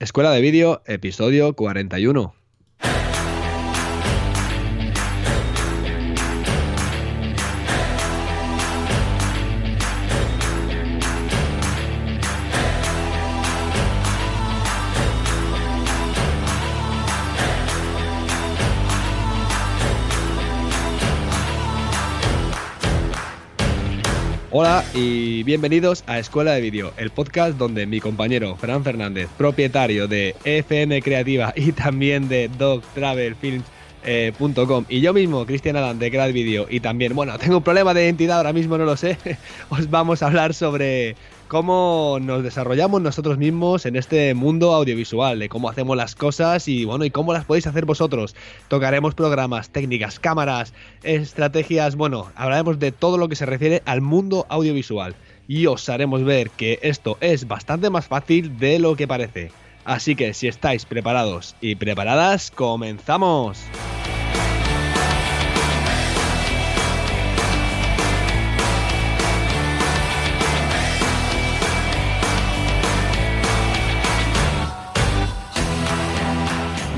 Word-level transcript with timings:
Escuela 0.00 0.30
de 0.30 0.40
Vídeo, 0.40 0.80
episodio 0.86 1.54
41. 1.54 2.32
Y 24.94 25.42
bienvenidos 25.44 26.04
a 26.06 26.18
Escuela 26.18 26.52
de 26.52 26.60
Vídeo, 26.60 26.92
el 26.96 27.10
podcast 27.10 27.56
donde 27.56 27.86
mi 27.86 28.00
compañero 28.00 28.56
Fran 28.56 28.84
Fernández, 28.84 29.28
propietario 29.36 30.08
de 30.08 30.36
FM 30.44 31.02
Creativa 31.02 31.52
y 31.56 31.72
también 31.72 32.28
de 32.28 32.50
eh, 34.04 34.32
y 34.88 35.00
yo 35.00 35.12
mismo, 35.12 35.44
Cristian 35.44 35.76
Adán 35.76 35.98
de 35.98 36.10
Grad 36.10 36.32
Video 36.32 36.66
y 36.70 36.80
también, 36.80 37.14
bueno, 37.14 37.36
tengo 37.38 37.58
un 37.58 37.62
problema 37.62 37.92
de 37.92 38.04
identidad 38.04 38.38
ahora 38.38 38.52
mismo, 38.52 38.78
no 38.78 38.84
lo 38.84 38.96
sé, 38.96 39.18
os 39.68 39.90
vamos 39.90 40.22
a 40.22 40.26
hablar 40.26 40.54
sobre 40.54 41.16
cómo 41.48 42.18
nos 42.20 42.42
desarrollamos 42.42 43.00
nosotros 43.00 43.38
mismos 43.38 43.86
en 43.86 43.96
este 43.96 44.34
mundo 44.34 44.74
audiovisual, 44.74 45.38
de 45.38 45.48
cómo 45.48 45.68
hacemos 45.68 45.96
las 45.96 46.14
cosas 46.14 46.68
y 46.68 46.84
bueno, 46.84 47.04
y 47.04 47.10
cómo 47.10 47.32
las 47.32 47.46
podéis 47.46 47.66
hacer 47.66 47.86
vosotros. 47.86 48.36
Tocaremos 48.68 49.14
programas, 49.14 49.70
técnicas, 49.70 50.20
cámaras, 50.20 50.74
estrategias, 51.02 51.96
bueno, 51.96 52.30
hablaremos 52.36 52.78
de 52.78 52.92
todo 52.92 53.16
lo 53.16 53.28
que 53.28 53.36
se 53.36 53.46
refiere 53.46 53.82
al 53.86 54.02
mundo 54.02 54.46
audiovisual 54.50 55.16
y 55.48 55.66
os 55.66 55.88
haremos 55.88 56.22
ver 56.22 56.50
que 56.50 56.78
esto 56.82 57.16
es 57.20 57.48
bastante 57.48 57.88
más 57.90 58.06
fácil 58.06 58.58
de 58.58 58.78
lo 58.78 58.94
que 58.94 59.08
parece. 59.08 59.50
Así 59.84 60.14
que 60.14 60.34
si 60.34 60.48
estáis 60.48 60.84
preparados 60.84 61.56
y 61.62 61.76
preparadas, 61.76 62.50
comenzamos. 62.50 63.58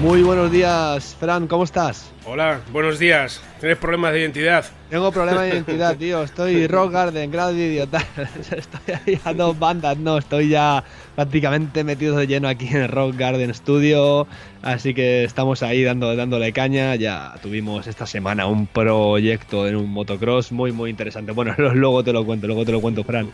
Muy 0.01 0.23
buenos 0.23 0.51
días, 0.51 1.15
Fran, 1.21 1.47
¿cómo 1.47 1.65
estás? 1.65 2.11
Hola, 2.25 2.61
buenos 2.73 2.99
días. 2.99 3.43
¿Tienes 3.61 3.77
problemas 3.77 4.15
de 4.15 4.21
identidad? 4.21 4.65
Tengo 4.89 5.13
problemas 5.13 5.43
de 5.43 5.49
identidad, 5.51 5.95
tío. 5.99 6.23
Estoy 6.23 6.67
Rock 6.67 6.93
Garden, 6.93 7.31
grado 7.31 7.53
de 7.53 7.67
idiota. 7.67 8.03
Estoy 8.57 8.95
ahí 9.07 9.21
a 9.25 9.35
dos 9.35 9.59
bandas, 9.59 9.99
no. 9.99 10.17
Estoy 10.17 10.49
ya 10.49 10.85
prácticamente 11.15 11.85
metido 11.85 12.17
de 12.17 12.27
lleno 12.27 12.49
aquí 12.49 12.67
en 12.69 12.79
el 12.79 12.89
Rock 12.89 13.17
Garden 13.17 13.53
Studio. 13.53 14.27
Así 14.63 14.95
que 14.95 15.25
estamos 15.25 15.63
ahí 15.63 15.83
dando, 15.83 16.17
dándole 16.17 16.51
caña. 16.55 16.95
Ya 16.97 17.35
tuvimos 17.43 17.87
esta 17.87 18.07
semana 18.07 18.47
un 18.47 18.67
proyecto 18.67 19.69
en 19.69 19.77
un 19.77 19.91
motocross 19.91 20.51
muy, 20.51 20.73
muy 20.73 20.89
interesante. 20.89 21.33
Bueno, 21.33 21.55
luego 21.75 22.03
te 22.03 22.15
lo 22.15 22.25
cuento, 22.25 22.47
luego 22.47 22.65
te 22.65 22.73
lo 22.73 22.81
cuento, 22.81 23.05
Fran. 23.05 23.31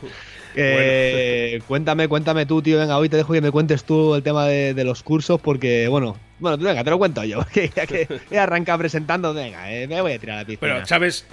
Eh, 0.57 1.61
cuéntame, 1.69 2.09
cuéntame 2.09 2.47
tú, 2.47 2.63
tío. 2.63 2.79
Venga, 2.79 2.99
hoy 2.99 3.09
te 3.09 3.17
dejo 3.17 3.35
que 3.35 3.41
me 3.41 3.51
cuentes 3.51 3.85
tú 3.85 4.15
el 4.15 4.23
tema 4.23 4.47
de, 4.47 4.85
los 4.85 5.03
cursos 5.03 5.41
porque, 5.41 5.87
bueno, 5.89 6.17
bueno, 6.39 6.59
venga, 6.59 6.85
te 6.85 6.91
lo 6.91 6.99
cuento 6.99 7.25
yo. 7.25 7.45
Que, 7.57 7.71
que 7.71 8.09
he 8.31 8.39
arrancado 8.39 8.79
presentando, 8.79 9.33
venga, 9.33 9.73
eh, 9.73 9.87
me 9.89 10.01
voy 10.03 10.13
a 10.13 10.19
tirar 10.19 10.37
a 10.37 10.41
la 10.41 10.47
piscina. 10.47 10.61
Pero, 10.61 10.87
sabes, 10.87 11.27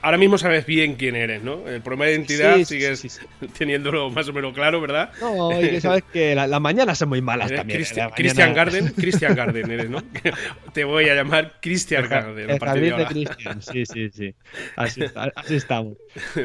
ahora 0.00 0.16
mismo 0.16 0.38
sabes 0.38 0.64
bien 0.64 0.94
quién 0.94 1.16
eres, 1.16 1.42
¿no? 1.42 1.66
El 1.66 1.80
problema 1.80 2.04
de 2.04 2.12
identidad 2.12 2.62
sigues 2.64 3.20
teniéndolo 3.58 4.10
más 4.10 4.28
o 4.28 4.32
menos 4.32 4.54
claro, 4.54 4.80
¿verdad? 4.80 5.10
No, 5.20 5.60
y 5.60 5.70
que 5.70 5.80
sabes 5.80 6.04
que 6.12 6.34
las 6.34 6.60
mañanas 6.60 6.98
son 6.98 7.08
muy 7.08 7.20
malas 7.20 7.52
también. 7.52 7.80
¿eh? 7.80 7.84
Christian, 8.14 8.54
Garden, 8.54 8.92
Christian 8.96 9.34
Garden 9.34 9.70
eres, 9.70 9.90
¿no? 9.90 10.02
te 10.72 10.84
voy 10.84 11.08
a 11.08 11.14
llamar 11.14 11.54
Christian 11.60 12.08
Garden. 12.08 12.50
El 12.50 12.58
jardín 12.60 12.96
de, 12.96 13.06
Christian, 13.06 13.62
sí, 13.62 13.84
sí, 13.86 14.10
sí. 14.10 14.34
Así, 14.76 15.02
así 15.34 15.56
estamos. 15.56 15.96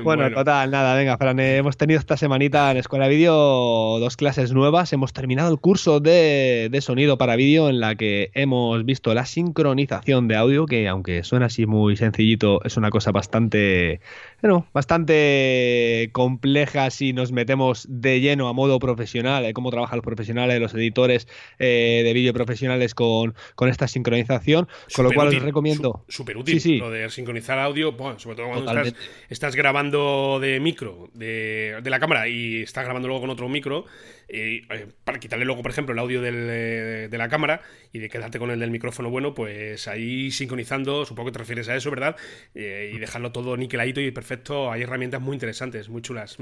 Bueno, 0.04 0.32
total, 0.32 0.72
nada, 0.72 0.96
venga, 0.96 1.18
Fran, 1.18 1.40
eh, 1.40 1.58
hemos 1.58 1.78
tenido 1.78 2.00
esta 2.00 2.18
semanita 2.18 2.72
en 2.72 2.78
Escuela 2.78 3.08
Vídeo 3.08 4.00
dos 4.00 4.18
clases 4.18 4.52
nuevas. 4.52 4.92
Hemos 4.94 5.14
terminado 5.14 5.52
el 5.52 5.60
curso 5.60 6.00
de, 6.00 6.70
de 6.72 6.82
sonido 6.82 7.18
para 7.18 7.36
vídeo 7.36 7.70
en 7.70 7.75
la 7.80 7.96
que 7.96 8.32
hemos 8.34 8.86
visto 8.86 9.14
la 9.14 9.26
sincronización 9.26 10.28
de 10.28 10.36
audio, 10.36 10.66
que 10.66 10.88
aunque 10.88 11.24
suena 11.24 11.48
así 11.48 11.66
muy 11.66 11.96
sencillito, 11.98 12.64
es 12.64 12.78
una 12.78 12.90
cosa 12.90 13.12
bastante 13.12 14.00
bueno, 14.42 14.68
bastante 14.74 16.10
compleja 16.12 16.92
si 16.92 17.14
nos 17.14 17.32
metemos 17.32 17.88
de 17.90 18.20
lleno 18.22 18.48
a 18.48 18.54
modo 18.54 18.78
profesional, 18.78 19.44
eh, 19.44 19.54
cómo 19.54 19.72
trabajan 19.72 19.98
los 19.98 20.06
profesionales, 20.06 20.60
los 20.60 20.74
editores 20.76 21.28
eh, 21.58 22.02
de 22.04 22.14
vídeo 22.14 22.32
profesionales 22.32 22.94
con, 22.94 23.34
con, 23.56 23.70
esta 23.70 23.88
sincronización, 23.88 24.68
con 24.96 25.06
lo 25.06 25.12
cual 25.14 25.30
os 25.30 25.42
recomiendo. 25.42 26.06
Súper 26.08 26.38
útil 26.38 26.78
lo 26.78 26.92
de 26.92 27.10
sincronizar 27.10 27.58
audio, 27.58 27.94
bueno, 27.94 28.20
sobre 28.20 28.36
todo 28.36 28.50
cuando 28.50 28.72
estás, 28.72 28.94
estás, 29.30 29.56
grabando 29.56 30.40
de 30.40 30.60
micro, 30.60 31.10
de, 31.14 31.80
de 31.82 31.90
la 31.90 32.00
cámara 32.00 32.28
y 32.28 32.62
estás 32.62 32.84
grabando 32.84 33.08
luego 33.08 33.22
con 33.22 33.32
otro 33.32 33.50
micro, 33.50 33.86
eh, 34.28 34.64
para 35.04 35.20
quitarle 35.20 35.46
luego, 35.46 35.62
por 35.62 35.72
ejemplo, 35.72 35.94
el 35.94 36.00
audio 36.00 36.22
de 36.22 37.10
la 37.12 37.30
cámara 37.30 37.62
y 37.92 38.00
de 38.00 38.10
quedarte 38.10 38.40
con 38.40 38.52
el 38.52 38.60
del 38.60 38.72
micrófono 38.72 39.10
bueno, 39.10 39.34
pues 39.34 39.88
ahí 39.88 40.32
sincronizando, 40.32 41.06
supongo 41.06 41.28
que 41.28 41.34
te 41.34 41.40
refieres 41.40 41.70
a 41.70 41.76
eso, 41.76 41.90
¿verdad? 41.90 42.16
Eh, 42.54 42.92
y 42.94 42.98
dejarlo 42.98 43.32
todo 43.32 43.58
niqueladito 43.58 44.02
y 44.02 44.12
perfecto. 44.12 44.72
Hay 44.72 44.82
herramientas 44.82 45.22
muy 45.22 45.34
interesantes, 45.34 45.90
muy 45.90 46.02
chulas. 46.02 46.38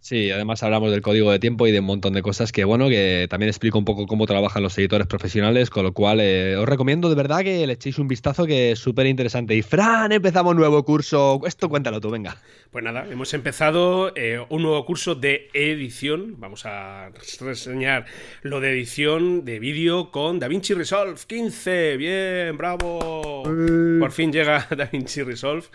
Sí, 0.00 0.32
además 0.32 0.60
hablamos 0.64 0.90
del 0.90 1.00
código 1.00 1.30
de 1.30 1.38
tiempo 1.38 1.64
y 1.68 1.70
de 1.70 1.78
un 1.78 1.86
montón 1.86 2.12
de 2.12 2.22
cosas 2.22 2.50
que, 2.50 2.64
bueno, 2.64 2.88
que 2.88 3.28
también 3.30 3.48
explico 3.48 3.78
un 3.78 3.84
poco 3.84 4.08
cómo 4.08 4.26
trabajan 4.26 4.60
los 4.60 4.76
editores 4.76 5.06
profesionales, 5.06 5.70
con 5.70 5.84
lo 5.84 5.92
cual 5.92 6.18
eh, 6.20 6.56
os 6.56 6.68
recomiendo 6.68 7.08
de 7.08 7.14
verdad 7.14 7.42
que 7.42 7.64
le 7.64 7.74
echéis 7.74 8.00
un 8.00 8.08
vistazo 8.08 8.44
que 8.44 8.72
es 8.72 8.80
súper 8.80 9.06
interesante. 9.06 9.54
Y 9.54 9.62
Fran, 9.62 10.10
empezamos 10.10 10.50
un 10.50 10.56
nuevo 10.58 10.84
curso. 10.84 11.40
Esto 11.46 11.68
cuéntalo 11.68 12.00
tú, 12.00 12.10
venga. 12.10 12.36
Pues 12.72 12.82
nada, 12.82 13.06
hemos 13.08 13.32
empezado 13.32 14.12
eh, 14.16 14.44
un 14.48 14.62
nuevo 14.62 14.84
curso 14.84 15.14
de 15.14 15.48
edición. 15.54 16.34
Vamos 16.40 16.66
a 16.66 17.11
reseñar 17.40 18.06
lo 18.42 18.60
de 18.60 18.72
edición 18.72 19.44
de 19.44 19.58
vídeo 19.58 20.10
con 20.10 20.38
DaVinci 20.38 20.74
Resolve 20.74 21.20
15. 21.26 21.96
Bien, 21.96 22.56
bravo. 22.56 23.42
Por 23.44 24.12
fin 24.12 24.32
llega 24.32 24.66
DaVinci 24.76 25.22
Resolve 25.22 25.66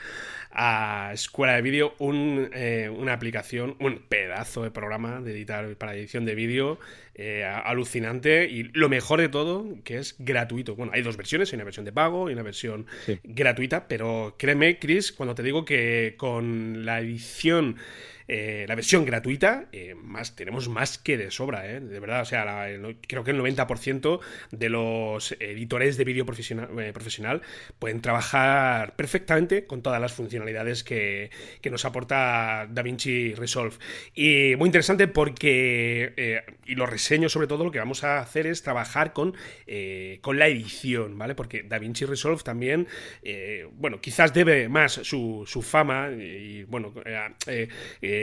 a 0.51 1.11
Escuela 1.13 1.53
de 1.53 1.61
Vídeo 1.61 1.93
eh, 1.99 2.89
una 2.89 3.13
aplicación, 3.13 3.75
un 3.79 3.99
pedazo 3.99 4.63
de 4.63 4.71
programa 4.71 5.21
de 5.21 5.31
editar 5.31 5.75
para 5.75 5.93
edición 5.93 6.25
de 6.25 6.33
vídeo 6.33 6.79
eh, 7.13 7.45
alucinante 7.45 8.45
y 8.49 8.63
lo 8.73 8.89
mejor 8.89 9.21
de 9.21 9.29
todo 9.29 9.65
que 9.83 9.97
es 9.97 10.15
gratuito. 10.17 10.75
Bueno, 10.75 10.93
hay 10.95 11.03
dos 11.03 11.15
versiones, 11.15 11.51
hay 11.51 11.57
una 11.57 11.63
versión 11.63 11.85
de 11.85 11.91
pago 11.91 12.29
y 12.29 12.33
una 12.33 12.41
versión 12.41 12.87
gratuita, 13.23 13.87
pero 13.87 14.35
créeme, 14.37 14.79
Chris, 14.79 15.11
cuando 15.11 15.35
te 15.35 15.43
digo 15.43 15.63
que 15.63 16.15
con 16.17 16.85
la 16.85 17.01
edición 17.01 17.77
eh, 18.27 18.65
la 18.67 18.75
versión 18.75 19.05
gratuita, 19.05 19.67
eh, 19.71 19.95
más, 19.95 20.35
tenemos 20.35 20.67
más 20.67 20.97
que 20.97 21.17
de 21.17 21.31
sobra, 21.31 21.71
¿eh? 21.71 21.79
de 21.79 21.99
verdad. 21.99 22.21
O 22.21 22.25
sea, 22.25 22.67
creo 23.07 23.23
que 23.23 23.31
el 23.31 23.39
90% 23.39 24.19
de 24.51 24.69
los 24.69 25.31
editores 25.39 25.97
de 25.97 26.03
vídeo 26.03 26.25
profesional, 26.25 26.69
profesional, 26.93 27.41
pueden 27.79 28.01
trabajar 28.01 28.95
perfectamente 28.95 29.65
con 29.65 29.81
todas 29.81 30.01
las 30.01 30.13
funcionalidades 30.13 30.83
que, 30.83 31.29
nos 31.67 31.83
aporta 31.83 32.65
DaVinci 32.69 33.33
Resolve. 33.33 33.75
Y 34.15 34.55
muy 34.57 34.67
interesante 34.67 35.09
porque, 35.09 36.43
y 36.65 36.75
lo 36.75 36.85
reseño 36.85 37.27
sobre 37.27 37.47
todo, 37.47 37.65
lo 37.65 37.71
que 37.71 37.79
vamos 37.79 38.05
a 38.05 38.19
hacer 38.19 38.47
es 38.47 38.63
trabajar 38.63 39.11
con, 39.11 39.35
con 40.21 40.39
la 40.39 40.47
edición, 40.47 41.17
¿vale? 41.17 41.35
Porque 41.35 41.63
DaVinci 41.63 42.05
Resolve 42.05 42.41
también, 42.41 42.87
bueno, 43.73 43.99
quizás 43.99 44.33
debe 44.33 44.69
más 44.69 44.93
su, 44.93 45.43
su 45.45 45.61
fama 45.61 46.09
y, 46.11 46.63
bueno, 46.63 46.93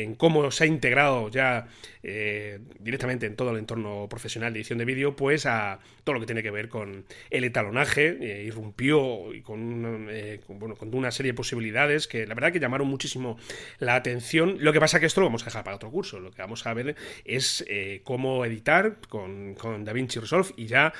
en 0.03 0.15
cómo 0.15 0.51
se 0.51 0.65
ha 0.65 0.67
integrado 0.67 1.29
ya 1.31 1.67
eh, 2.07 2.59
directamente 2.81 3.25
en 3.25 3.35
todo 3.35 3.51
el 3.51 3.57
entorno 3.57 4.07
profesional 4.11 4.53
de 4.53 4.59
edición 4.59 4.79
de 4.79 4.85
vídeo, 4.85 5.17
pues 5.17 5.47
a 5.47 5.79
todo 6.05 6.15
lo 6.15 6.21
que 6.21 6.27
tiene 6.27 6.43
que 6.43 6.51
ver 6.51 6.69
con 6.69 7.07
el 7.31 7.45
etalonaje, 7.45 8.19
eh, 8.21 8.45
irrumpió 8.45 9.33
y 9.33 9.41
con, 9.41 10.09
eh, 10.11 10.41
bueno, 10.49 10.77
con 10.77 10.95
una 10.95 11.11
serie 11.11 11.33
de 11.33 11.37
posibilidades 11.37 12.07
que 12.07 12.27
la 12.27 12.35
verdad 12.35 12.53
que 12.53 12.61
llamaron 12.61 12.89
muchísimo 12.89 13.39
la 13.79 13.95
atención. 13.95 14.59
Lo 14.61 14.75
que 14.75 14.81
pasa 14.81 15.01
que 15.01 15.07
esto 15.07 15.23
lo 15.23 15.29
vamos 15.29 15.43
a 15.43 15.47
dejar 15.47 15.65
para 15.65 15.77
otro 15.77 15.91
curso, 15.91 16.21
lo 16.21 16.31
que 16.31 16.43
vamos 16.43 16.67
a 16.67 16.75
ver 16.75 16.95
es 17.25 17.65
cómo 18.05 18.45
editar 18.45 18.99
con, 19.09 19.55
con 19.55 19.87
DaVinci 19.87 20.21
Resolve 20.21 20.51
y 20.57 20.67
ya 20.67 20.93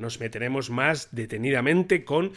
nos 0.00 0.18
meteremos 0.18 0.70
más 0.70 1.14
detenidamente 1.14 2.04
con, 2.04 2.32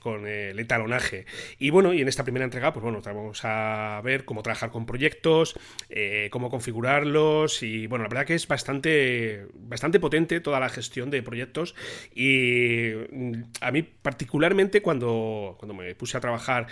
con 0.00 0.26
el 0.26 0.58
etalonaje. 0.58 1.24
Y 1.58 1.70
bueno, 1.70 1.94
y 1.94 2.02
en 2.02 2.08
esta 2.08 2.24
primera 2.24 2.44
entrega, 2.44 2.74
pues 2.74 2.82
bueno, 2.82 3.00
vamos 3.02 3.40
a 3.44 4.02
ver 4.04 4.26
cómo 4.26 4.42
trabajar 4.42 4.63
con 4.70 4.86
proyectos, 4.86 5.54
eh, 5.88 6.28
cómo 6.30 6.50
configurarlos 6.50 7.62
y 7.62 7.86
bueno, 7.86 8.04
la 8.04 8.08
verdad 8.08 8.26
que 8.26 8.34
es 8.34 8.46
bastante, 8.48 9.46
bastante 9.54 10.00
potente 10.00 10.40
toda 10.40 10.60
la 10.60 10.68
gestión 10.68 11.10
de 11.10 11.22
proyectos 11.22 11.74
y 12.14 12.90
mm, 13.10 13.42
a 13.60 13.70
mí 13.70 13.82
particularmente 13.82 14.82
cuando, 14.82 15.56
cuando 15.58 15.74
me 15.74 15.94
puse 15.94 16.16
a 16.16 16.20
trabajar 16.20 16.66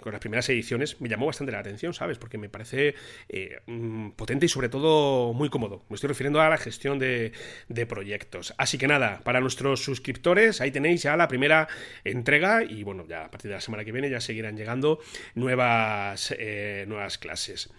con 0.00 0.12
las 0.12 0.20
primeras 0.20 0.48
ediciones 0.48 1.00
me 1.00 1.08
llamó 1.08 1.26
bastante 1.26 1.52
la 1.52 1.60
atención, 1.60 1.94
¿sabes? 1.94 2.18
Porque 2.18 2.38
me 2.38 2.48
parece 2.48 2.94
mm, 3.66 4.10
potente 4.10 4.46
y 4.46 4.48
sobre 4.48 4.68
todo 4.68 5.32
muy 5.32 5.48
cómodo. 5.48 5.84
Me 5.88 5.94
estoy 5.94 6.08
refiriendo 6.08 6.40
a 6.40 6.48
la 6.48 6.56
gestión 6.56 6.98
de, 6.98 7.32
de 7.68 7.86
proyectos. 7.86 8.54
Así 8.58 8.78
que 8.78 8.86
nada, 8.86 9.20
para 9.24 9.40
nuestros 9.40 9.82
suscriptores, 9.82 10.60
ahí 10.60 10.70
tenéis 10.70 11.02
ya 11.02 11.16
la 11.16 11.28
primera 11.28 11.68
entrega 12.04 12.62
y 12.62 12.82
bueno, 12.82 13.06
ya 13.06 13.24
a 13.24 13.30
partir 13.30 13.50
de 13.50 13.56
la 13.56 13.60
semana 13.60 13.84
que 13.84 13.92
viene 13.92 14.10
ya 14.10 14.20
seguirán 14.20 14.56
llegando 14.56 15.00
nuevas, 15.34 16.34
eh, 16.38 16.77
nuevas 16.86 17.18
clases. 17.18 17.70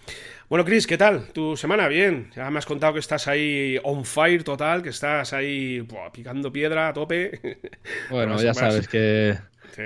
Bueno, 0.49 0.65
Chris, 0.65 0.87
¿qué 0.87 0.97
tal? 0.97 1.27
¿Tu 1.33 1.55
semana? 1.55 1.87
Bien. 1.87 2.31
Ya 2.35 2.49
me 2.49 2.59
has 2.59 2.65
contado 2.65 2.93
que 2.93 2.99
estás 2.99 3.27
ahí 3.27 3.77
on 3.83 4.05
fire 4.05 4.43
total, 4.43 4.81
que 4.81 4.89
estás 4.89 5.33
ahí 5.33 5.87
picando 6.11 6.51
piedra 6.51 6.89
a 6.89 6.93
tope. 6.93 7.39
Bueno, 8.09 8.41
ya 8.41 8.53
sabes 8.53 8.87
que 8.87 9.37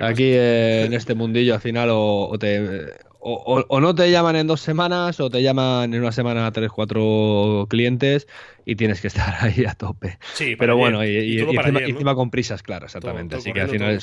aquí 0.01 0.31
eh, 0.33 0.86
en 0.86 0.94
este 0.94 1.13
mundillo 1.13 1.54
al 1.54 1.62
final 1.62 1.89
o, 1.92 2.36
te, 2.39 2.94
o, 3.19 3.80
no 3.80 3.95
te 3.95 4.12
llaman 4.12 4.36
en 4.36 4.48
dos 4.48 4.62
semanas 4.62 5.19
o 5.19 5.30
te 5.30 5.42
llaman 5.42 5.94
en 5.94 6.01
una 6.01 6.12
semana 6.12 6.51
tres, 6.51 6.71
cuatro 6.71 7.68
clientes 7.69 8.27
y 8.65 8.75
tienes 8.75 9.01
que 9.01 9.07
estar 9.07 9.36
ahí 9.42 9.65
a 9.65 9.74
tope. 9.74 10.18
Sí, 10.33 10.56
pero 10.56 10.77
bueno, 10.77 11.04
y, 11.06 11.39
encima, 11.39 12.15
con 12.15 12.30
prisas, 12.30 12.63
claro, 12.63 12.86
exactamente. 12.86 13.36
Así 13.36 13.51
que 13.51 13.62
al 13.62 13.69
final 13.69 14.00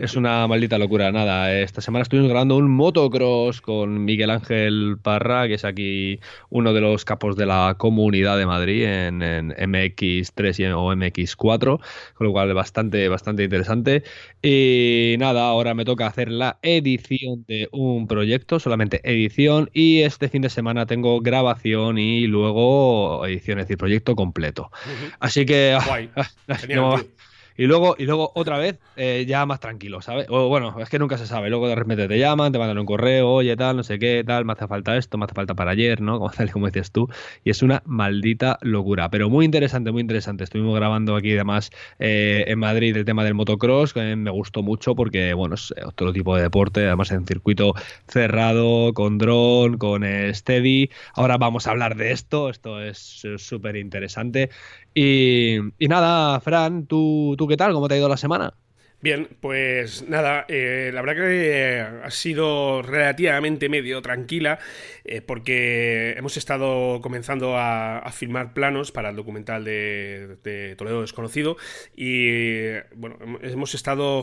es, 0.00 0.16
una 0.16 0.46
maldita 0.46 0.78
locura. 0.78 1.10
Nada, 1.12 1.52
esta 1.58 1.80
semana 1.80 2.02
estuvimos 2.02 2.30
grabando 2.30 2.56
un 2.56 2.70
motocross 2.70 3.60
con 3.60 4.04
Miguel 4.04 4.30
Ángel 4.30 4.96
Parra, 5.02 5.48
que 5.48 5.54
es 5.54 5.64
aquí 5.64 6.20
uno 6.50 6.72
de 6.72 6.80
los 6.80 7.04
capos 7.04 7.36
de 7.36 7.46
la 7.46 7.74
comunidad 7.78 8.38
de 8.38 8.46
Madrid 8.46 8.84
en, 8.84 9.16
MX3 9.20 10.74
o 10.74 10.94
MX4, 10.94 11.80
con 12.14 12.26
lo 12.26 12.32
cual 12.32 12.54
bastante, 12.54 13.08
bastante 13.08 13.44
interesante. 13.44 14.02
Y 14.42 15.16
nada, 15.18 15.48
ahora 15.48 15.74
me 15.74 15.84
toca 15.84 16.06
hacer 16.06 16.30
la 16.30 16.58
edición 16.62 17.44
de 17.48 17.68
un 17.72 18.06
proyecto, 18.06 18.60
solamente 18.60 19.00
edición, 19.04 19.70
y 19.72 20.02
este 20.02 20.28
fin 20.28 20.42
de 20.42 20.50
semana 20.50 20.86
tengo 20.86 21.20
grabación 21.20 21.98
y 21.98 22.26
luego 22.26 23.26
edición, 23.26 23.58
es 23.58 23.64
decir, 23.64 23.76
proyecto 23.76 23.95
completo. 24.16 24.70
Así 25.20 25.46
que... 25.46 25.76
Ah, 25.78 26.08
y 27.56 27.66
luego, 27.66 27.96
y 27.98 28.04
luego 28.04 28.32
otra 28.34 28.58
vez, 28.58 28.78
eh, 28.96 29.24
ya 29.26 29.46
más 29.46 29.60
tranquilo, 29.60 30.00
¿sabes? 30.02 30.26
O 30.28 30.48
bueno, 30.48 30.74
es 30.80 30.88
que 30.88 30.98
nunca 30.98 31.18
se 31.18 31.26
sabe. 31.26 31.50
Luego 31.50 31.68
de 31.68 31.74
repente 31.74 32.08
te 32.08 32.18
llaman, 32.18 32.52
te 32.52 32.58
mandan 32.58 32.78
un 32.78 32.86
correo, 32.86 33.30
oye, 33.30 33.56
tal, 33.56 33.76
no 33.76 33.82
sé 33.82 33.98
qué, 33.98 34.24
tal, 34.26 34.44
me 34.44 34.52
hace 34.52 34.66
falta 34.66 34.96
esto, 34.96 35.18
me 35.18 35.24
hace 35.24 35.34
falta 35.34 35.54
para 35.54 35.70
ayer, 35.72 36.00
¿no? 36.00 36.18
Como, 36.26 36.30
tal, 36.30 36.50
como 36.50 36.66
dices 36.66 36.90
tú. 36.90 37.08
Y 37.44 37.50
es 37.50 37.62
una 37.62 37.82
maldita 37.86 38.58
locura. 38.62 39.10
Pero 39.10 39.30
muy 39.30 39.44
interesante, 39.44 39.92
muy 39.92 40.00
interesante. 40.00 40.44
Estuvimos 40.44 40.74
grabando 40.74 41.16
aquí, 41.16 41.32
además, 41.32 41.70
eh, 41.98 42.44
en 42.48 42.58
Madrid 42.58 42.96
el 42.96 43.04
tema 43.04 43.24
del 43.24 43.34
motocross, 43.34 43.92
que 43.92 44.16
me 44.16 44.30
gustó 44.30 44.62
mucho 44.62 44.94
porque, 44.94 45.34
bueno, 45.34 45.54
es 45.54 45.74
otro 45.84 46.12
tipo 46.12 46.36
de 46.36 46.42
deporte, 46.42 46.86
además 46.86 47.10
en 47.12 47.26
circuito 47.26 47.74
cerrado, 48.08 48.92
con 48.94 49.18
dron, 49.18 49.78
con 49.78 50.04
steady. 50.34 50.90
Ahora 51.14 51.36
vamos 51.38 51.66
a 51.66 51.70
hablar 51.70 51.96
de 51.96 52.12
esto. 52.12 52.50
Esto 52.50 52.80
es 52.80 53.22
súper 53.38 53.76
interesante. 53.76 54.50
Y, 54.98 55.58
nada, 55.78 56.40
Fran, 56.40 56.86
¿tú, 56.86 57.34
¿tú 57.36 57.45
qué 57.48 57.56
tal? 57.56 57.72
¿Cómo 57.72 57.88
te 57.88 57.94
ha 57.94 57.98
ido 57.98 58.08
la 58.08 58.16
semana? 58.16 58.54
Bien, 59.02 59.28
pues 59.40 60.08
nada, 60.08 60.46
eh, 60.48 60.90
la 60.92 61.02
verdad 61.02 61.16
que 61.16 61.80
ha 62.02 62.10
sido 62.10 62.80
relativamente 62.80 63.68
medio 63.68 64.00
tranquila 64.00 64.58
eh, 65.04 65.20
porque 65.20 66.14
hemos 66.16 66.38
estado 66.38 67.02
comenzando 67.02 67.58
a, 67.58 67.98
a, 67.98 68.10
filmar 68.10 68.54
planos 68.54 68.92
para 68.92 69.10
el 69.10 69.16
documental 69.16 69.64
de, 69.64 70.74
Toledo 70.78 71.02
Desconocido 71.02 71.58
y 71.94 72.72
bueno, 72.94 73.18
hemos 73.42 73.74
estado 73.74 74.22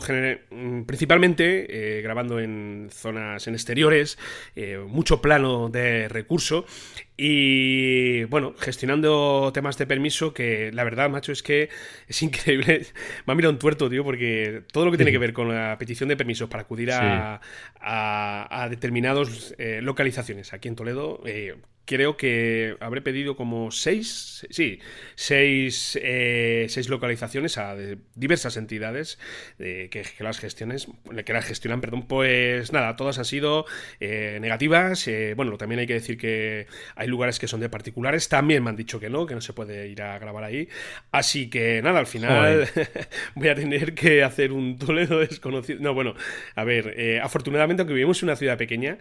principalmente 0.88 2.00
eh, 2.00 2.02
grabando 2.02 2.40
en 2.40 2.90
zonas 2.92 3.48
en 3.48 3.54
exteriores, 3.54 4.18
mucho 4.88 5.22
plano 5.22 5.70
de 5.70 6.10
recurso 6.10 6.66
y 7.16 8.24
bueno, 8.26 8.56
gestionando 8.58 9.52
temas 9.54 9.78
de 9.78 9.86
permiso 9.86 10.34
que 10.34 10.72
la 10.72 10.84
verdad, 10.84 11.10
macho, 11.10 11.32
es 11.32 11.44
que 11.44 11.70
es 12.08 12.22
increíble. 12.24 12.88
Me 13.26 13.34
ha 13.34 13.36
mirado 13.36 13.54
un 13.54 13.60
tuerto, 13.60 13.90
tío, 13.90 14.04
porque 14.04 14.64
todo 14.72 14.86
lo 14.86 14.92
que 14.92 14.98
tiene 14.98 15.12
que 15.12 15.20
ver 15.20 15.34
con 15.34 15.54
la 15.54 15.78
petición 15.78 16.10
de 16.10 16.18
permisos 16.18 16.50
para 16.50 16.64
acudir 16.64 16.92
a, 16.92 17.40
a, 17.80 18.68
determinadas 18.70 19.54
eh, 19.58 19.80
localizaciones 19.82 20.54
aquí 20.54 20.68
en 20.68 20.76
Toledo, 20.76 21.22
eh, 21.26 21.56
creo 21.86 22.18
que 22.18 22.78
habré 22.80 23.02
pedido 23.02 23.36
como 23.36 23.72
seis, 23.72 24.48
sí, 24.50 24.80
seis, 25.16 26.00
eh, 26.02 26.66
seis 26.70 26.90
localizaciones 26.90 27.58
a 27.58 27.76
diversas 28.16 28.58
entidades 28.58 29.20
que, 29.58 29.90
que, 29.90 30.24
las 30.24 30.40
gestiones, 30.40 30.88
que 31.26 31.34
las 31.34 31.46
gestionan, 31.46 31.82
perdón, 31.82 32.08
pues 32.08 32.72
nada, 32.72 32.96
todas 32.96 33.20
han 33.20 33.26
sido 33.26 33.66
eh, 34.00 34.38
negativas. 34.42 35.08
Eh, 35.08 35.34
bueno, 35.36 35.58
también 35.58 35.80
hay 35.80 35.88
que 35.88 35.94
decir 35.94 36.18
que 36.18 36.68
hay 36.96 37.08
lugares 37.08 37.40
que 37.40 37.48
son 37.48 37.60
de 37.60 37.70
particulares, 37.70 38.30
también 38.30 38.64
me 38.64 38.70
han 38.70 38.76
dicho 38.76 39.00
que 39.00 39.10
no, 39.10 39.26
que 39.26 39.36
no 39.36 39.42
se 39.42 39.54
puede 39.54 39.88
ir 39.90 40.02
a 40.02 40.18
grabar 40.20 40.44
ahí. 40.46 40.70
Así 41.12 41.50
que 41.50 41.82
nada, 41.82 42.00
al 42.00 42.08
final 42.08 42.68
voy 43.36 43.50
a 43.50 43.56
tener 43.56 43.94
que 43.94 44.24
hacer 44.24 44.52
un 44.52 44.78
Toledo 44.78 45.20
desconocido. 45.20 45.80
No, 45.82 45.94
bueno, 45.94 46.16
a 46.56 46.64
ver, 46.64 47.20
afortunadamente, 47.22 47.82
aunque 47.82 47.94
vivimos 47.94 48.22
en 48.24 48.30
una 48.30 48.36
ciudad 48.36 48.58
pequeña, 48.58 48.98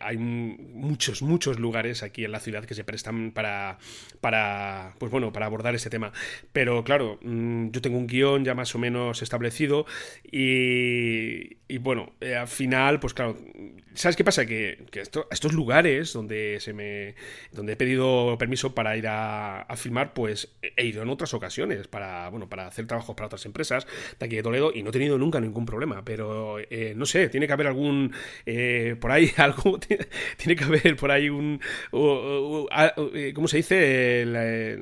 hay 0.00 0.16
muchos, 0.16 1.22
muchos 1.22 1.58
lugares 1.58 1.85
aquí 2.02 2.24
en 2.24 2.32
la 2.32 2.40
ciudad 2.40 2.64
que 2.64 2.74
se 2.74 2.84
prestan 2.84 3.32
para, 3.32 3.78
para, 4.20 4.94
pues 4.98 5.10
bueno, 5.10 5.32
para 5.32 5.46
abordar 5.46 5.74
este 5.74 5.90
tema. 5.90 6.12
Pero 6.52 6.84
claro, 6.84 7.18
mm, 7.22 7.70
yo 7.70 7.80
tengo 7.80 7.98
un 7.98 8.06
guion 8.06 8.44
ya 8.44 8.54
más 8.54 8.74
o 8.74 8.78
menos 8.78 9.22
establecido 9.22 9.86
y, 10.24 11.56
y 11.68 11.78
bueno, 11.78 12.12
eh, 12.20 12.36
al 12.36 12.48
final, 12.48 13.00
pues 13.00 13.14
claro, 13.14 13.36
¿sabes 13.94 14.16
qué 14.16 14.24
pasa? 14.24 14.46
Que, 14.46 14.86
que 14.90 15.00
estos 15.00 15.52
lugares 15.52 16.12
donde 16.12 16.58
se 16.60 16.72
me 16.72 17.14
donde 17.52 17.72
he 17.72 17.76
pedido 17.76 18.36
permiso 18.38 18.74
para 18.74 18.96
ir 18.96 19.08
a, 19.08 19.62
a, 19.62 19.76
filmar, 19.76 20.12
pues 20.14 20.56
he 20.76 20.86
ido 20.86 21.02
en 21.02 21.08
otras 21.08 21.34
ocasiones 21.34 21.88
para, 21.88 22.28
bueno, 22.28 22.48
para 22.48 22.66
hacer 22.66 22.86
trabajos 22.86 23.16
para 23.16 23.26
otras 23.26 23.44
empresas 23.46 23.86
de 24.18 24.26
aquí 24.26 24.36
de 24.36 24.42
Toledo 24.42 24.72
y 24.74 24.82
no 24.82 24.90
he 24.90 24.92
tenido 24.92 25.18
nunca 25.18 25.40
ningún 25.40 25.66
problema. 25.66 26.04
Pero 26.04 26.58
eh, 26.58 26.94
no 26.96 27.06
sé, 27.06 27.28
tiene 27.28 27.46
que 27.46 27.52
haber 27.52 27.66
algún 27.66 28.12
eh, 28.44 28.96
por 29.00 29.12
ahí 29.12 29.32
algo, 29.36 29.78
tiene 29.78 30.56
que 30.56 30.64
haber 30.64 30.96
por 30.96 31.10
ahí 31.10 31.28
un, 31.28 31.60
¿cómo 31.90 33.48
se 33.48 33.56
dice? 33.58 34.76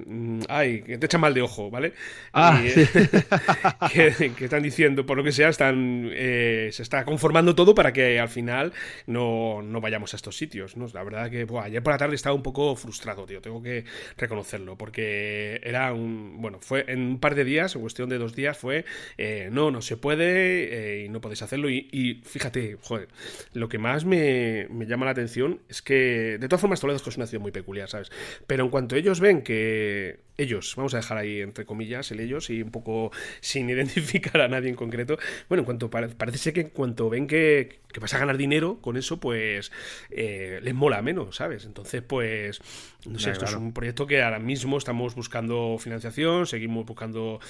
ay, 0.48 0.82
que 0.82 0.98
te 0.98 1.06
echan 1.06 1.20
mal 1.20 1.34
de 1.34 1.42
ojo, 1.42 1.70
¿vale? 1.70 1.92
Ah, 2.32 2.60
que, 3.92 4.32
que, 4.36 4.44
están 4.44 4.62
diciendo, 4.62 5.06
por 5.06 5.16
lo 5.16 5.24
que 5.24 5.32
sea, 5.32 5.48
están 5.48 6.10
se 6.10 6.82
está 6.82 7.04
conformando 7.04 7.54
todo 7.54 7.74
para 7.74 7.92
que 7.92 8.18
al 8.18 8.28
final 8.28 8.72
no, 9.06 9.62
vayamos 9.80 10.12
a 10.14 10.16
estos 10.16 10.36
sitios. 10.36 10.76
¿no? 10.76 10.86
La 10.92 11.02
verdad 11.02 11.30
que 11.30 11.46
ayer 11.62 11.82
por 11.82 11.92
la 11.92 11.98
tarde 11.98 12.14
estaba 12.14 12.34
un 12.34 12.42
poco 12.42 12.74
frustrado, 12.76 13.26
tío, 13.26 13.40
tengo 13.40 13.62
que 13.62 13.84
reconocerlo, 14.16 14.76
porque 14.76 15.60
era 15.62 15.92
un, 15.92 16.40
bueno, 16.40 16.58
fue 16.60 16.84
en 16.88 17.00
un 17.00 17.20
par 17.20 17.34
de 17.34 17.44
días, 17.44 17.74
en 17.74 17.80
cuestión 17.82 18.08
de 18.08 18.18
dos 18.18 18.34
días, 18.34 18.56
fue, 18.56 18.84
eh, 19.18 19.48
no, 19.52 19.70
no 19.70 19.82
se 19.82 19.96
puede 19.96 21.02
eh, 21.02 21.04
y 21.04 21.08
no 21.08 21.20
podéis 21.20 21.42
hacerlo. 21.42 21.70
Y, 21.70 22.22
fíjate, 22.24 22.76
joder, 22.82 23.08
lo 23.52 23.68
que 23.68 23.78
más 23.78 24.04
me, 24.04 24.68
llama 24.86 25.06
la 25.06 25.12
atención 25.12 25.60
es 25.68 25.82
que, 25.82 26.38
de 26.38 26.48
todas 26.48 26.60
formas, 26.60 26.80
Toledo 26.84 27.00
es 27.08 27.16
una 27.16 27.26
ciudad 27.26 27.40
muy 27.40 27.50
peculiar, 27.50 27.88
¿sabes? 27.88 28.12
Pero 28.46 28.64
en 28.64 28.70
cuanto 28.70 28.94
ellos 28.94 29.18
ven 29.18 29.40
que 29.40 30.20
ellos, 30.36 30.74
vamos 30.76 30.92
a 30.92 30.98
dejar 30.98 31.16
ahí 31.16 31.40
entre 31.40 31.64
comillas 31.64 32.10
el 32.10 32.20
ellos 32.20 32.50
y 32.50 32.60
un 32.60 32.70
poco 32.70 33.10
sin 33.40 33.70
identificar 33.70 34.38
a 34.42 34.48
nadie 34.48 34.68
en 34.68 34.74
concreto, 34.74 35.16
bueno, 35.48 35.62
en 35.62 35.64
cuanto 35.64 35.88
parece 35.88 36.36
ser 36.36 36.52
que 36.52 36.60
en 36.60 36.68
cuanto 36.68 37.08
ven 37.08 37.26
que, 37.26 37.80
vas 37.98 38.12
a 38.12 38.18
ganar 38.18 38.36
dinero 38.36 38.82
con 38.82 38.98
eso, 38.98 39.18
pues 39.18 39.72
eh, 40.10 40.60
les 40.62 40.74
mola 40.74 41.00
menos, 41.00 41.36
¿sabes? 41.36 41.64
Entonces, 41.64 42.02
pues, 42.02 42.60
no 43.06 43.18
sé, 43.18 43.30
esto 43.30 43.46
es 43.46 43.54
un 43.54 43.72
proyecto 43.72 44.06
que 44.06 44.22
ahora 44.22 44.38
mismo 44.38 44.76
estamos 44.76 45.14
buscando 45.14 45.78
financiación, 45.78 46.46
seguimos 46.46 46.84
buscando 46.84 47.40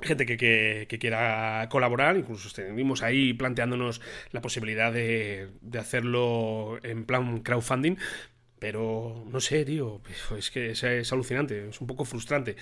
gente 0.00 0.26
que, 0.26 0.36
que, 0.88 0.98
quiera 0.98 1.68
colaborar, 1.70 2.16
incluso 2.16 2.48
estuvimos 2.48 3.02
ahí 3.02 3.32
planteándonos 3.34 4.00
la 4.30 4.40
posibilidad 4.40 4.92
de, 4.92 5.48
de 5.60 5.78
hacerlo 5.78 6.78
en 6.82 7.04
plan 7.04 7.40
crowdfunding, 7.40 7.96
Pero 8.58 9.24
no 9.30 9.40
sé, 9.40 9.64
tío, 9.64 10.00
es 10.36 10.50
que 10.50 10.70
es, 10.70 11.12
alucinante, 11.12 11.68
es 11.68 11.80
un 11.80 11.86
poco 11.86 12.04
frustrante. 12.04 12.56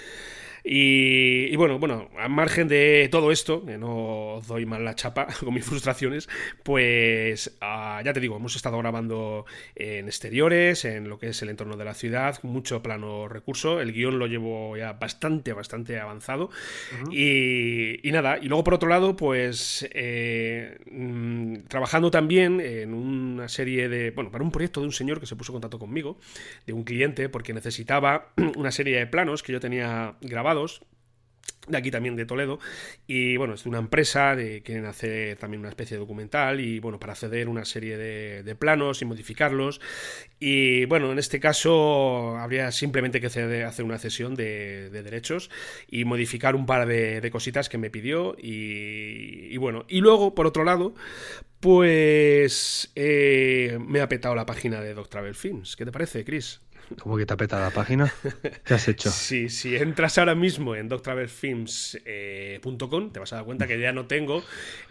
Y, 0.69 1.55
bueno, 1.55 1.79
bueno, 1.79 2.11
a 2.19 2.29
margen 2.29 2.67
de 2.67 3.09
todo 3.09 3.31
esto, 3.31 3.65
que 3.65 3.79
no 3.79 4.43
doy 4.49 4.67
mal 4.67 4.85
la 4.85 4.97
chapa 4.97 5.29
con 5.41 5.55
mis 5.55 5.65
frustraciones, 5.65 6.29
pues 6.65 7.57
ah, 7.61 8.03
ya 8.05 8.13
te 8.13 8.19
digo, 8.19 8.37
hemos 8.37 8.57
estado 8.57 8.77
grabando 8.79 9.47
en 9.77 10.07
exteriores, 10.07 10.85
en 10.85 11.09
lo 11.09 11.19
que 11.19 11.29
es 11.29 11.41
el 11.43 11.51
entorno 11.51 11.77
de 11.77 11.85
la 11.85 11.95
ciudad, 11.95 12.43
mucho 12.43 12.83
plano 12.83 13.29
recurso, 13.29 13.81
el 13.81 13.93
guion 13.93 14.19
lo 14.19 14.27
llevo 14.27 14.77
ya 14.77 14.95
bastante, 14.95 15.53
bastante 15.53 16.01
avanzado. 16.01 16.51
y, 17.13 18.01
nada, 18.11 18.39
y 18.39 18.49
luego 18.49 18.65
por 18.65 18.75
otro 18.75 18.89
lado, 18.89 19.15
pues 19.15 19.89
eh, 19.93 20.79
mm, 20.91 21.67
trabajando 21.69 22.11
también 22.11 22.61
en 22.61 22.93
una 22.93 23.49
serie 23.49 23.89
de, 23.89 24.11
bueno, 24.11 24.33
para 24.33 24.43
un 24.43 24.51
proyecto 24.51 24.81
de 24.81 24.87
un 24.87 24.93
señor 24.93 25.21
que 25.21 25.27
se 25.27 25.37
puso 25.37 25.53
en 25.53 25.55
contacto 25.55 25.79
conmigo, 25.87 26.19
de 26.67 26.73
un 26.73 26.85
cliente, 26.85 27.29
porque 27.29 27.55
necesitaba 27.55 28.33
una 28.57 28.71
serie 28.71 28.99
de 28.99 29.07
planos 29.07 29.43
que 29.43 29.53
yo 29.53 29.61
tenía 29.61 30.17
grabados 30.21 30.83
de 31.69 31.77
aquí 31.77 31.91
también 31.91 32.17
de 32.17 32.27
Toledo 32.27 32.59
y 33.07 33.37
bueno 33.37 33.55
es 33.55 33.65
de 33.65 33.71
una 33.71 33.79
empresa 33.79 34.37
de 34.37 34.63
quieren 34.63 34.87
hacer 34.87 35.37
también 35.37 35.61
una 35.61 35.69
especie 35.69 35.97
de 35.97 36.01
documental 36.01 36.61
y 36.61 36.79
bueno 36.79 37.01
para 37.01 37.13
acceder 37.13 37.49
una 37.49 37.65
serie 37.65 37.97
de, 37.97 38.57
planos 38.57 39.03
y 39.03 39.05
modificarlos. 39.05 39.81
Y 40.39 40.85
bueno 40.87 41.13
en 41.13 41.19
este 41.19 41.41
caso 41.41 42.37
habría 42.39 42.71
simplemente 42.73 43.21
que 43.21 43.27
hacer 43.27 43.85
una 43.85 43.99
cesión 43.99 44.35
de, 44.35 44.91
derechos 44.91 45.51
y 45.89 46.05
modificar 46.05 46.55
un 46.55 46.67
par 46.67 46.87
de, 46.87 47.29
cositas 47.31 47.69
que 47.69 47.79
me 47.79 47.91
pidió 47.91 48.37
y, 48.39 49.57
bueno 49.57 49.85
y 49.89 50.01
luego 50.01 50.35
por 50.35 50.47
otro 50.47 50.65
lado 50.65 50.95
pues 51.67 52.93
eh, 52.95 53.77
me 53.81 54.01
ha 54.01 54.09
petado 54.09 54.37
la 54.37 54.47
página 54.47 54.81
de 54.81 54.95
Doc 54.95 55.09
Travel 55.09 55.35
Films 55.35 55.75
¿qué 55.75 55.85
te 55.85 55.91
parece 55.91 56.25
Chris? 56.25 56.61
¿Cómo 57.01 57.17
que 57.17 57.27
te 57.27 57.35
ha 57.35 57.37
petado 57.37 57.61
la 57.61 57.73
página? 57.73 58.15
¿Qué 58.65 58.75
has 58.75 58.87
hecho? 58.87 59.11
Sí, 59.17 59.49
si 59.49 59.75
entras 59.75 60.17
ahora 60.19 60.37
mismo 60.37 60.77
en 60.77 60.89
doctravelfilms.com, 60.89 61.99
eh, 62.05 63.11
te 63.13 63.19
vas 63.19 63.33
a 63.33 63.37
dar 63.37 63.45
cuenta 63.45 63.67
que 63.67 63.81
ya 63.81 63.93
no 63.93 64.07
tengo 64.07 64.45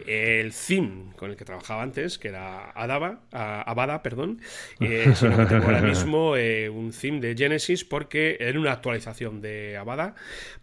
el 0.06 0.52
theme 0.52 1.14
con 1.16 1.30
el 1.30 1.36
que 1.36 1.46
trabajaba 1.46 1.82
antes, 1.82 2.18
que 2.18 2.28
era 2.28 2.72
Adaba, 2.72 3.20
Avada, 3.30 4.02
perdón, 4.02 4.42
eh, 4.78 5.14
sino 5.14 5.34
que 5.38 5.46
tengo 5.46 5.64
ahora 5.64 5.80
mismo 5.80 6.36
eh, 6.36 6.68
un 6.68 6.92
theme 6.92 7.20
de 7.20 7.34
Genesis 7.34 7.86
porque 7.86 8.36
en 8.38 8.58
una 8.58 8.72
actualización 8.72 9.40
de 9.40 9.78
Avada, 9.78 10.14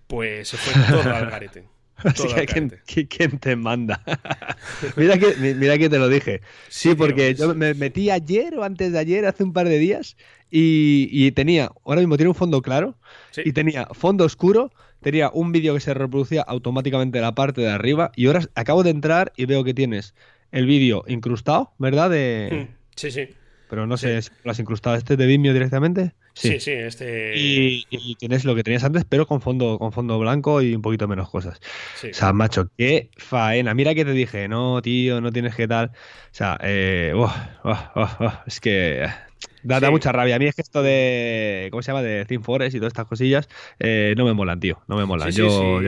pues 0.06 0.50
se 0.50 0.58
fue 0.58 0.74
todo 0.88 1.12
al 1.12 1.28
garete. 1.32 1.73
¿quién, 3.10 3.40
te 3.40 3.56
manda? 3.56 4.02
mira, 4.98 5.18
que, 5.18 5.36
mira 5.56 5.78
que 5.78 5.90
te 5.90 6.00
lo 6.00 6.10
dije. 6.10 6.42
Sí, 6.70 6.96
porque 6.96 7.34
yo 7.36 7.54
me 7.56 7.74
metí 7.74 8.10
ayer 8.10 8.58
o 8.58 8.64
antes 8.64 8.92
de 8.92 9.00
ayer, 9.00 9.26
hace 9.26 9.44
un 9.44 9.54
par 9.54 9.68
de 9.68 9.78
días, 9.78 10.18
y, 10.50 11.32
tenía, 11.32 11.72
ahora 11.84 12.02
mismo 12.02 12.16
tiene 12.16 12.30
un 12.30 12.36
fondo 12.36 12.62
claro, 12.62 12.96
y 13.44 13.54
tenía 13.54 13.88
fondo 13.88 14.26
oscuro, 14.26 14.72
tenía 15.02 15.32
un 15.34 15.52
vídeo 15.52 15.74
que 15.74 15.80
se 15.80 15.94
reproducía 15.94 16.42
automáticamente 16.42 17.18
en 17.18 17.24
la 17.24 17.34
parte 17.34 17.62
de 17.62 17.70
arriba, 17.70 18.12
y 18.16 18.28
ahora 18.28 18.42
acabo 18.56 18.84
de 18.84 18.92
entrar 18.92 19.34
y 19.36 19.46
veo 19.46 19.64
que 19.64 19.74
tienes 19.74 20.14
el 20.52 20.68
vídeo 20.68 21.04
incrustado, 21.08 21.74
¿verdad? 21.80 22.12
De... 22.12 22.68
Sí, 22.96 23.10
sí. 23.10 23.30
Pero 23.70 23.88
no 23.88 23.98
sé 23.98 24.22
si 24.22 24.30
lo 24.44 24.52
has 24.52 24.60
incrustado 24.60 24.96
este 24.96 25.18
de 25.18 25.26
Vimeo 25.26 25.54
directamente. 25.54 26.14
Sí, 26.34 26.60
sí, 26.60 26.72
este. 26.72 27.34
Y, 27.36 28.16
tienes 28.16 28.44
lo 28.44 28.56
que 28.56 28.64
tenías 28.64 28.84
antes, 28.84 29.06
pero 29.08 29.28
con 29.28 29.42
fondo, 29.42 29.78
con 29.78 29.92
fondo 29.92 30.18
blanco 30.20 30.62
y 30.62 30.76
un 30.76 30.82
poquito 30.82 31.08
menos 31.08 31.30
cosas. 31.30 31.60
O 32.04 32.14
sea, 32.14 32.34
macho, 32.34 32.70
qué 32.78 33.10
faena. 33.18 33.74
Mira 33.74 33.94
que 33.94 34.04
te 34.04 34.12
dije, 34.12 34.48
no, 34.48 34.82
tío, 34.82 35.22
no 35.22 35.32
tienes 35.32 35.56
que 35.56 35.68
tal. 35.68 35.88
O 35.88 35.92
sea, 36.32 36.58
eh, 36.62 37.14
es 38.48 38.60
que 38.60 39.08
Da, 39.64 39.92
mucha 39.92 40.12
rabia. 40.12 40.36
A 40.36 40.40
mí 40.40 40.46
es 40.46 40.56
que 40.56 40.62
esto 40.62 40.84
de. 40.84 41.68
¿Cómo 41.72 41.82
se 41.82 41.92
llama? 41.92 42.02
De 42.02 42.26
Team 42.26 42.44
Forest 42.44 42.76
y 42.76 42.80
todas 42.80 42.92
estas 42.92 43.08
cosillas 43.08 43.48
eh, 43.80 44.14
no 44.18 44.26
me 44.26 44.34
molan, 44.34 44.60
tío. 44.60 44.82
No 44.88 44.98
me 44.98 45.06
molan. 45.06 45.32
Yo. 45.32 45.80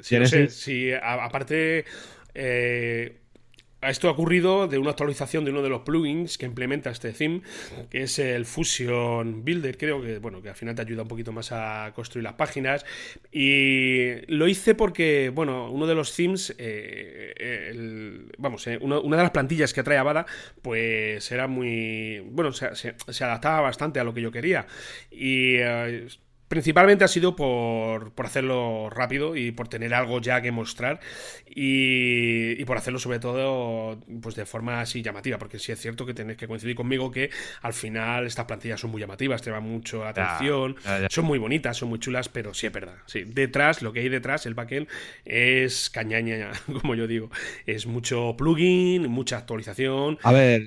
Sí, 0.00 0.16
ya, 0.16 0.48
sí, 0.48 0.90
aparte. 0.92 1.84
Eh, 2.34 3.16
esto 3.90 4.08
ha 4.08 4.12
ocurrido 4.12 4.66
de 4.68 4.78
una 4.78 4.90
actualización 4.90 5.44
de 5.44 5.50
uno 5.50 5.62
de 5.62 5.68
los 5.68 5.82
plugins 5.82 6.38
que 6.38 6.46
implementa 6.46 6.90
este 6.90 7.12
theme, 7.12 7.42
que 7.90 8.02
es 8.02 8.18
el 8.18 8.44
Fusion 8.44 9.44
Builder, 9.44 9.76
creo 9.76 10.02
que, 10.02 10.18
bueno, 10.18 10.42
que 10.42 10.48
al 10.48 10.54
final 10.54 10.74
te 10.74 10.82
ayuda 10.82 11.02
un 11.02 11.08
poquito 11.08 11.32
más 11.32 11.52
a 11.52 11.92
construir 11.94 12.24
las 12.24 12.34
páginas. 12.34 12.84
Y 13.32 14.24
lo 14.28 14.48
hice 14.48 14.74
porque, 14.74 15.30
bueno, 15.34 15.70
uno 15.70 15.86
de 15.86 15.94
los 15.94 16.14
themes, 16.14 16.54
eh, 16.58 18.26
vamos, 18.38 18.66
eh, 18.66 18.78
una, 18.80 19.16
de 19.16 19.22
las 19.22 19.30
plantillas 19.30 19.72
que 19.72 19.82
trae 19.82 19.98
Avada, 19.98 20.26
pues 20.62 21.30
era 21.30 21.46
muy, 21.46 22.20
bueno, 22.30 22.52
se, 22.52 22.94
adaptaba 23.24 23.60
bastante 23.60 24.00
a 24.00 24.04
lo 24.04 24.14
que 24.14 24.22
yo 24.22 24.30
quería. 24.30 24.66
Y 25.10 25.56
eh, 25.56 26.08
Principalmente 26.54 27.02
ha 27.02 27.08
sido 27.08 27.34
por, 27.34 28.12
hacerlo 28.24 28.88
rápido 28.88 29.34
y 29.34 29.50
por 29.50 29.66
tener 29.66 29.92
algo 29.92 30.20
ya 30.20 30.40
que 30.40 30.52
mostrar 30.52 31.00
y, 31.48 32.64
por 32.64 32.76
hacerlo 32.76 33.00
sobre 33.00 33.18
todo 33.18 33.98
pues 34.22 34.36
de 34.36 34.46
forma 34.46 34.80
así 34.80 35.02
llamativa, 35.02 35.36
porque 35.36 35.58
sí 35.58 35.72
es 35.72 35.80
cierto 35.80 36.06
que 36.06 36.14
tenéis 36.14 36.38
que 36.38 36.46
coincidir 36.46 36.76
conmigo 36.76 37.10
que 37.10 37.30
al 37.60 37.72
final 37.72 38.28
estas 38.28 38.44
plantillas 38.44 38.78
son 38.78 38.92
muy 38.92 39.00
llamativas, 39.00 39.42
te 39.42 39.50
van 39.50 39.64
mucho 39.64 40.04
la 40.04 40.10
atención, 40.10 40.76
son 41.10 41.24
muy 41.24 41.40
bonitas, 41.40 41.76
son 41.76 41.88
muy 41.88 41.98
chulas, 41.98 42.28
pero 42.28 42.54
sí 42.54 42.68
es 42.68 42.72
verdad. 42.72 42.98
Sí, 43.06 43.24
detrás, 43.24 43.82
lo 43.82 43.92
que 43.92 43.98
hay 43.98 44.08
detrás, 44.08 44.46
el 44.46 44.54
backend, 44.54 44.86
es 45.24 45.90
cañaña, 45.90 46.52
como 46.80 46.94
yo 46.94 47.08
digo. 47.08 47.30
Es 47.66 47.88
mucho 47.88 48.36
plugin, 48.38 49.08
mucha 49.10 49.38
actualización. 49.38 50.18
A 50.22 50.30
ver, 50.30 50.62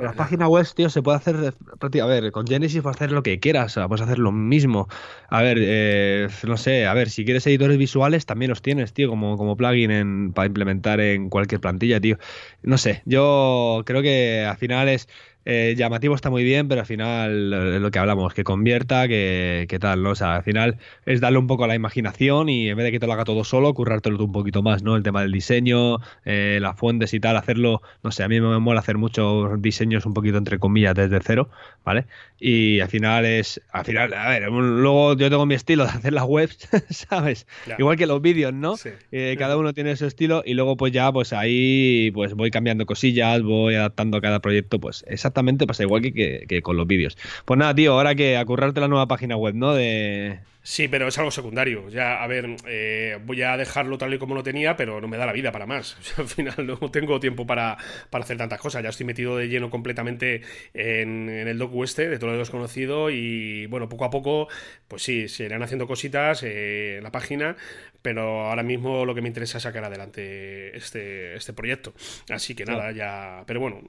la 0.00 0.14
página 0.14 0.48
web, 0.48 0.66
tío, 0.74 0.88
se 0.88 1.02
puede 1.02 1.18
hacer, 1.18 1.36
a 1.36 2.06
ver, 2.06 2.32
con 2.32 2.46
Genesis 2.46 2.80
puedes 2.80 2.96
hacer 2.96 3.12
lo 3.12 3.22
que 3.22 3.38
quieras, 3.38 3.72
o 3.72 3.80
sea, 3.80 3.88
puedes 3.88 4.00
hacer 4.00 4.18
lo 4.18 4.32
mismo. 4.46 4.88
A 5.28 5.42
ver, 5.42 5.58
eh, 5.60 6.28
no 6.46 6.56
sé, 6.56 6.86
a 6.86 6.94
ver, 6.94 7.10
si 7.10 7.24
quieres 7.24 7.46
editores 7.46 7.78
visuales 7.78 8.26
también 8.26 8.50
los 8.50 8.62
tienes, 8.62 8.92
tío, 8.92 9.08
como, 9.08 9.36
como 9.36 9.56
plugin 9.56 10.32
para 10.32 10.46
implementar 10.46 11.00
en 11.00 11.28
cualquier 11.28 11.60
plantilla, 11.60 12.00
tío. 12.00 12.18
No 12.62 12.78
sé, 12.78 13.02
yo 13.04 13.82
creo 13.86 14.02
que 14.02 14.44
al 14.44 14.56
final 14.56 14.88
es 14.88 15.08
eh, 15.48 15.76
llamativo 15.76 16.16
está 16.16 16.28
muy 16.28 16.42
bien, 16.42 16.66
pero 16.66 16.80
al 16.80 16.86
final 16.88 17.52
es 17.76 17.80
lo 17.80 17.92
que 17.92 18.00
hablamos, 18.00 18.34
que 18.34 18.42
convierta, 18.42 19.06
que, 19.06 19.78
tal, 19.80 20.02
¿no? 20.02 20.10
O 20.10 20.14
sea, 20.16 20.34
al 20.34 20.42
final 20.42 20.78
es 21.06 21.20
darle 21.20 21.38
un 21.38 21.46
poco 21.46 21.62
a 21.62 21.68
la 21.68 21.76
imaginación 21.76 22.48
y 22.48 22.68
en 22.68 22.76
vez 22.76 22.84
de 22.84 22.90
que 22.90 22.98
te 22.98 23.06
lo 23.06 23.12
haga 23.12 23.22
todo 23.22 23.44
solo, 23.44 23.72
currártelo 23.72 24.18
tú 24.18 24.24
un 24.24 24.32
poquito 24.32 24.64
más, 24.64 24.82
¿no? 24.82 24.96
El 24.96 25.04
tema 25.04 25.22
del 25.22 25.30
diseño, 25.30 25.98
eh, 26.24 26.58
las 26.60 26.76
fuentes 26.76 27.14
y 27.14 27.20
tal, 27.20 27.36
hacerlo, 27.36 27.80
no 28.02 28.10
sé, 28.10 28.24
a 28.24 28.28
mí 28.28 28.40
me 28.40 28.58
mola 28.58 28.80
hacer 28.80 28.98
muchos 28.98 29.62
diseños 29.62 30.04
un 30.04 30.14
poquito 30.14 30.36
entre 30.36 30.58
comillas 30.58 30.96
desde 30.96 31.20
cero, 31.22 31.48
¿vale? 31.84 32.06
Y 32.40 32.80
al 32.80 32.88
final 32.88 33.24
es, 33.24 33.60
al 33.70 33.84
final, 33.84 34.14
a 34.14 34.28
ver, 34.30 34.50
luego 34.50 35.16
yo 35.16 35.30
tengo 35.30 35.46
mi 35.46 35.54
estilo 35.54 35.84
de 35.84 35.90
hacer 35.90 36.12
las 36.12 36.24
webs, 36.24 36.68
¿sabes? 36.90 37.46
Igual 37.78 37.96
que 37.96 38.06
los 38.06 38.20
vídeos, 38.20 38.52
¿no? 38.52 38.74
Eh, 39.12 39.36
cada 39.38 39.56
uno 39.56 39.72
tiene 39.72 39.94
su 39.94 40.06
estilo 40.06 40.42
y 40.44 40.54
luego 40.54 40.76
pues 40.76 40.92
ya, 40.92 41.12
pues 41.12 41.32
ahí, 41.32 42.10
pues 42.14 42.34
voy 42.34 42.50
cambiando 42.50 42.84
cosillas, 42.84 43.42
voy 43.42 43.76
adaptando 43.76 44.16
a 44.16 44.20
cada 44.20 44.40
proyecto, 44.40 44.80
pues 44.80 45.04
exactamente 45.06 45.35
exactamente 45.36 45.66
pasa 45.66 45.82
igual 45.82 46.02
que, 46.02 46.62
con 46.62 46.76
los 46.76 46.86
vídeos. 46.86 47.16
Pues 47.44 47.58
nada, 47.58 47.74
tío, 47.74 47.92
ahora 47.92 48.14
que 48.14 48.36
acurrarte 48.38 48.80
la 48.80 48.88
nueva 48.88 49.06
página 49.06 49.36
web, 49.36 49.54
¿no? 49.54 49.74
De, 49.74 50.40
Sí, 50.66 50.88
pero 50.88 51.06
es 51.06 51.16
algo 51.16 51.30
secundario. 51.30 51.88
Ya, 51.90 52.20
a 52.20 52.26
ver, 52.26 52.56
eh, 52.66 53.20
voy 53.24 53.40
a 53.42 53.56
dejarlo 53.56 53.98
tal 53.98 54.12
y 54.14 54.18
como 54.18 54.34
lo 54.34 54.42
tenía, 54.42 54.74
pero 54.74 55.00
no 55.00 55.06
me 55.06 55.16
da 55.16 55.24
la 55.24 55.32
vida 55.32 55.52
para 55.52 55.64
más. 55.64 55.96
al 56.18 56.26
final 56.26 56.66
no 56.66 56.90
tengo 56.90 57.20
tiempo 57.20 57.46
para, 57.46 57.76
hacer 58.10 58.36
tantas 58.36 58.58
cosas. 58.58 58.82
Ya 58.82 58.88
estoy 58.88 59.06
metido 59.06 59.36
de 59.36 59.46
lleno 59.46 59.70
completamente 59.70 60.42
en, 60.74 61.28
el 61.28 61.56
docu 61.56 61.84
este 61.84 62.08
de 62.08 62.18
Toledo 62.18 62.40
Desconocido 62.40 63.10
y 63.10 63.66
bueno, 63.66 63.88
poco 63.88 64.06
a 64.06 64.10
poco, 64.10 64.48
pues 64.88 65.04
sí, 65.04 65.28
se 65.28 65.44
irán 65.44 65.62
haciendo 65.62 65.86
cositas 65.86 66.42
eh, 66.42 66.96
en 66.96 67.04
la 67.04 67.12
página, 67.12 67.56
pero 68.02 68.48
ahora 68.48 68.64
mismo 68.64 69.04
lo 69.04 69.14
que 69.14 69.20
me 69.22 69.28
interesa 69.28 69.58
es 69.58 69.62
sacar 69.62 69.84
adelante 69.84 70.76
este, 70.76 71.36
este 71.36 71.52
proyecto. 71.52 71.94
Así 72.28 72.56
que 72.56 72.64
nada, 72.64 72.90
ya. 72.90 73.44
Pero 73.46 73.60
bueno, 73.60 73.82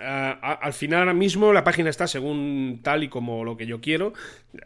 al 0.00 0.72
final 0.72 1.00
ahora 1.00 1.12
mismo 1.12 1.52
la 1.52 1.62
página 1.62 1.90
está 1.90 2.06
según 2.06 2.80
tal 2.82 3.04
y 3.04 3.08
como 3.10 3.44
lo 3.44 3.58
que 3.58 3.66
yo 3.66 3.82
quiero, 3.82 4.14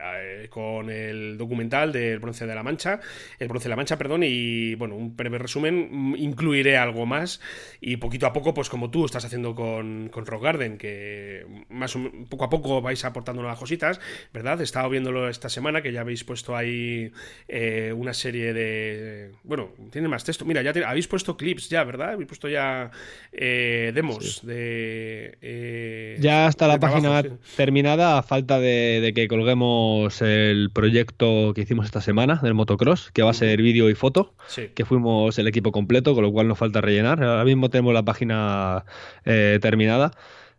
eh, 0.01 0.47
con 0.49 0.91
el 0.91 1.40
documental 1.41 1.93
del 1.93 2.21
Bronce 2.21 2.47
de 2.47 2.55
la 2.55 2.63
Mancha, 2.63 3.01
el 3.39 3.49
Bronce 3.49 3.65
de 3.65 3.71
la 3.71 3.77
Mancha, 3.77 3.99
perdón, 3.99 4.23
y 4.25 4.75
bueno, 4.77 4.95
un 4.95 5.17
breve 5.17 5.39
resumen, 5.39 5.89
mm, 5.91 6.17
incluiré 6.17 6.77
algo 6.77 7.07
más 7.07 7.41
y 7.81 7.97
poquito 7.97 8.27
a 8.27 8.33
poco, 8.33 8.55
pues 8.55 8.69
como 8.69 8.91
tú 8.91 9.05
estás 9.05 9.25
haciendo 9.25 9.55
con, 9.55 10.09
con 10.11 10.27
Rock 10.27 10.45
Garden, 10.45 10.79
que 10.79 11.47
más 11.69 11.97
poco 12.29 12.45
a 12.45 12.51
poco 12.51 12.81
vais 12.81 13.05
aportando 13.05 13.43
nuevas 13.43 13.59
cositas, 13.59 14.01
¿verdad? 14.33 14.61
He 14.61 14.65
estado 14.65 14.89
viéndolo 14.89 15.29
esta 15.29 15.49
semana, 15.49 15.83
que 15.83 15.93
ya 15.93 16.03
habéis 16.03 16.25
puesto 16.25 16.57
ahí 16.57 17.13
eh, 17.49 17.93
una 17.97 18.15
serie 18.15 18.53
de... 18.53 19.33
Bueno, 19.43 19.71
tiene 19.91 20.09
más 20.09 20.25
texto. 20.25 20.45
Mira, 20.45 20.63
ya 20.63 20.73
habéis 20.87 21.09
puesto 21.09 21.37
clips 21.37 21.69
ya, 21.69 21.85
¿verdad? 21.85 22.13
Habéis 22.13 22.29
puesto 22.29 22.49
ya 22.49 22.91
eh, 23.33 23.93
demos 23.95 24.47
de... 24.47 26.17
ya 26.21 26.49
está 26.49 26.69
la 26.69 26.79
página 26.79 27.23
terminada, 27.57 28.19
a 28.19 28.23
falta 28.23 28.61
de 28.61 29.13
que 29.15 29.29
colguemos 29.29 30.21
el 30.23 30.71
proyecto 30.73 31.30
que 31.55 31.63
hicimos 31.63 31.87
esta 31.87 32.01
semana 32.01 32.41
del 32.43 32.55
motocross, 32.55 33.11
que 33.13 33.23
va 33.23 33.31
a 33.31 33.35
ser 33.35 33.61
vídeo 33.63 33.91
y 33.91 33.95
foto, 33.95 34.35
que 34.75 34.85
fuimos 34.85 35.39
el 35.39 35.47
equipo 35.47 35.73
completo, 35.73 36.15
con 36.15 36.25
lo 36.25 36.33
cual 36.33 36.49
nos 36.49 36.59
falta 36.59 36.81
rellenar. 36.81 37.23
Ahora 37.23 37.45
mismo 37.45 37.71
tenemos 37.71 37.95
la 37.95 38.03
página 38.03 38.85
eh, 39.25 39.59
terminada. 39.61 40.13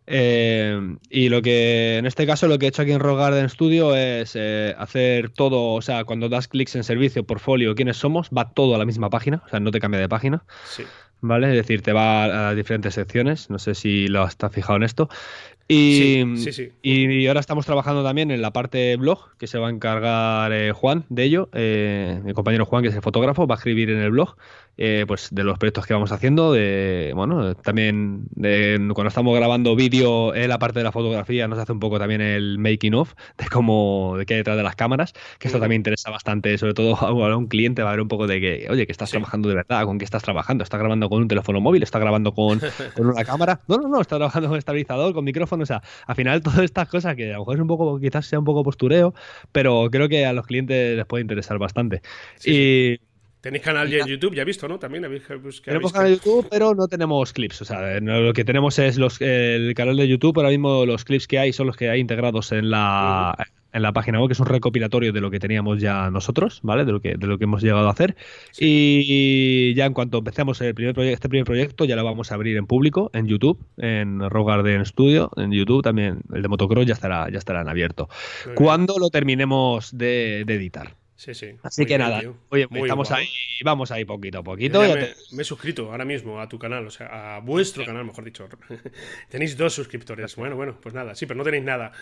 Eh, 0.06 0.96
y 1.10 1.28
lo 1.28 1.42
que 1.42 1.96
en 1.96 2.06
este 2.06 2.26
caso 2.26 2.48
lo 2.48 2.58
que 2.58 2.66
he 2.66 2.68
hecho 2.68 2.82
aquí 2.82 2.90
en 2.90 2.98
Rock 2.98 3.18
Garden 3.18 3.48
Studio 3.48 3.94
es 3.94 4.32
eh, 4.34 4.74
hacer 4.76 5.30
todo, 5.30 5.74
o 5.74 5.82
sea, 5.82 6.04
cuando 6.04 6.28
das 6.28 6.48
clics 6.48 6.74
en 6.74 6.82
servicio, 6.82 7.24
portfolio, 7.24 7.74
quiénes 7.74 7.98
somos, 7.98 8.28
va 8.36 8.50
todo 8.50 8.74
a 8.74 8.78
la 8.78 8.84
misma 8.84 9.10
página, 9.10 9.42
o 9.46 9.48
sea, 9.48 9.60
no 9.60 9.70
te 9.70 9.78
cambia 9.78 10.00
de 10.00 10.08
página. 10.08 10.44
Sí. 10.64 10.84
¿Vale? 11.24 11.50
Es 11.50 11.54
decir, 11.54 11.82
te 11.82 11.92
va 11.92 12.48
a 12.48 12.54
diferentes 12.56 12.94
secciones, 12.94 13.48
no 13.48 13.60
sé 13.60 13.76
si 13.76 14.08
lo 14.08 14.24
has 14.24 14.36
fijado 14.50 14.76
en 14.76 14.82
esto. 14.82 15.08
Y, 15.72 16.36
sí, 16.36 16.52
sí, 16.52 16.70
y 16.82 17.26
ahora 17.26 17.40
estamos 17.40 17.64
trabajando 17.64 18.04
también 18.04 18.30
en 18.30 18.42
la 18.42 18.52
parte 18.52 18.96
blog, 18.96 19.36
que 19.38 19.46
se 19.46 19.58
va 19.58 19.68
a 19.68 19.70
encargar 19.70 20.52
eh, 20.52 20.72
Juan 20.72 21.04
de 21.08 21.24
ello. 21.24 21.48
Eh, 21.54 22.20
mi 22.24 22.34
compañero 22.34 22.66
Juan, 22.66 22.82
que 22.82 22.90
es 22.90 22.94
el 22.94 23.00
fotógrafo, 23.00 23.46
va 23.46 23.54
a 23.54 23.58
escribir 23.58 23.88
en 23.88 23.98
el 23.98 24.10
blog 24.10 24.36
eh, 24.78 25.04
pues 25.06 25.28
de 25.30 25.44
los 25.44 25.58
proyectos 25.58 25.86
que 25.86 25.94
vamos 25.94 26.12
haciendo. 26.12 26.52
De, 26.52 27.12
bueno, 27.14 27.54
también 27.54 28.24
de, 28.30 28.78
cuando 28.94 29.08
estamos 29.08 29.36
grabando 29.36 29.76
vídeo, 29.76 30.34
en 30.34 30.48
la 30.48 30.58
parte 30.58 30.80
de 30.80 30.84
la 30.84 30.92
fotografía 30.92 31.46
nos 31.48 31.58
hace 31.58 31.72
un 31.72 31.80
poco 31.80 31.98
también 31.98 32.20
el 32.20 32.58
making 32.58 32.94
of 32.94 33.14
de 33.38 33.46
cómo 33.48 34.16
de 34.18 34.26
qué 34.26 34.34
hay 34.34 34.38
detrás 34.38 34.56
de 34.56 34.62
las 34.62 34.76
cámaras, 34.76 35.12
que 35.38 35.48
esto 35.48 35.60
también 35.60 35.80
interesa 35.80 36.10
bastante, 36.10 36.56
sobre 36.58 36.74
todo 36.74 36.96
a 36.96 37.36
un 37.36 37.46
cliente, 37.46 37.82
va 37.82 37.90
a 37.90 37.92
ver 37.92 38.00
un 38.00 38.08
poco 38.08 38.26
de 38.26 38.40
que, 38.40 38.66
oye, 38.70 38.86
que 38.86 38.92
estás 38.92 39.10
trabajando 39.10 39.48
de 39.48 39.54
verdad, 39.54 39.84
con 39.84 39.98
qué 39.98 40.04
estás 40.04 40.22
trabajando, 40.22 40.64
estás 40.64 40.80
grabando 40.80 41.08
con 41.08 41.22
un 41.22 41.28
teléfono 41.28 41.60
móvil, 41.60 41.82
estás 41.82 42.00
grabando 42.00 42.32
con, 42.32 42.60
con 42.96 43.06
una 43.06 43.24
cámara. 43.24 43.60
No, 43.68 43.76
no, 43.76 43.88
no, 43.88 44.00
estás 44.00 44.18
trabajando 44.18 44.48
con 44.48 44.58
estabilizador, 44.58 45.12
con 45.12 45.24
micrófono, 45.24 45.62
o 45.62 45.66
sea, 45.66 45.82
al 46.06 46.16
final 46.16 46.42
todas 46.42 46.60
estas 46.60 46.88
cosas 46.88 47.14
que 47.16 47.30
a 47.30 47.34
lo 47.34 47.40
mejor 47.40 47.56
es 47.56 47.60
un 47.60 47.68
poco, 47.68 48.00
quizás 48.00 48.26
sea 48.26 48.38
un 48.38 48.44
poco 48.44 48.64
postureo, 48.64 49.14
pero 49.52 49.88
creo 49.90 50.08
que 50.08 50.24
a 50.24 50.32
los 50.32 50.46
clientes 50.46 50.96
les 50.96 51.06
puede 51.06 51.22
interesar 51.22 51.58
bastante. 51.58 52.02
y 52.44 52.98
Tenéis 53.42 53.64
canal 53.64 53.92
en 53.92 54.06
YouTube, 54.06 54.36
ya 54.36 54.42
he 54.42 54.44
visto, 54.44 54.68
¿no? 54.68 54.78
También 54.78 55.04
habéis, 55.04 55.24
Tenemos 55.64 55.92
canal 55.92 56.10
de 56.10 56.14
YouTube, 56.14 56.46
pero 56.48 56.76
no 56.76 56.86
tenemos 56.86 57.32
clips. 57.32 57.62
O 57.62 57.64
sea, 57.64 57.98
lo 57.98 58.32
que 58.32 58.44
tenemos 58.44 58.78
es 58.78 58.98
los, 58.98 59.20
el 59.20 59.74
canal 59.74 59.96
de 59.96 60.06
YouTube. 60.06 60.36
Ahora 60.36 60.50
mismo 60.50 60.86
los 60.86 61.04
clips 61.04 61.26
que 61.26 61.40
hay 61.40 61.52
son 61.52 61.66
los 61.66 61.76
que 61.76 61.90
hay 61.90 61.98
integrados 61.98 62.52
en 62.52 62.70
la, 62.70 63.36
en 63.72 63.82
la 63.82 63.92
página 63.92 64.20
web, 64.20 64.28
que 64.28 64.34
es 64.34 64.38
un 64.38 64.46
recopilatorio 64.46 65.12
de 65.12 65.20
lo 65.20 65.28
que 65.28 65.40
teníamos 65.40 65.80
ya 65.80 66.08
nosotros, 66.12 66.60
¿vale? 66.62 66.84
De 66.84 66.92
lo 66.92 67.00
que, 67.00 67.16
de 67.16 67.26
lo 67.26 67.36
que 67.36 67.42
hemos 67.42 67.64
llegado 67.64 67.88
a 67.88 67.90
hacer. 67.90 68.14
Y 68.60 69.74
ya 69.74 69.86
en 69.86 69.92
cuanto 69.92 70.18
empecemos 70.18 70.60
el 70.60 70.72
primer 70.76 70.96
este 71.00 71.28
primer 71.28 71.44
proyecto, 71.44 71.84
ya 71.84 71.96
lo 71.96 72.04
vamos 72.04 72.30
a 72.30 72.36
abrir 72.36 72.56
en 72.56 72.68
público, 72.68 73.10
en 73.12 73.26
YouTube, 73.26 73.58
en 73.76 74.20
Rogarden 74.30 74.86
Studio, 74.86 75.32
en 75.36 75.50
YouTube 75.50 75.82
también, 75.82 76.20
el 76.32 76.42
de 76.42 76.48
Motocross 76.48 76.86
ya 76.86 76.94
estará, 76.94 77.28
ya 77.28 77.38
estará 77.38 77.62
en 77.62 77.68
abierto. 77.68 78.08
Cuando 78.54 79.00
lo 79.00 79.10
terminemos 79.10 79.90
de 79.98 80.42
editar. 80.42 81.01
Sí, 81.22 81.34
sí. 81.34 81.54
Así 81.62 81.86
que 81.86 81.96
nada, 81.98 82.20
oye, 82.48 82.66
estamos 82.68 83.12
ahí, 83.12 83.28
vamos 83.64 83.92
ahí 83.92 84.04
poquito 84.04 84.38
a 84.38 84.42
poquito. 84.42 84.80
Me, 84.80 85.42
he 85.42 85.44
suscrito 85.44 85.88
ahora 85.92 86.04
mismo 86.04 86.40
a 86.40 86.48
tu 86.48 86.58
canal, 86.58 86.84
o 86.84 86.90
sea, 86.90 87.36
a 87.36 87.38
vuestro 87.38 87.86
canal, 87.86 88.04
mejor 88.04 88.24
dicho. 88.24 88.48
tenéis 89.28 89.56
dos 89.56 89.72
suscriptores. 89.72 90.34
Bueno, 90.34 90.56
bueno, 90.56 90.76
pues 90.82 90.96
nada, 90.96 91.14
sí, 91.14 91.26
pero 91.26 91.38
no 91.38 91.44
tenéis 91.44 91.62
nada. 91.62 91.92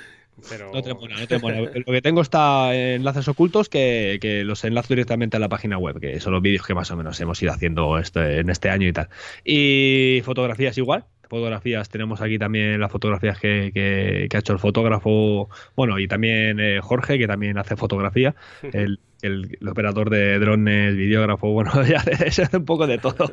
Pero... 0.49 0.73
No 0.73 0.81
tenemos 0.81 1.07
nada, 1.07 1.21
no 1.21 1.27
tenemos 1.27 1.53
nada. 1.53 1.71
Lo 1.87 1.93
que 1.93 2.01
tengo 2.01 2.23
está 2.23 2.75
enlaces 2.75 3.29
ocultos 3.29 3.69
que, 3.69 4.17
que, 4.23 4.43
los 4.43 4.65
enlazo 4.65 4.89
directamente 4.89 5.37
a 5.37 5.41
la 5.41 5.51
página 5.51 5.77
web, 5.77 6.01
que 6.01 6.19
son 6.19 6.33
los 6.33 6.41
vídeos 6.41 6.67
que 6.67 6.73
más 6.73 6.91
o 6.91 6.97
menos 6.97 7.21
hemos 7.21 7.43
ido 7.43 7.53
haciendo 7.53 7.99
este, 7.99 8.39
en 8.39 8.49
este 8.49 8.71
año 8.71 8.89
y 8.89 8.93
tal. 8.95 9.11
Y 9.45 10.23
fotografías 10.25 10.79
igual, 10.79 11.05
fotografías. 11.31 11.89
Tenemos 11.89 12.21
aquí 12.21 12.39
también 12.39 12.81
las 12.81 12.91
fotografías 12.91 13.39
que, 13.39 13.71
que, 13.73 14.29
ha 14.37 14.39
hecho 14.39 14.53
el 14.53 14.59
fotógrafo, 14.59 15.49
bueno, 15.77 15.99
y 15.99 16.09
también 16.09 16.59
eh, 16.61 16.81
Jorge, 16.83 17.19
que 17.19 17.27
también 17.27 17.57
hace 17.57 17.77
fotografía. 17.77 18.35
El, 18.73 19.01
el, 19.23 19.69
operador 19.69 20.09
de 20.09 20.39
drones, 20.39 20.97
videógrafo, 20.97 21.53
bueno, 21.53 21.71
ya 21.85 22.03
es 22.25 22.41
un 22.55 22.65
poco 22.65 22.87
de 22.87 22.99
todo. 22.99 23.33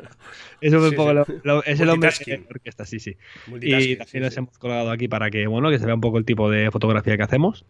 Es 0.60 0.72
un 0.72 0.94
poco 0.94 1.12
lo, 1.44 1.64
es 1.64 1.80
el 1.80 1.88
hombre 1.88 2.10
de 2.26 2.44
orquesta, 2.50 2.84
sí, 2.84 3.00
sí. 3.00 3.16
Y 3.60 3.96
también 3.96 4.24
les 4.24 4.36
hemos 4.36 4.58
colgado 4.58 4.90
aquí 4.90 5.08
para 5.08 5.30
que, 5.30 5.46
bueno, 5.46 5.70
que 5.70 5.78
se 5.78 5.86
vea 5.86 5.94
un 5.94 6.00
poco 6.00 6.18
el 6.18 6.24
tipo 6.24 6.50
de 6.50 6.70
fotografía 6.70 7.16
que 7.16 7.22
hacemos. 7.22 7.64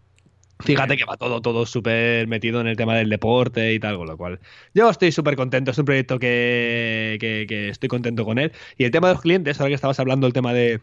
Fíjate 0.61 0.97
que 0.97 1.05
va 1.05 1.17
todo, 1.17 1.41
todo 1.41 1.67
súper 1.67 2.27
metido 2.27 2.61
en 2.61 2.67
el 2.67 2.77
tema 2.77 2.97
del 2.97 3.09
deporte 3.09 3.73
y 3.73 3.79
tal, 3.79 3.97
con 3.97 4.09
lo 4.09 4.17
cual 4.17 4.41
yo 4.75 4.91
estoy 4.91 5.13
súper 5.13 5.37
contento, 5.37 5.71
es 5.71 5.79
un 5.79 5.85
proyecto 5.85 6.19
que, 6.19 7.17
que, 7.21 7.69
estoy 7.69 7.89
contento 7.89 8.25
con 8.25 8.39
él. 8.39 8.53
Y 8.77 8.85
el 8.85 8.91
tema 8.91 9.09
de 9.09 9.15
los 9.15 9.23
clientes, 9.23 9.61
ahora 9.61 9.71
que 9.71 9.75
estabas 9.75 10.01
hablando 10.01 10.27
del 10.27 10.33
tema 10.33 10.53
de, 10.53 10.81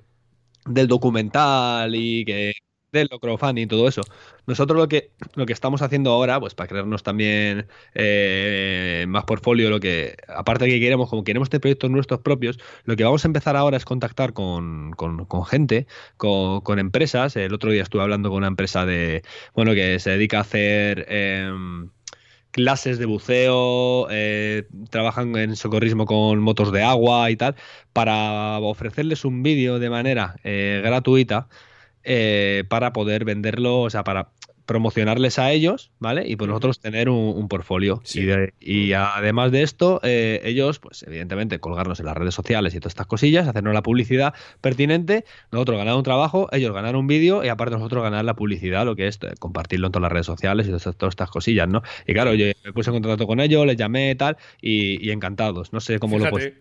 del 0.65 0.87
documental 0.87 1.93
y 1.95 2.25
que 2.25 2.53
del 2.99 3.09
crowdfunding 3.09 3.63
y 3.63 3.67
todo 3.67 3.87
eso. 3.87 4.01
Nosotros 4.47 4.77
lo 4.77 4.87
que, 4.87 5.11
lo 5.35 5.45
que 5.45 5.53
estamos 5.53 5.81
haciendo 5.81 6.11
ahora, 6.11 6.39
pues 6.39 6.55
para 6.55 6.67
crearnos 6.67 7.03
también 7.03 7.67
eh, 7.93 9.05
más 9.07 9.25
portfolio, 9.25 9.69
lo 9.69 9.79
que, 9.79 10.17
aparte 10.27 10.65
de 10.65 10.71
que 10.71 10.79
queremos, 10.79 11.09
como 11.09 11.23
queremos 11.23 11.49
tener 11.49 11.61
proyectos 11.61 11.89
nuestros 11.91 12.21
propios, 12.21 12.59
lo 12.85 12.95
que 12.95 13.03
vamos 13.03 13.25
a 13.25 13.27
empezar 13.27 13.55
ahora 13.55 13.77
es 13.77 13.85
contactar 13.85 14.33
con, 14.33 14.93
gente, 15.47 15.87
con, 16.17 16.79
empresas. 16.79 17.35
El 17.35 17.53
otro 17.53 17.71
día 17.71 17.83
estuve 17.83 18.01
hablando 18.01 18.29
con 18.29 18.37
una 18.39 18.47
empresa 18.47 18.85
de, 18.85 19.23
bueno, 19.53 19.73
que 19.73 19.99
se 19.99 20.11
dedica 20.11 20.39
a 20.39 20.41
hacer... 20.41 21.05
Em, 21.09 21.89
clases 22.55 22.99
de 22.99 23.05
buceo, 23.05 24.07
eh, 24.09 24.63
trabajan 24.89 25.35
en 25.35 25.57
socorrismo 25.57 26.05
con 26.05 26.39
motos 26.39 26.71
de 26.71 26.83
agua 26.83 27.29
y 27.29 27.35
tal, 27.35 27.55
para 27.91 28.59
ofrecerles 28.59 29.25
un 29.25 29.43
vídeo 29.43 29.77
de 29.77 29.89
manera 29.89 30.37
eh, 30.45 30.79
gratuita 30.81 31.49
eh, 32.05 32.63
para 32.69 32.93
poder 32.93 33.25
venderlo, 33.25 33.81
o 33.81 33.89
sea, 33.89 34.03
para 34.03 34.29
promocionarles 34.65 35.39
a 35.39 35.51
ellos, 35.51 35.91
¿vale? 35.99 36.27
Y 36.27 36.35
pues 36.35 36.47
nosotros 36.47 36.79
tener 36.79 37.09
un, 37.09 37.47
portfolio. 37.47 38.01
Y, 38.59 38.93
además 38.93 39.51
de 39.51 39.61
esto, 39.61 39.99
eh, 40.03 40.41
ellos, 40.43 40.79
pues 40.79 41.03
evidentemente, 41.03 41.59
colgarnos 41.59 41.99
en 41.99 42.07
las 42.07 42.17
redes 42.17 42.33
sociales 42.33 42.73
y 42.73 42.79
todas 42.79 42.91
estas 42.91 43.05
cosillas, 43.05 43.47
hacernos 43.47 43.73
la 43.73 43.83
publicidad 43.83 44.33
pertinente, 44.61 45.25
nosotros 45.51 45.77
ganar 45.77 45.95
un 45.95 46.03
trabajo, 46.03 46.49
ellos 46.51 46.73
ganar 46.73 46.95
un 46.95 47.07
vídeo 47.07 47.43
y 47.43 47.49
aparte 47.49 47.75
nosotros 47.75 48.03
ganar 48.03 48.25
la 48.25 48.33
publicidad, 48.33 48.85
lo 48.85 48.95
que 48.95 49.07
es 49.07 49.19
eh, 49.21 49.33
compartirlo 49.39 49.87
en 49.87 49.91
todas 49.91 50.03
las 50.03 50.11
redes 50.11 50.25
sociales 50.25 50.67
y 50.67 50.69
todas, 50.69 50.87
estas 51.09 51.29
cosillas, 51.29 51.67
¿no? 51.67 51.83
Y 52.07 52.13
claro, 52.13 52.33
yo 52.33 52.47
me 52.63 52.73
puse 52.73 52.89
en 52.89 52.95
contacto 52.95 53.27
con 53.27 53.39
ellos, 53.39 53.65
les 53.65 53.77
llamé 53.77 54.11
y 54.11 54.15
tal, 54.15 54.37
y, 54.61 55.11
encantados. 55.11 55.71
No 55.71 55.79
sé 55.79 55.99
cómo 55.99 56.17
lo 56.17 56.29
puedes 56.29 56.53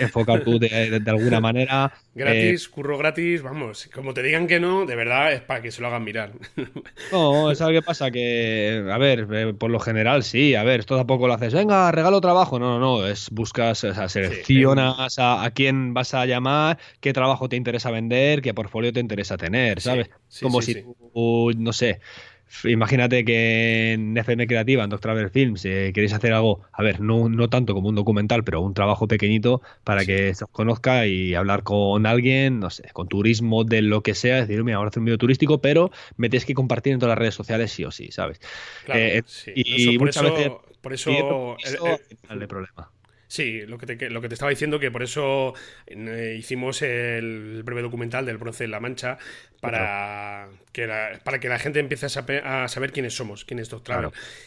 enfocar 0.00 0.42
tú 0.42 0.58
de, 0.58 1.00
alguna 1.06 1.40
manera. 1.40 1.92
Gratis, 2.14 2.66
eh, 2.66 2.70
curro 2.70 2.98
gratis, 2.98 3.42
vamos, 3.42 3.88
como 3.94 4.12
te 4.12 4.22
digan 4.22 4.46
que 4.46 4.58
no, 4.58 4.84
de 4.86 4.96
verdad 4.96 5.32
es 5.32 5.40
para 5.40 5.62
que 5.62 5.70
se 5.70 5.80
lo 5.80 5.88
hagan 5.88 6.04
mirar. 6.04 6.32
No, 7.10 7.54
¿sabes 7.54 7.78
qué 7.78 7.82
pasa? 7.82 8.10
Que, 8.10 8.86
a 8.92 8.98
ver, 8.98 9.26
eh, 9.32 9.54
por 9.54 9.70
lo 9.70 9.80
general 9.80 10.22
sí, 10.22 10.54
a 10.54 10.62
ver, 10.62 10.80
esto 10.80 10.96
tampoco 10.96 11.26
lo 11.26 11.34
haces, 11.34 11.54
venga, 11.54 11.90
regalo 11.90 12.20
trabajo. 12.20 12.58
No, 12.58 12.78
no, 12.78 12.78
no, 12.78 13.06
es 13.06 13.30
buscas, 13.30 13.82
o 13.84 13.94
sea, 13.94 14.08
seleccionas 14.08 15.18
a, 15.18 15.50
quién 15.54 15.94
vas 15.94 16.14
a 16.14 16.26
llamar, 16.26 16.78
qué 17.00 17.12
trabajo 17.12 17.48
te 17.48 17.56
interesa 17.56 17.90
vender, 17.90 18.42
qué 18.42 18.52
portfolio 18.52 18.92
te 18.92 19.00
interesa 19.00 19.36
tener, 19.36 19.80
¿sabes? 19.80 20.10
Como 20.42 20.60
si 20.60 20.82
tú, 20.82 21.52
no 21.56 21.72
sé, 21.72 22.00
Imagínate 22.64 23.24
que 23.24 23.92
en 23.92 24.16
FM 24.16 24.46
Creativa, 24.46 24.84
en 24.84 24.90
Doctor 24.90 25.30
Films, 25.30 25.64
eh, 25.64 25.92
queréis 25.94 26.12
hacer 26.12 26.32
algo, 26.32 26.62
a 26.72 26.82
ver, 26.82 27.00
no, 27.00 27.28
no 27.28 27.48
tanto 27.48 27.74
como 27.74 27.88
un 27.88 27.94
documental, 27.94 28.44
pero 28.44 28.60
un 28.60 28.74
trabajo 28.74 29.06
pequeñito 29.06 29.62
para 29.84 30.04
que 30.04 30.34
se 30.34 30.44
os 30.44 30.50
conozca 30.50 31.06
y 31.06 31.34
hablar 31.34 31.62
con 31.62 32.06
alguien, 32.06 32.60
no 32.60 32.70
sé, 32.70 32.88
con 32.92 33.08
turismo, 33.08 33.64
de 33.64 33.82
lo 33.82 34.02
que 34.02 34.14
sea, 34.14 34.36
decir, 34.36 34.64
mira, 34.64 34.78
ahora 34.78 34.88
hacer 34.88 35.00
un 35.00 35.06
video 35.06 35.18
turístico, 35.18 35.60
pero 35.60 35.90
me 36.16 36.28
tenéis 36.28 36.46
que 36.46 36.54
compartir 36.54 36.92
en 36.94 36.98
todas 36.98 37.12
las 37.12 37.18
redes 37.18 37.34
sociales 37.34 37.70
sí 37.72 37.84
o 37.84 37.90
sí, 37.90 38.10
¿sabes? 38.10 38.40
Eh, 38.88 39.22
y, 39.54 39.98
muchas 39.98 40.22
veces. 40.22 40.52
Por 40.80 40.92
eso. 40.92 41.56
el 42.30 42.48
problema. 42.48 42.90
Sí, 43.28 43.60
lo 43.66 43.76
que, 43.76 43.84
te, 43.84 44.08
lo 44.08 44.22
que 44.22 44.28
te 44.28 44.34
estaba 44.34 44.48
diciendo, 44.48 44.80
que 44.80 44.90
por 44.90 45.02
eso 45.02 45.52
eh, 45.86 46.36
hicimos 46.38 46.80
el 46.80 47.62
breve 47.62 47.82
documental 47.82 48.24
del 48.24 48.38
bronce 48.38 48.64
de 48.64 48.68
la 48.68 48.80
Mancha, 48.80 49.18
para, 49.60 50.48
que 50.72 50.86
la, 50.86 51.18
para 51.24 51.40
que 51.40 51.48
la 51.48 51.58
gente 51.58 51.80
empiece 51.80 52.06
a 52.06 52.68
saber, 52.68 52.92
quiénes 52.92 53.14
somos, 53.14 53.44
quién 53.44 53.58
es 53.58 53.70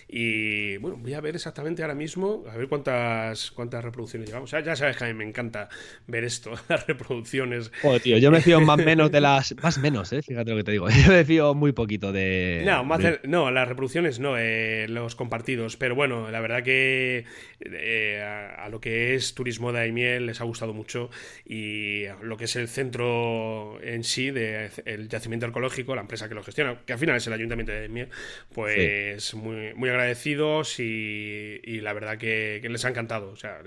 Y 0.08 0.78
bueno, 0.78 0.98
voy 0.98 1.14
a 1.14 1.22
ver 1.22 1.36
exactamente 1.36 1.82
ahora 1.82 1.96
mismo, 1.96 2.46
a 2.50 2.56
ver 2.56 2.68
cuántas, 2.68 3.52
cuántas 3.52 3.84
reproducciones 3.84 4.30
llevamos. 4.30 4.52
ya 4.52 4.76
sabes 4.76 4.98
que 4.98 5.04
a 5.04 5.08
mí 5.08 5.14
me 5.14 5.26
encanta 5.26 5.70
ver 6.08 6.24
esto, 6.24 6.52
las 6.70 6.88
reproducciones. 6.88 7.72
Joder, 7.82 8.02
tío, 8.02 8.18
yo 8.18 8.32
me 8.32 8.42
fío 8.42 8.62
más 8.62 8.78
menos 8.86 9.12
de 9.12 9.22
las. 9.22 9.56
Más 9.62 9.78
menos, 9.80 10.14
¿eh? 10.14 10.22
Fíjate 10.22 10.52
lo 10.52 10.58
que 10.58 10.64
te 10.64 10.72
digo. 10.72 10.90
Yo 11.06 11.12
me 11.12 11.26
fío 11.26 11.54
muy 11.54 11.72
poquito 11.72 12.12
de. 12.12 12.64
No, 12.66 12.84
no 13.24 13.52
las 13.52 13.68
reproducciones 13.68 14.20
no, 14.20 14.38
eh, 14.38 14.88
los 14.88 15.16
compartidos. 15.16 15.78
Pero 15.78 15.96
bueno, 15.96 16.30
la 16.32 16.40
verdad 16.40 16.64
que 16.64 17.26
eh, 17.60 18.22
a, 18.22 18.70
lo 18.70 18.80
que 18.80 19.16
es 19.16 19.34
Turismo 19.34 19.72
de 19.72 19.82
Aimiel 19.82 20.26
les 20.28 20.42
ha 20.42 20.44
gustado 20.44 20.74
mucho 20.74 21.10
y 21.46 22.06
lo 22.22 22.38
que 22.38 22.46
es 22.46 22.56
el 22.56 22.68
centro 22.68 23.82
en 23.82 24.04
sí, 24.04 24.32
de, 24.32 24.70
el 24.86 25.01
del 25.02 25.10
yacimiento 25.10 25.46
arqueológico, 25.46 25.96
la 25.96 26.02
empresa 26.02 26.30
que 26.30 26.36
lo 26.36 26.44
gestiona, 26.44 26.80
que 26.86 26.94
al 26.94 27.00
final 27.00 27.18
es 27.18 27.28
el 27.28 27.34
ayuntamiento 27.34 27.72
de 27.72 27.90
Miel, 27.90 28.10
pues 28.54 29.34
muy, 29.34 29.74
muy 29.74 29.90
agradecidos 29.90 30.80
y, 30.80 31.80
la 31.82 31.94
verdad 31.94 32.18
que, 32.18 32.62
les 32.70 32.86
ha 32.86 32.90
encantado. 32.90 33.32
O 33.32 33.36
sea, 33.36 33.62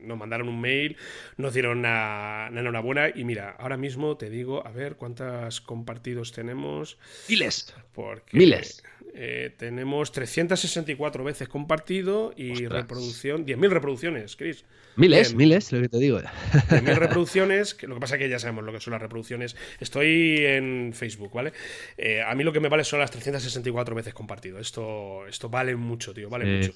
nos 0.00 0.18
mandaron 0.18 0.48
un 0.48 0.60
mail, 0.60 0.96
nos 1.36 1.54
dieron 1.54 1.78
una, 1.78 2.48
enhorabuena 2.48 3.10
y 3.14 3.24
mira, 3.24 3.50
ahora 3.58 3.76
mismo 3.76 4.16
te 4.16 4.30
digo, 4.30 4.66
a 4.66 4.70
ver 4.70 4.96
cuántas 4.96 5.60
compartidos 5.60 6.32
tenemos. 6.32 6.98
Miles. 7.28 7.74
Porque, 7.92 8.36
Miles. 8.36 8.82
Eh, 9.14 9.50
tenemos 9.58 10.10
364 10.12 11.22
veces 11.22 11.46
compartido 11.46 12.32
y 12.34 12.66
reproducción, 12.66 13.44
10.000 13.44 13.68
reproducciones, 13.68 14.36
Chris. 14.36 14.64
Miles, 14.96 15.34
miles, 15.34 15.70
lo 15.70 15.82
que 15.82 15.88
te 15.90 15.98
digo. 15.98 16.18
10.000 16.18 16.94
reproducciones, 16.96 17.74
que 17.74 17.86
lo 17.86 17.94
que 17.94 18.00
pasa 18.00 18.14
es 18.14 18.20
que 18.20 18.28
ya 18.30 18.38
sabemos 18.38 18.64
lo 18.64 18.72
que 18.72 18.80
son 18.80 18.92
las 18.92 19.02
reproducciones. 19.02 19.54
Estoy 19.80 20.38
en 20.46 20.92
Facebook, 20.94 21.32
¿vale? 21.34 21.52
Eh, 21.98 22.22
a 22.22 22.34
mí 22.34 22.42
lo 22.42 22.52
que 22.52 22.60
me 22.60 22.68
vale 22.68 22.84
son 22.84 23.00
las 23.00 23.10
364 23.10 23.94
veces 23.94 24.14
compartido. 24.14 24.58
Esto, 24.58 25.26
esto 25.26 25.50
vale 25.50 25.76
mucho, 25.76 26.14
tío, 26.14 26.30
vale 26.30 26.46
mucho. 26.46 26.72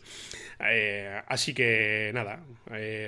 Eh, 0.61 1.21
así 1.27 1.55
que 1.55 2.11
nada, 2.13 2.45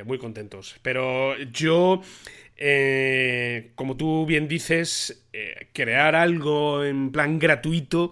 muy 0.06 0.18
contentos. 0.18 0.76
Pero 0.82 1.38
yo 1.52 2.00
eh, 2.60 3.70
como 3.76 3.96
tú 3.96 4.26
bien 4.26 4.48
dices, 4.48 5.24
eh, 5.32 5.68
crear 5.72 6.16
algo 6.16 6.84
en 6.84 7.12
plan 7.12 7.38
gratuito 7.38 8.10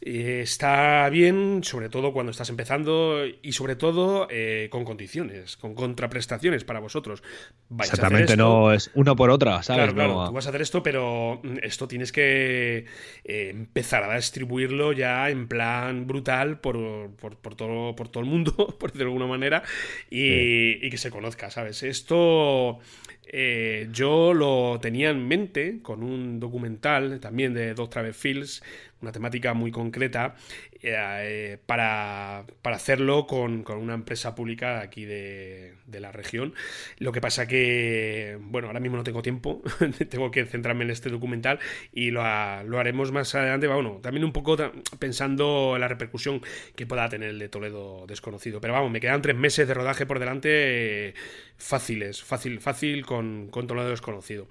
eh, 0.00 0.40
está 0.42 1.08
bien, 1.08 1.62
sobre 1.62 1.88
todo 1.88 2.12
cuando 2.12 2.32
estás 2.32 2.50
empezando 2.50 3.24
y 3.24 3.52
sobre 3.52 3.76
todo 3.76 4.26
con 4.70 4.84
condiciones, 4.84 5.56
con 5.56 5.76
contraprestaciones 5.76 6.64
para 6.64 6.80
vosotros. 6.80 7.22
Exactamente, 7.78 8.36
no 8.36 8.72
es 8.72 8.90
uno 8.94 9.14
por 9.14 9.30
otra, 9.30 9.62
¿sabes? 9.62 9.92
Claro, 9.92 9.94
claro, 9.94 10.26
tú 10.26 10.32
vas 10.32 10.46
a 10.46 10.48
hacer 10.48 10.62
esto, 10.62 10.82
pero 10.82 11.40
mm, 11.42 11.58
esto 11.62 11.86
tienes 11.86 12.10
que 12.10 12.86
empezar 13.24 14.02
a 14.02 14.16
distribuirlo 14.16 14.92
ya 14.92 15.30
en 15.30 15.46
plan 15.46 16.08
brutal 16.08 16.58
por, 16.58 16.76
todo, 17.56 17.94
por 17.94 18.08
todo 18.08 18.24
el 18.24 18.28
mundo, 18.28 18.52
por 18.80 18.90
decirlo 18.90 19.10
de 19.10 19.12
alguna 19.12 19.26
manera, 19.26 19.62
y, 20.10 20.84
y 20.84 20.90
que 20.90 20.98
se 20.98 21.10
conozca, 21.10 21.50
¿sabes? 21.50 21.84
Esto 21.84 22.80
eh, 23.28 23.88
yo 23.92 24.32
lo 24.32 24.78
tenía 24.80 25.10
en 25.10 25.26
mente 25.26 25.80
con 25.82 26.02
un 26.02 26.38
documental 26.38 27.18
también 27.20 27.54
de 27.54 27.74
Dos 27.74 27.90
Travel 27.90 28.14
Fields, 28.14 28.62
una 29.02 29.12
temática 29.12 29.54
muy 29.54 29.70
concreta, 29.70 30.36
eh, 30.82 31.58
para, 31.66 32.44
hacerlo 32.64 33.26
con, 33.26 33.64
una 33.68 33.94
empresa 33.94 34.34
pública 34.34 34.80
aquí 34.80 35.04
de, 35.04 35.74
la 35.86 36.12
región. 36.12 36.54
Lo 36.98 37.12
que 37.12 37.20
pasa 37.20 37.46
que, 37.46 38.38
bueno, 38.40 38.68
ahora 38.68 38.80
mismo 38.80 38.96
no 38.96 39.04
tengo 39.04 39.22
tiempo, 39.22 39.62
tengo 40.10 40.30
que 40.30 40.44
centrarme 40.46 40.84
en 40.84 40.90
este 40.90 41.08
documental 41.08 41.58
y 41.92 42.10
lo, 42.10 42.22
lo 42.64 42.78
haremos 42.78 43.12
más 43.12 43.34
adelante. 43.34 43.66
Bueno, 43.66 43.98
también 44.02 44.24
un 44.24 44.32
poco 44.32 44.56
pensando 44.98 45.72
en 45.74 45.80
la 45.80 45.88
repercusión 45.88 46.42
que 46.74 46.86
pueda 46.86 47.08
tener 47.08 47.30
el 47.30 47.38
de 47.38 47.48
Toledo 47.48 48.06
desconocido. 48.06 48.60
Pero 48.60 48.74
vamos, 48.74 48.90
me 48.90 49.00
quedan 49.00 49.22
tres 49.22 49.36
meses 49.36 49.66
de 49.66 49.74
rodaje 49.74 50.06
por 50.06 50.18
delante 50.18 51.14
fáciles, 51.56 52.22
fácil, 52.22 52.60
fácil 52.60 53.06
con, 53.06 53.48
con 53.48 53.66
Toledo 53.66 53.90
desconocido. 53.90 54.48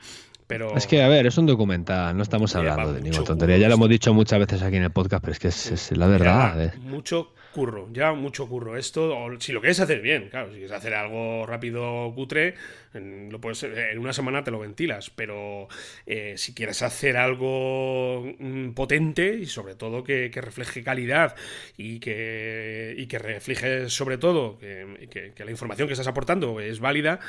Pero... 0.47 0.75
Es 0.77 0.85
que, 0.85 1.01
a 1.01 1.07
ver, 1.07 1.25
es 1.25 1.37
un 1.37 1.45
documental, 1.45 2.15
no 2.15 2.23
estamos 2.23 2.55
hablando 2.55 2.93
de 2.93 3.01
ninguna 3.01 3.23
tontería. 3.23 3.57
Ya 3.57 3.67
lo 3.67 3.75
hemos 3.75 3.89
dicho 3.89 4.13
muchas 4.13 4.39
veces 4.39 4.61
aquí 4.61 4.77
en 4.77 4.83
el 4.83 4.91
podcast, 4.91 5.23
pero 5.23 5.33
es 5.33 5.39
que 5.39 5.47
es, 5.47 5.91
la 5.97 6.07
verdad. 6.07 6.63
Eh. 6.63 6.71
Mucho 6.79 7.33
curro, 7.51 7.87
ya 7.91 8.11
mucho 8.11 8.47
curro. 8.47 8.77
Esto, 8.77 9.15
si 9.39 9.53
lo 9.53 9.61
quieres 9.61 9.79
hacer 9.79 10.01
bien, 10.01 10.27
claro, 10.29 10.49
si 10.49 10.55
quieres 10.55 10.73
hacer 10.73 10.93
algo 10.93 11.45
rápido, 11.45 12.11
cutre, 12.13 12.55
en, 12.93 13.31
lo 13.31 13.39
puedes, 13.39 13.63
en 13.63 13.97
una 13.97 14.13
semana 14.13 14.43
te 14.43 14.51
lo 14.51 14.59
ventilas, 14.59 15.09
pero 15.09 15.67
eh, 16.05 16.35
si 16.37 16.53
quieres 16.53 16.81
hacer 16.81 17.15
algo 17.15 18.25
mm, 18.37 18.71
potente 18.71 19.35
y 19.35 19.45
sobre 19.45 19.75
todo 19.75 20.03
que, 20.03 20.29
refleje 20.35 20.83
calidad 20.83 21.35
y 21.77 21.99
que, 21.99 22.93
y 22.97 23.07
que 23.07 23.19
refleje 23.19 23.89
sobre 23.89 24.17
todo 24.17 24.57
que 24.59 25.33
la 25.37 25.51
información 25.51 25.87
que 25.87 25.93
estás 25.93 26.07
aportando 26.07 26.59
es 26.59 26.81
válida, 26.81 27.19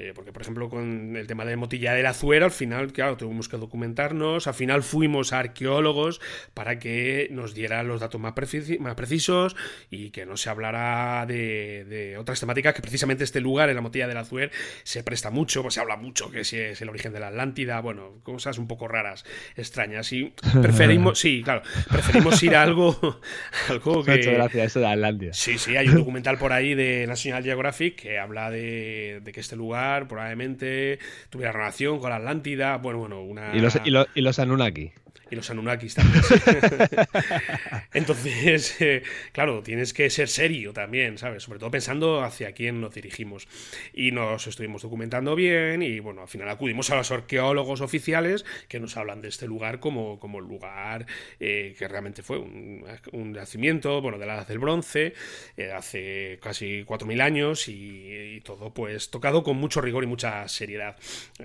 eh, 0.00 0.12
porque, 0.14 0.32
por 0.32 0.42
ejemplo, 0.42 0.68
con 0.68 1.16
el 1.16 1.26
tema 1.26 1.44
de 1.44 1.56
Motilla 1.56 1.92
del 1.92 2.06
Azuero, 2.06 2.44
al 2.44 2.52
final, 2.52 2.92
claro, 2.92 3.16
tuvimos 3.16 3.48
que 3.48 3.56
documentarnos. 3.56 4.46
Al 4.46 4.54
final 4.54 4.84
fuimos 4.84 5.32
a 5.32 5.40
arqueólogos 5.40 6.20
para 6.54 6.78
que 6.78 7.26
nos 7.32 7.52
dieran 7.52 7.88
los 7.88 8.00
datos 8.00 8.20
más, 8.20 8.32
más 8.78 8.94
precisos 8.94 9.56
y 9.90 10.10
que 10.10 10.24
no 10.24 10.36
se 10.36 10.50
hablara 10.50 11.26
de, 11.26 12.14
otras 12.16 12.38
temáticas 12.38 12.74
que 12.74 12.80
precisamente 12.80 13.24
este 13.24 13.40
lugar, 13.40 13.70
en 13.70 13.74
la 13.74 13.80
Motilla 13.80 14.06
del 14.06 14.18
Azuero, 14.18 14.52
se 14.84 15.02
presta 15.02 15.30
mucho. 15.30 15.62
Pues 15.62 15.74
se 15.74 15.80
habla 15.80 15.96
mucho 15.96 16.30
que 16.30 16.44
si 16.44 16.58
es 16.58 16.80
el 16.80 16.90
origen 16.90 17.12
de 17.12 17.18
la 17.18 17.28
Atlántida, 17.28 17.80
bueno, 17.80 18.20
cosas 18.22 18.58
un 18.58 18.68
poco 18.68 18.86
raras, 18.86 19.24
extrañas. 19.56 20.12
Y 20.12 20.32
preferimos, 20.62 21.18
sí, 21.18 21.42
claro, 21.42 21.62
preferimos 21.90 22.40
ir 22.44 22.54
a 22.54 22.62
algo, 22.62 23.20
algo 23.68 24.04
que. 24.04 24.12
Muchas 24.12 24.34
gracias, 24.34 24.66
eso 24.66 24.78
de 24.78 24.86
Atlántida. 24.86 25.32
Sí, 25.32 25.58
sí, 25.58 25.76
hay 25.76 25.88
un 25.88 25.96
documental 25.96 26.38
por 26.38 26.52
ahí 26.52 26.76
de 26.76 27.04
National 27.08 27.42
Geographic 27.42 27.96
que 27.96 28.20
habla 28.20 28.48
de 28.52 29.28
que 29.34 29.40
este 29.40 29.56
lugar 29.56 29.87
probablemente 30.08 30.98
tuviera 31.30 31.52
relación 31.52 31.98
con 31.98 32.10
la 32.10 32.16
Atlántida. 32.16 32.76
Bueno, 32.76 32.98
bueno, 32.98 33.22
una. 33.22 33.54
Y 33.54 33.60
los, 33.60 33.78
y 33.84 33.90
los, 33.90 34.06
y 34.14 34.20
los 34.20 34.38
Anunnaki 34.38 34.92
y 35.30 35.36
los 35.36 35.50
Anunnakis 35.50 35.94
también. 35.94 36.22
Entonces, 37.94 38.80
eh, 38.80 39.02
claro, 39.32 39.62
tienes 39.62 39.92
que 39.92 40.10
ser 40.10 40.28
serio 40.28 40.72
también, 40.72 41.18
¿sabes? 41.18 41.42
Sobre 41.42 41.58
todo 41.58 41.70
pensando 41.70 42.22
hacia 42.22 42.52
quién 42.52 42.80
nos 42.80 42.94
dirigimos. 42.94 43.48
Y 43.92 44.12
nos 44.12 44.46
estuvimos 44.46 44.82
documentando 44.82 45.34
bien 45.34 45.82
y, 45.82 46.00
bueno, 46.00 46.22
al 46.22 46.28
final 46.28 46.48
acudimos 46.48 46.90
a 46.90 46.96
los 46.96 47.10
arqueólogos 47.10 47.80
oficiales 47.80 48.44
que 48.68 48.80
nos 48.80 48.96
hablan 48.96 49.20
de 49.20 49.28
este 49.28 49.46
lugar 49.46 49.80
como, 49.80 50.18
como 50.18 50.40
lugar 50.40 51.06
eh, 51.40 51.74
que 51.78 51.88
realmente 51.88 52.22
fue 52.22 52.38
un, 52.38 52.84
un, 53.12 53.32
nacimiento, 53.32 54.00
bueno, 54.00 54.18
de 54.18 54.26
la 54.26 54.34
edad 54.36 54.48
del 54.48 54.58
bronce, 54.58 55.14
eh, 55.56 55.72
hace 55.72 56.38
casi 56.42 56.84
4.000 56.84 57.20
años 57.20 57.68
y, 57.68 58.36
y 58.36 58.40
todo 58.40 58.72
pues 58.72 59.10
tocado 59.10 59.42
con 59.42 59.56
mucho 59.56 59.80
rigor 59.80 60.04
y 60.04 60.06
mucha 60.06 60.46
seriedad. 60.48 60.96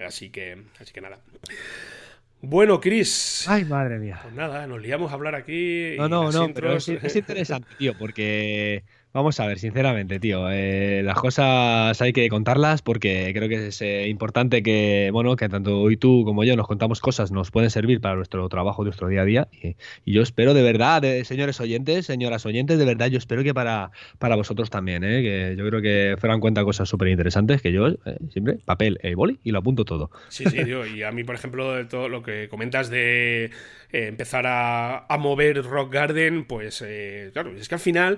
Así 0.05 0.29
que, 0.29 0.57
así 0.79 0.93
que 0.93 1.01
nada. 1.01 1.19
Bueno, 2.45 2.81
Chris. 2.81 3.45
Ay, 3.47 3.63
madre 3.63 3.99
mía. 3.99 4.19
Pues 4.21 4.33
nada, 4.33 4.67
nos 4.67 4.81
liamos 4.81 5.09
a 5.11 5.15
hablar 5.15 5.33
aquí. 5.33 5.95
No, 5.97 6.09
no, 6.09 6.29
no, 6.29 6.53
pero 6.53 6.73
es, 6.75 6.89
es 6.89 7.15
interesante, 7.15 7.69
tío, 7.77 7.97
porque 7.97 8.83
Vamos 9.13 9.39
a 9.39 9.45
ver, 9.45 9.59
sinceramente, 9.59 10.19
tío, 10.19 10.49
eh, 10.49 11.03
las 11.03 11.19
cosas 11.19 12.01
hay 12.01 12.13
que 12.13 12.27
contarlas 12.29 12.81
porque 12.81 13.31
creo 13.35 13.47
que 13.47 13.67
es 13.67 13.79
eh, 13.83 14.07
importante 14.07 14.63
que, 14.63 15.11
bueno, 15.13 15.35
que 15.35 15.47
tanto 15.49 15.81
hoy 15.81 15.97
tú 15.97 16.23
como 16.25 16.43
yo 16.43 16.55
nos 16.55 16.65
contamos 16.65 16.99
cosas, 16.99 17.31
nos 17.31 17.51
pueden 17.51 17.69
servir 17.69 18.01
para 18.01 18.15
nuestro 18.15 18.49
trabajo, 18.49 18.83
nuestro 18.83 19.07
día 19.07 19.21
a 19.21 19.25
día. 19.25 19.47
Y, 19.51 19.75
yo 20.11 20.23
espero 20.23 20.55
de 20.55 20.63
verdad, 20.63 21.05
eh, 21.05 21.25
señores 21.25 21.61
oyentes, 21.61 22.07
señoras 22.07 22.47
oyentes, 22.47 22.79
de 22.79 22.85
verdad, 22.85 23.05
yo 23.05 23.19
espero 23.19 23.43
que 23.43 23.53
para, 23.53 23.91
para 24.17 24.35
vosotros 24.35 24.71
también, 24.71 25.03
que 25.03 25.53
yo 25.55 25.67
creo 25.67 25.83
que 25.83 26.15
fueran 26.19 26.39
cuenta 26.39 26.63
cosas 26.63 26.89
súper 26.89 27.09
interesantes 27.09 27.61
que 27.61 27.71
yo 27.71 27.89
siempre, 28.31 28.57
papel, 28.65 28.99
y 29.03 29.13
boli 29.13 29.39
y 29.43 29.51
lo 29.51 29.59
apunto 29.59 29.85
todo. 29.85 30.09
Sí, 30.29 30.45
sí, 30.45 30.63
tío, 30.63 30.87
y 30.87 31.03
a 31.03 31.11
mí, 31.11 31.23
por 31.23 31.35
ejemplo, 31.35 31.73
de 31.73 31.85
todo 31.85 32.09
lo 32.09 32.23
que 32.23 32.49
comentas 32.49 32.89
de 32.89 33.51
empezar 33.91 34.47
a, 34.47 35.05
a, 35.05 35.17
mover 35.19 35.63
Rock 35.63 35.93
Garden, 35.93 36.45
pues 36.45 36.83
claro, 37.31 37.51
es 37.55 37.69
que 37.69 37.75
al 37.75 37.81
final 37.81 38.17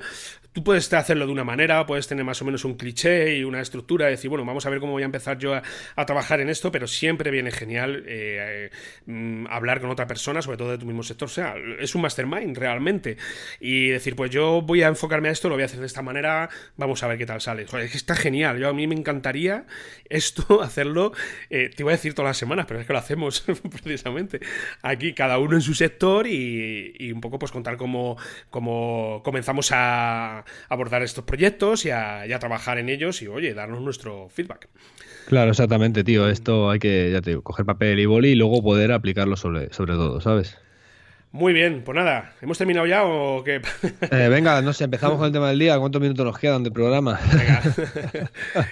tú 0.56 0.64
puedes 0.64 0.92
hacerlo 0.94 1.26
de 1.26 1.34
una 1.34 1.44
manera, 1.44 1.86
puedes 1.86 2.08
tener 2.08 2.24
más 2.24 2.42
o 2.42 2.46
menos 2.46 2.64
un 2.64 2.76
cliché 2.76 3.36
y 3.36 3.44
una 3.44 3.60
estructura, 3.60 4.08
y 4.08 4.12
decir, 4.12 4.30
bueno, 4.30 4.46
vamos 4.46 4.66
a 4.66 4.70
ver 4.70 4.80
cómo 4.80 4.94
voy 4.94 5.04
a 5.04 5.06
empezar 5.06 5.38
yo 5.38 5.54
a, 5.54 6.06
trabajar 6.06 6.40
en 6.40 6.50
esto, 6.50 6.72
pero 6.72 6.88
siempre 6.88 7.30
viene 7.30 7.52
genial 7.52 8.06
eh, 8.08 8.70
mm, 9.06 9.48
hablar 9.50 9.82
con 9.82 9.90
otra 9.90 10.08
persona, 10.08 10.42
sobre 10.42 10.58
todo 10.58 10.72
de 10.72 10.78
tu 10.78 10.86
mismo 10.86 11.04
sector, 11.04 11.26
o 11.26 11.30
sea, 11.30 11.56
es 11.78 11.94
un 11.94 12.04
mastermind 12.04 12.58
realmente, 12.58 13.18
y 13.60 13.90
decir, 13.90 14.16
pues 14.16 14.32
yo 14.32 14.62
voy 14.62 14.82
a 14.82 14.88
enfocarme 14.88 15.28
a 15.28 15.32
esto, 15.34 15.50
lo 15.50 15.56
voy 15.56 15.64
a 15.64 15.66
hacer 15.66 15.82
de 15.82 15.88
esta 15.88 16.02
manera, 16.02 16.50
vamos 16.78 17.04
a 17.04 17.08
ver 17.08 17.18
qué 17.18 17.26
tal 17.26 17.42
sale. 17.42 17.66
Joder, 17.66 17.90
está 17.94 18.16
genial, 18.16 18.58
yo 18.58 18.70
a 18.70 18.74
mí 18.74 18.88
me 18.88 18.96
encantaría 18.96 19.66
esto, 20.08 20.62
hacerlo, 20.64 21.12
eh, 21.50 21.70
te 21.76 21.84
voy 21.84 21.92
a 21.92 21.98
decir 21.98 22.14
todas 22.14 22.30
las 22.30 22.38
semanas, 22.38 22.66
pero 22.66 22.80
es 22.80 22.88
que 22.88 22.94
lo 22.94 23.00
hacemos 23.00 23.44
precisamente. 23.84 24.40
Aquí, 24.84 25.14
cada 25.14 25.38
uno 25.38 25.58
en 25.58 25.62
su 25.62 25.74
sector 25.74 26.28
y, 26.28 27.12
un 27.12 27.20
poco 27.20 27.40
pues 27.40 27.52
contar 27.52 27.76
cómo, 27.76 28.18
cómo 28.50 29.22
comenzamos 29.24 29.72
a 29.74 30.45
abordar 30.70 31.04
estos 31.04 31.24
proyectos 31.24 31.86
y 31.86 31.92
a, 31.92 32.26
trabajar 32.40 32.78
en 32.78 32.90
ellos 32.90 33.22
y, 33.22 33.28
oye, 33.28 33.54
darnos 33.54 33.82
nuestro 33.82 34.30
feedback. 34.30 34.70
Claro, 35.28 35.52
exactamente, 35.52 36.04
tío. 36.04 36.30
Esto 36.30 36.70
hay 36.70 36.80
que, 36.80 37.12
ya 37.12 37.22
te 37.22 37.32
digo, 37.32 37.42
coger 37.42 37.66
papel 37.66 38.00
y 38.00 38.06
boli 38.06 38.30
y 38.30 38.36
luego 38.36 38.62
poder 38.62 38.92
aplicarlo 38.92 39.38
sobre, 39.38 39.74
sobre 39.74 39.94
todo, 39.94 40.22
¿sabes? 40.22 40.58
Muy 41.32 41.52
bien, 41.52 41.82
pues 41.84 41.98
nada, 41.98 42.34
¿hemos 42.42 42.58
terminado 42.58 42.88
ya 42.88 43.04
o 43.04 43.44
qué? 43.44 43.62
Eh, 44.12 44.30
venga, 44.30 44.62
no 44.62 44.72
sé, 44.72 44.84
empezamos 44.86 45.18
con 45.18 45.28
el 45.28 45.34
tema 45.34 45.50
del 45.50 45.60
día. 45.60 45.78
¿Cuántos 45.78 46.02
minutos 46.02 46.26
nos 46.26 46.38
quedan 46.40 46.64
de 46.64 46.72
programa? 46.72 47.20
Venga. 47.34 47.62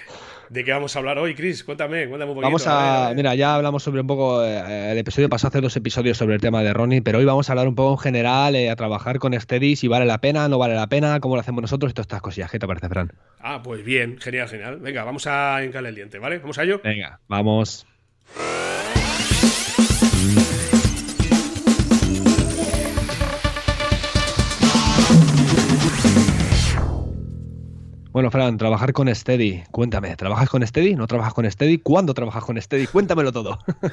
¿De 0.54 0.64
qué 0.64 0.72
vamos 0.72 0.96
a 0.96 1.00
hablar 1.00 1.18
hoy, 1.18 1.34
Chris? 1.34 1.64
Cuéntame, 1.64 2.08
cuéntame 2.08 2.30
un 2.30 2.36
poquito. 2.36 2.46
Vamos 2.46 2.68
a, 2.68 3.12
mira, 3.16 3.34
ya 3.34 3.56
hablamos 3.56 3.82
sobre 3.82 4.02
un 4.02 4.06
poco, 4.06 4.46
eh, 4.46 4.92
el 4.92 4.98
episodio 5.00 5.28
pasó 5.28 5.48
hace 5.48 5.60
dos 5.62 5.76
episodios 5.76 6.16
sobre 6.16 6.36
el 6.36 6.42
tema 6.42 6.62
de 6.62 6.72
Ronnie, 6.72 7.02
pero 7.02 7.18
hoy 7.18 7.26
vamos 7.26 7.50
a 7.50 7.54
hablar 7.54 7.68
un 7.68 7.74
poco 7.74 7.94
en 7.94 7.98
general, 7.98 8.56
eh, 8.56 8.70
a 8.70 8.76
trabajar 8.76 9.18
con 9.18 9.34
Steady, 9.34 9.76
si 9.76 9.88
vale 9.88 10.06
la 10.06 10.20
pena, 10.20 10.48
no 10.48 10.60
vale 10.60 10.76
la 10.76 10.86
pena, 10.86 11.20
cómo 11.22 11.34
lo 11.34 11.42
hacemos 11.42 11.64
nosotros 11.64 11.90
y 11.90 11.96
todas 11.96 12.06
estas 12.06 12.22
cosillas. 12.22 12.52
¿Qué 12.52 12.60
te 12.60 12.68
parece, 12.68 12.88
Fran? 12.88 13.12
Ah, 13.40 13.62
pues 13.64 13.84
bien, 13.84 14.20
genial, 14.20 14.48
genial. 14.48 14.78
Venga, 14.78 15.04
vamos 15.04 15.26
a 15.26 15.64
encarle 15.64 15.90
el 15.90 15.96
diente, 15.96 16.20
¿vale? 16.20 16.38
¿Vamos 16.38 16.60
a 16.60 16.64
ello? 16.64 16.82
Venga, 16.84 17.20
vamos. 17.28 17.88
Bueno, 28.14 28.30
Fran, 28.30 28.60
trabajar 28.60 28.94
con 28.94 29.14
Steady. 29.14 29.64
Cuéntame, 29.72 30.16
¿trabajas 30.16 30.48
con 30.48 30.66
Steady? 30.66 30.94
¿No 30.94 31.08
trabajas 31.08 31.34
con 31.34 31.50
Steady? 31.50 31.80
¿Cuándo 31.80 32.14
trabajas 32.14 32.44
con 32.44 32.62
Steady? 32.62 32.86
Cuéntamelo 32.86 33.32
todo. 33.32 33.58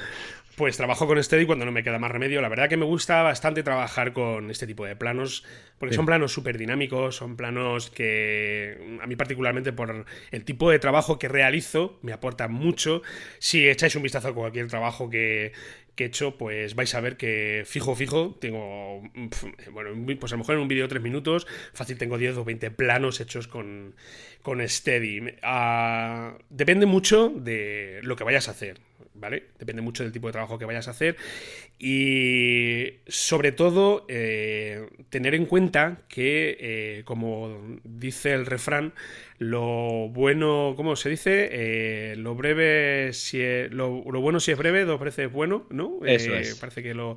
Pues 0.56 0.76
trabajo 0.76 1.06
con 1.06 1.22
Steady 1.22 1.46
cuando 1.46 1.64
no 1.64 1.72
me 1.72 1.82
queda 1.82 1.98
más 1.98 2.10
remedio. 2.10 2.42
La 2.42 2.50
verdad 2.50 2.68
que 2.68 2.76
me 2.76 2.84
gusta 2.84 3.22
bastante 3.22 3.62
trabajar 3.62 4.12
con 4.12 4.50
este 4.50 4.66
tipo 4.66 4.84
de 4.84 4.94
planos, 4.94 5.42
porque 5.78 5.94
son 5.94 6.04
planos 6.04 6.34
súper 6.34 6.58
dinámicos, 6.58 7.16
son 7.16 7.34
planos 7.34 7.88
que 7.88 8.98
a 9.02 9.06
mí 9.06 9.16
particularmente 9.16 9.72
por 9.72 10.04
el 10.30 10.44
tipo 10.44 10.70
de 10.70 10.78
trabajo 10.78 11.18
que 11.18 11.28
realizo 11.28 11.98
me 12.02 12.12
aportan 12.12 12.52
mucho. 12.52 13.00
Si 13.38 13.66
echáis 13.66 13.96
un 13.96 14.02
vistazo 14.02 14.28
a 14.28 14.34
cualquier 14.34 14.66
trabajo 14.66 15.08
que, 15.08 15.52
que 16.00 16.04
he 16.04 16.06
hecho, 16.06 16.38
pues 16.38 16.74
vais 16.74 16.94
a 16.94 17.00
ver 17.02 17.18
que 17.18 17.64
fijo, 17.66 17.94
fijo, 17.94 18.34
tengo, 18.40 19.02
bueno, 19.70 19.90
pues 20.18 20.32
a 20.32 20.36
lo 20.36 20.38
mejor 20.38 20.54
en 20.54 20.62
un 20.62 20.68
vídeo 20.68 20.84
de 20.84 20.88
3 20.88 21.02
minutos, 21.02 21.46
fácil 21.74 21.98
tengo 21.98 22.16
10 22.16 22.38
o 22.38 22.44
20 22.46 22.70
planos 22.70 23.20
hechos 23.20 23.46
con, 23.48 23.94
con 24.40 24.66
Steady. 24.66 25.34
Ah, 25.42 26.38
depende 26.48 26.86
mucho 26.86 27.28
de 27.28 28.00
lo 28.02 28.16
que 28.16 28.24
vayas 28.24 28.48
a 28.48 28.52
hacer. 28.52 28.80
¿vale? 29.12 29.48
Depende 29.58 29.82
mucho 29.82 30.02
del 30.02 30.12
tipo 30.12 30.28
de 30.28 30.32
trabajo 30.32 30.58
que 30.58 30.64
vayas 30.64 30.88
a 30.88 30.92
hacer. 30.92 31.18
Y 31.78 32.94
sobre 33.06 33.52
todo, 33.52 34.06
eh, 34.08 34.88
tener 35.10 35.34
en 35.34 35.44
cuenta 35.44 36.00
que, 36.08 36.56
eh, 36.58 37.02
como 37.04 37.78
dice 37.84 38.32
el 38.32 38.46
refrán, 38.46 38.94
lo 39.40 40.10
bueno, 40.10 40.74
¿cómo 40.76 40.96
se 40.96 41.08
dice? 41.08 41.48
Eh, 41.50 42.14
lo 42.16 42.34
breve, 42.34 43.14
si 43.14 43.40
es, 43.40 43.72
lo, 43.72 43.88
bueno 44.02 44.38
si 44.38 44.52
es 44.52 44.58
breve, 44.58 44.84
dos 44.84 45.00
veces 45.00 45.32
bueno, 45.32 45.66
¿no? 45.70 45.98
Eso 46.04 46.34
es. 46.34 46.56
Parece 46.56 46.82
que 46.82 46.92
lo... 46.92 47.16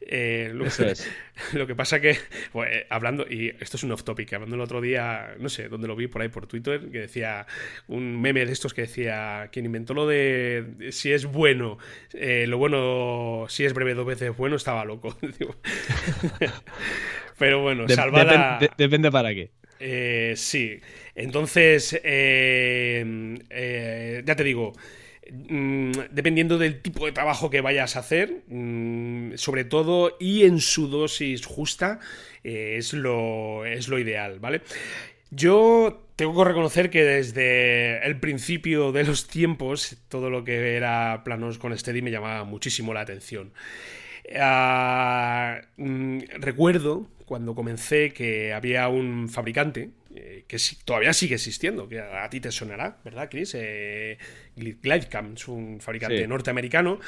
lo, 0.00 0.66
Eso 0.66 0.84
es. 0.86 1.08
lo 1.52 1.68
que 1.68 1.76
pasa 1.76 2.00
que, 2.00 2.16
pues, 2.50 2.86
hablando, 2.90 3.24
y 3.30 3.54
esto 3.60 3.76
es 3.76 3.84
un 3.84 3.92
off 3.92 4.02
topic, 4.02 4.32
hablando 4.32 4.56
el 4.56 4.62
otro 4.62 4.80
día, 4.80 5.36
no 5.38 5.48
sé, 5.48 5.68
dónde 5.68 5.86
lo 5.86 5.94
vi 5.94 6.08
por 6.08 6.22
ahí 6.22 6.28
por 6.28 6.48
Twitter, 6.48 6.90
que 6.90 7.02
decía, 7.02 7.46
un 7.86 8.20
meme 8.20 8.44
de 8.44 8.52
estos 8.52 8.74
que 8.74 8.82
decía, 8.82 9.48
quien 9.52 9.64
inventó 9.64 9.94
lo 9.94 10.08
de 10.08 10.88
si 10.90 11.12
es 11.12 11.26
bueno, 11.26 11.78
lo 12.12 12.58
bueno 12.58 13.46
si 13.48 13.64
es 13.64 13.74
breve, 13.74 13.94
veces 14.02 14.36
bueno, 14.36 14.56
estaba 14.56 14.84
loco. 14.84 15.16
Pero 17.38 17.62
bueno, 17.62 17.88
salvada. 17.88 18.58
depende 18.76 19.12
para 19.12 19.32
qué. 19.32 19.52
Eh, 19.78 20.34
sí. 20.36 20.80
Entonces, 21.20 22.00
eh, 22.02 23.36
eh, 23.50 24.22
ya 24.24 24.36
te 24.36 24.42
digo, 24.44 24.72
mm, 25.30 25.92
dependiendo 26.10 26.56
del 26.56 26.80
tipo 26.80 27.04
de 27.04 27.12
trabajo 27.12 27.50
que 27.50 27.60
vayas 27.60 27.96
a 27.96 28.00
hacer, 28.00 28.42
mm, 28.48 29.36
sobre 29.36 29.64
todo 29.64 30.16
y 30.18 30.44
en 30.44 30.60
su 30.60 30.88
dosis 30.88 31.44
justa, 31.44 32.00
es, 32.42 32.94
lo, 32.94 33.66
es 33.66 33.88
lo 33.88 33.98
ideal, 33.98 34.40
¿vale? 34.40 34.62
Yo 35.30 36.06
tengo 36.16 36.42
que 36.42 36.48
reconocer 36.48 36.90
que 36.90 37.04
desde 37.04 38.04
el 38.06 38.18
principio 38.18 38.90
de 38.92 39.04
los 39.04 39.28
tiempos, 39.28 39.98
todo 40.08 40.30
lo 40.30 40.42
que 40.42 40.76
era 40.76 41.22
planos 41.22 41.58
con 41.58 41.76
Steady 41.76 42.02
me 42.02 42.10
llamaba 42.10 42.44
muchísimo 42.44 42.94
la 42.94 43.02
atención. 43.02 43.52
Ah, 44.36 45.60
mm, 45.76 46.20
recuerdo 46.38 47.08
cuando 47.26 47.54
comencé 47.54 48.12
que 48.12 48.52
había 48.54 48.88
un 48.88 49.28
fabricante 49.28 49.90
eh, 50.14 50.44
que 50.48 50.56
todavía 50.84 51.12
sigue 51.12 51.36
existiendo, 51.36 51.88
que 51.88 52.00
a, 52.00 52.28
ti 52.30 52.40
te 52.40 52.50
sonará, 52.50 53.00
¿verdad, 53.04 53.28
Chris? 53.30 53.54
Eh, 53.54 54.18
Glidecam 54.60 55.34
es 55.34 55.48
un 55.48 55.80
fabricante 55.80 56.26
norteamericano 56.26 57.00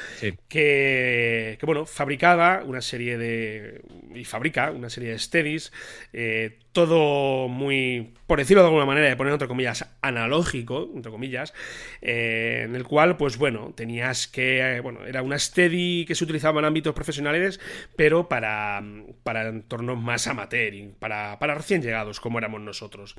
que, 0.47 1.57
bueno, 1.63 1.85
fabricaba 1.85 2.63
una 2.65 2.81
serie 2.81 3.17
de. 3.17 3.81
y 4.13 4.25
fabrica 4.25 4.71
una 4.71 4.89
serie 4.89 5.11
de 5.11 5.19
steadies, 5.19 5.71
eh, 6.11 6.59
todo 6.71 7.47
muy, 7.47 8.13
por 8.27 8.39
decirlo 8.39 8.63
de 8.63 8.67
alguna 8.67 8.85
manera, 8.85 9.07
de 9.07 9.15
poner 9.15 9.33
entre 9.33 9.47
comillas, 9.47 9.87
analógico, 10.01 10.89
entre 10.95 11.11
comillas, 11.11 11.53
eh, 12.01 12.63
en 12.65 12.75
el 12.75 12.83
cual, 12.83 13.17
pues 13.17 13.37
bueno, 13.37 13.73
tenías 13.75 14.27
que. 14.27 14.79
bueno, 14.81 15.05
era 15.05 15.21
una 15.21 15.37
steady 15.39 16.05
que 16.05 16.15
se 16.15 16.23
utilizaba 16.23 16.59
en 16.59 16.65
ámbitos 16.65 16.93
profesionales, 16.93 17.59
pero 17.95 18.27
para, 18.27 18.83
para 19.23 19.47
entornos 19.47 20.01
más 20.01 20.27
amateur, 20.27 20.73
para, 20.99 21.37
para 21.39 21.55
recién 21.55 21.81
llegados, 21.81 22.19
como 22.19 22.39
éramos 22.39 22.61
nosotros. 22.61 23.15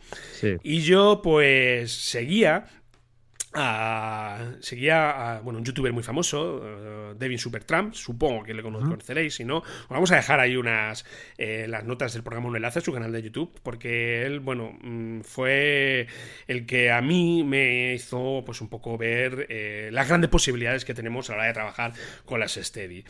Y 0.63 0.81
yo, 0.81 1.21
pues, 1.23 1.93
seguía 1.93 2.67
seguía 4.61 5.37
a 5.37 5.41
bueno, 5.41 5.61
un 5.61 5.65
youtuber 5.65 5.93
muy 5.93 6.03
famoso, 6.03 6.57
uh, 6.57 7.15
Devin 7.15 7.39
Supertramp, 7.39 7.95
supongo 7.95 8.43
que 8.43 8.55
le 8.55 8.63
conoceréis, 8.63 9.35
si 9.35 9.45
no, 9.45 9.63
vamos 9.89 10.11
a 10.11 10.17
dejar 10.17 10.41
ahí 10.41 10.57
unas 10.57 11.05
eh, 11.39 11.67
las 11.69 11.85
notas 11.85 12.13
del 12.15 12.23
programa, 12.23 12.49
un 12.49 12.57
enlace 12.57 12.81
a 12.81 12.83
su 12.83 12.93
canal 12.93 13.13
de 13.13 13.23
YouTube, 13.23 13.53
porque 13.63 14.25
él, 14.25 14.41
bueno, 14.41 14.77
mm, 14.83 15.21
fue 15.21 16.09
el 16.49 16.67
que 16.67 16.91
a 16.91 17.01
mí 17.01 17.45
me 17.45 17.95
hizo 17.95 18.43
pues 18.45 18.61
un 18.61 18.69
poco 18.69 18.99
ver 18.99 19.47
eh, 19.49 19.91
las 19.93 20.09
grandes 20.09 20.31
posibilidades 20.31 20.85
que 20.85 20.95
tenemos 20.95 21.31
a 21.31 21.35
la 21.35 21.39
hora 21.39 21.47
de 21.49 21.53
trabajar 21.53 21.93
con 22.25 22.41
las 22.41 22.55
Steady. 22.55 23.05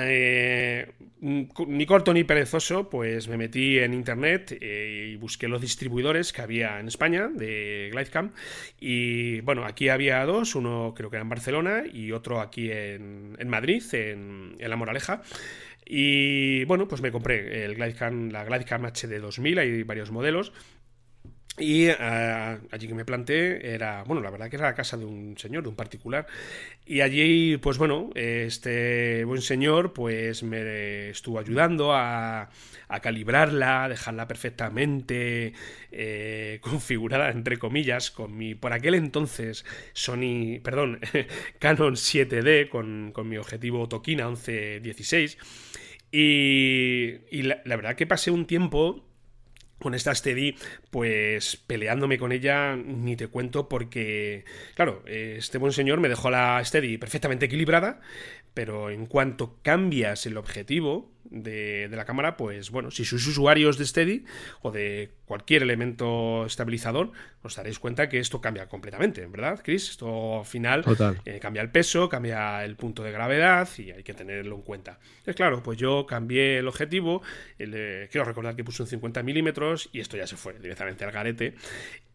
Eh, 0.00 0.92
mm, 1.20 1.42
ni 1.68 1.84
corto 1.86 2.14
ni 2.14 2.24
perezoso, 2.24 2.88
pues 2.88 3.28
me 3.28 3.36
metí 3.36 3.78
en 3.78 3.92
internet 3.92 4.56
y 4.60 5.16
busqué 5.16 5.48
los 5.48 5.60
distribuidores 5.60 6.32
que 6.32 6.42
había 6.42 6.80
en 6.80 6.88
España 6.88 7.28
de 7.28 7.90
Glidecam 7.92 8.32
y 8.80 9.40
bueno, 9.40 9.64
aquí 9.64 9.73
había 9.88 10.24
dos, 10.24 10.54
uno 10.54 10.94
creo 10.96 11.10
que 11.10 11.16
era 11.16 11.22
en 11.22 11.28
Barcelona 11.28 11.84
y 11.92 12.12
otro 12.12 12.40
aquí 12.40 12.70
en, 12.70 13.36
Madrid, 13.46 13.82
en, 13.92 14.56
La 14.58 14.76
Moraleja. 14.76 15.22
Y 15.86 16.64
bueno, 16.64 16.88
pues 16.88 17.02
me 17.02 17.12
compré 17.12 17.64
el 17.64 17.74
Glidecam, 17.74 18.30
la 18.30 18.44
Glidecam 18.44 18.86
HD 18.86 19.20
2000, 19.20 19.58
hay 19.58 19.82
varios 19.82 20.10
modelos. 20.10 20.52
Y 21.56 21.88
ah, 21.88 22.58
allí 22.72 22.88
que 22.88 22.94
me 22.94 23.04
planté 23.04 23.74
era, 23.74 24.02
bueno, 24.02 24.20
la 24.20 24.30
verdad 24.30 24.50
que 24.50 24.56
era 24.56 24.66
la 24.66 24.74
casa 24.74 24.96
de 24.96 25.04
un 25.04 25.38
señor, 25.38 25.62
de 25.62 25.68
un 25.68 25.76
particular. 25.76 26.26
Y 26.84 27.00
allí, 27.00 27.56
pues 27.58 27.78
bueno, 27.78 28.10
este 28.16 29.24
buen 29.24 29.40
señor 29.40 29.92
pues 29.92 30.42
me 30.42 31.10
estuvo 31.10 31.38
ayudando 31.38 31.92
a, 31.92 32.50
a 32.88 33.00
calibrarla, 33.00 33.84
a 33.84 33.88
dejarla 33.88 34.26
perfectamente 34.26 35.52
eh, 35.92 36.58
configurada, 36.62 37.30
entre 37.30 37.58
comillas, 37.58 38.10
con 38.10 38.36
mi, 38.36 38.56
por 38.56 38.72
aquel 38.72 38.94
entonces, 38.96 39.64
Sony, 39.92 40.58
perdón, 40.62 40.98
Canon 41.60 41.94
7D, 41.94 42.68
con, 42.68 43.12
con 43.12 43.28
mi 43.28 43.36
objetivo 43.36 43.88
Tokina 43.88 44.26
1116. 44.28 45.38
Y, 46.10 47.14
y 47.30 47.42
la 47.42 47.60
verdad 47.64 47.96
que 47.96 48.06
pasé 48.06 48.30
un 48.30 48.46
tiempo 48.46 49.04
con 49.84 49.94
esta 49.94 50.14
Steady, 50.14 50.56
pues 50.90 51.56
peleándome 51.56 52.18
con 52.18 52.32
ella, 52.32 52.74
ni 52.74 53.14
te 53.14 53.28
cuento, 53.28 53.68
porque, 53.68 54.44
claro, 54.74 55.04
este 55.06 55.58
buen 55.58 55.72
señor 55.72 56.00
me 56.00 56.08
dejó 56.08 56.30
la 56.30 56.64
Steady 56.64 56.98
perfectamente 56.98 57.44
equilibrada, 57.46 58.00
pero 58.54 58.88
en 58.88 59.04
cuanto 59.04 59.58
cambias 59.62 60.24
el 60.24 60.38
objetivo 60.38 61.13
de, 61.34 61.88
la 61.90 62.04
cámara, 62.04 62.36
pues 62.36 62.70
bueno, 62.70 62.90
si 62.90 63.04
sois 63.04 63.26
usuarios 63.26 63.76
de 63.76 63.84
Steady 63.84 64.24
o 64.62 64.70
de 64.70 65.10
cualquier 65.26 65.62
elemento 65.62 66.46
estabilizador, 66.46 67.12
os 67.42 67.56
daréis 67.56 67.78
cuenta 67.78 68.08
que 68.08 68.18
esto 68.18 68.40
cambia 68.40 68.68
completamente, 68.68 69.26
¿verdad, 69.26 69.60
Chris? 69.62 69.90
Esto 69.90 70.40
al 70.40 70.46
final 70.46 70.84
eh, 71.24 71.38
cambia 71.40 71.62
el 71.62 71.70
peso, 71.70 72.08
cambia 72.08 72.64
el 72.64 72.76
punto 72.76 73.02
de 73.02 73.12
gravedad 73.12 73.68
y 73.78 73.90
hay 73.90 74.02
que 74.02 74.14
tenerlo 74.14 74.56
en 74.56 74.62
cuenta. 74.62 74.98
Es 75.26 75.34
claro, 75.34 75.62
pues 75.62 75.78
yo 75.78 76.06
cambié 76.06 76.58
el 76.58 76.68
objetivo, 76.68 77.22
quiero 77.56 78.24
recordar 78.24 78.54
que 78.54 78.64
puse 78.64 78.82
un 78.82 78.88
50 78.88 79.22
milímetros 79.22 79.88
y 79.92 80.00
esto 80.00 80.16
ya 80.16 80.26
se 80.26 80.36
fue 80.36 80.58
directamente 80.58 81.04
al 81.04 81.10
garete 81.10 81.54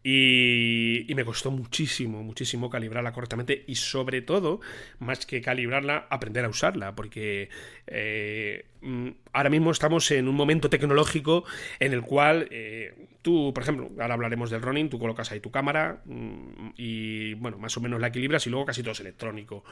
y, 0.02 1.06
me 1.14 1.24
costó 1.24 1.50
muchísimo, 1.50 2.22
muchísimo 2.22 2.70
calibrarla 2.70 3.12
correctamente 3.12 3.64
y 3.66 3.74
sobre 3.74 4.22
todo, 4.22 4.60
más 4.98 5.26
que 5.26 5.42
calibrarla, 5.42 6.06
aprender 6.08 6.44
a 6.44 6.48
usarla, 6.48 6.94
porque 6.94 7.50
eh, 7.86 8.64
mm, 8.80 9.08
ahora 9.32 9.50
mismo 9.50 9.70
estamos 9.70 10.10
en 10.10 10.28
un 10.28 10.34
momento 10.34 10.70
tecnológico 10.70 11.44
en 11.78 11.92
el 11.92 12.02
cual 12.02 12.48
eh, 12.50 12.94
tú, 13.22 13.52
por 13.52 13.62
ejemplo, 13.62 13.90
ahora 14.00 14.14
hablaremos 14.14 14.50
del 14.50 14.62
running, 14.62 14.88
tú 14.88 14.98
colocas 14.98 15.30
ahí 15.30 15.40
tu 15.40 15.50
cámara 15.50 16.00
mm, 16.04 16.70
y, 16.76 17.34
bueno, 17.34 17.58
más 17.58 17.76
o 17.76 17.80
menos 17.80 18.00
la 18.00 18.08
equilibras 18.08 18.46
y 18.46 18.50
luego 18.50 18.66
casi 18.66 18.82
todo 18.82 18.92
es 18.92 19.00
electrónico. 19.00 19.64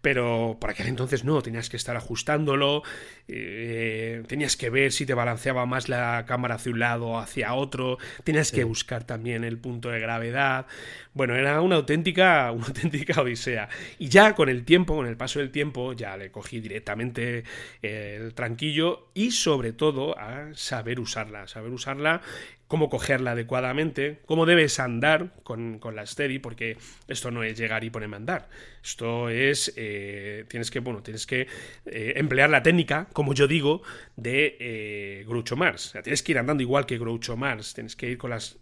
Pero 0.00 0.56
por 0.60 0.70
aquel 0.70 0.86
entonces 0.86 1.24
no, 1.24 1.42
tenías 1.42 1.68
que 1.68 1.76
estar 1.76 1.96
ajustándolo, 1.96 2.82
eh, 3.28 4.22
tenías 4.26 4.56
que 4.56 4.70
ver 4.70 4.92
si 4.92 5.06
te 5.06 5.14
balanceaba 5.14 5.66
más 5.66 5.88
la 5.88 6.24
cámara 6.26 6.54
hacia 6.54 6.72
un 6.72 6.78
lado 6.78 7.06
o 7.08 7.18
hacia 7.18 7.54
otro, 7.54 7.98
tenías 8.24 8.52
que 8.52 8.64
buscar 8.64 9.04
también 9.04 9.44
el 9.44 9.58
punto 9.58 9.90
de 9.90 10.00
gravedad. 10.00 10.66
Bueno, 11.12 11.34
era 11.36 11.60
una 11.60 11.76
auténtica, 11.76 12.50
una 12.52 12.66
auténtica 12.66 13.20
odisea. 13.20 13.68
Y 13.98 14.08
ya 14.08 14.34
con 14.34 14.48
el 14.48 14.64
tiempo, 14.64 14.96
con 14.96 15.06
el 15.06 15.16
paso 15.16 15.40
del 15.40 15.50
tiempo, 15.50 15.92
ya 15.92 16.16
le 16.16 16.30
cogí 16.30 16.60
directamente 16.60 17.44
el 17.82 18.34
tranquillo 18.34 19.03
y 19.14 19.30
sobre 19.30 19.72
todo 19.72 20.18
a 20.18 20.50
saber 20.54 21.00
usarla, 21.00 21.46
saber 21.46 21.70
usarla 21.70 22.20
cómo 22.66 22.88
cogerla 22.88 23.32
adecuadamente, 23.32 24.18
cómo 24.26 24.46
debes 24.46 24.80
andar 24.80 25.30
con, 25.42 25.80
la 25.94 26.06
Steady, 26.06 26.40
porque 26.40 26.76
esto 27.06 27.30
no 27.30 27.44
es 27.44 27.56
llegar 27.56 27.84
y 27.84 27.90
ponerme 27.90 28.16
a 28.16 28.18
andar. 28.18 28.48
Esto 28.82 29.28
es, 29.28 29.72
eh, 29.76 30.44
tienes 30.48 30.70
que, 30.70 30.80
bueno, 30.80 31.02
tienes 31.02 31.26
que 31.26 31.46
eh, 31.86 32.12
emplear 32.16 32.50
la 32.50 32.62
técnica, 32.62 33.06
como 33.12 33.34
yo 33.34 33.46
digo, 33.46 33.82
de 34.16 34.56
eh, 34.58 35.24
Groucho 35.28 35.56
Mars. 35.56 35.94
tienes 36.02 36.22
que 36.22 36.32
ir 36.32 36.38
andando 36.38 36.62
igual 36.62 36.86
que 36.86 36.98
Groucho 36.98 37.36
Mars, 37.36 37.74
tienes 37.74 37.94
que 37.96 38.10
ir 38.10 38.18
con 38.18 38.30
las 38.30 38.58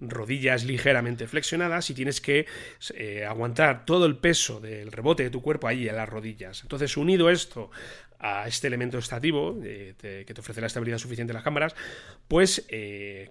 rodillas 0.00 0.64
ligeramente 0.64 1.26
flexionadas 1.26 1.90
y 1.90 1.94
tienes 1.94 2.20
que 2.20 2.46
aguantar 3.28 3.84
todo 3.84 4.06
el 4.06 4.16
peso 4.16 4.60
del 4.60 4.92
rebote 4.92 5.24
de 5.24 5.30
tu 5.30 5.42
cuerpo 5.42 5.66
ahí 5.66 5.88
en 5.88 5.96
las 5.96 6.08
rodillas. 6.08 6.62
Entonces, 6.62 6.96
unido 6.96 7.28
esto 7.30 7.70
a 8.20 8.48
este 8.48 8.66
elemento 8.66 8.98
estativo 8.98 9.60
que 9.60 9.94
te 10.34 10.40
ofrece 10.40 10.60
la 10.60 10.66
estabilidad 10.66 10.98
suficiente 10.98 11.32
en 11.32 11.34
las 11.34 11.44
cámaras, 11.44 11.74
pues 12.26 12.66
eh, 12.68 13.28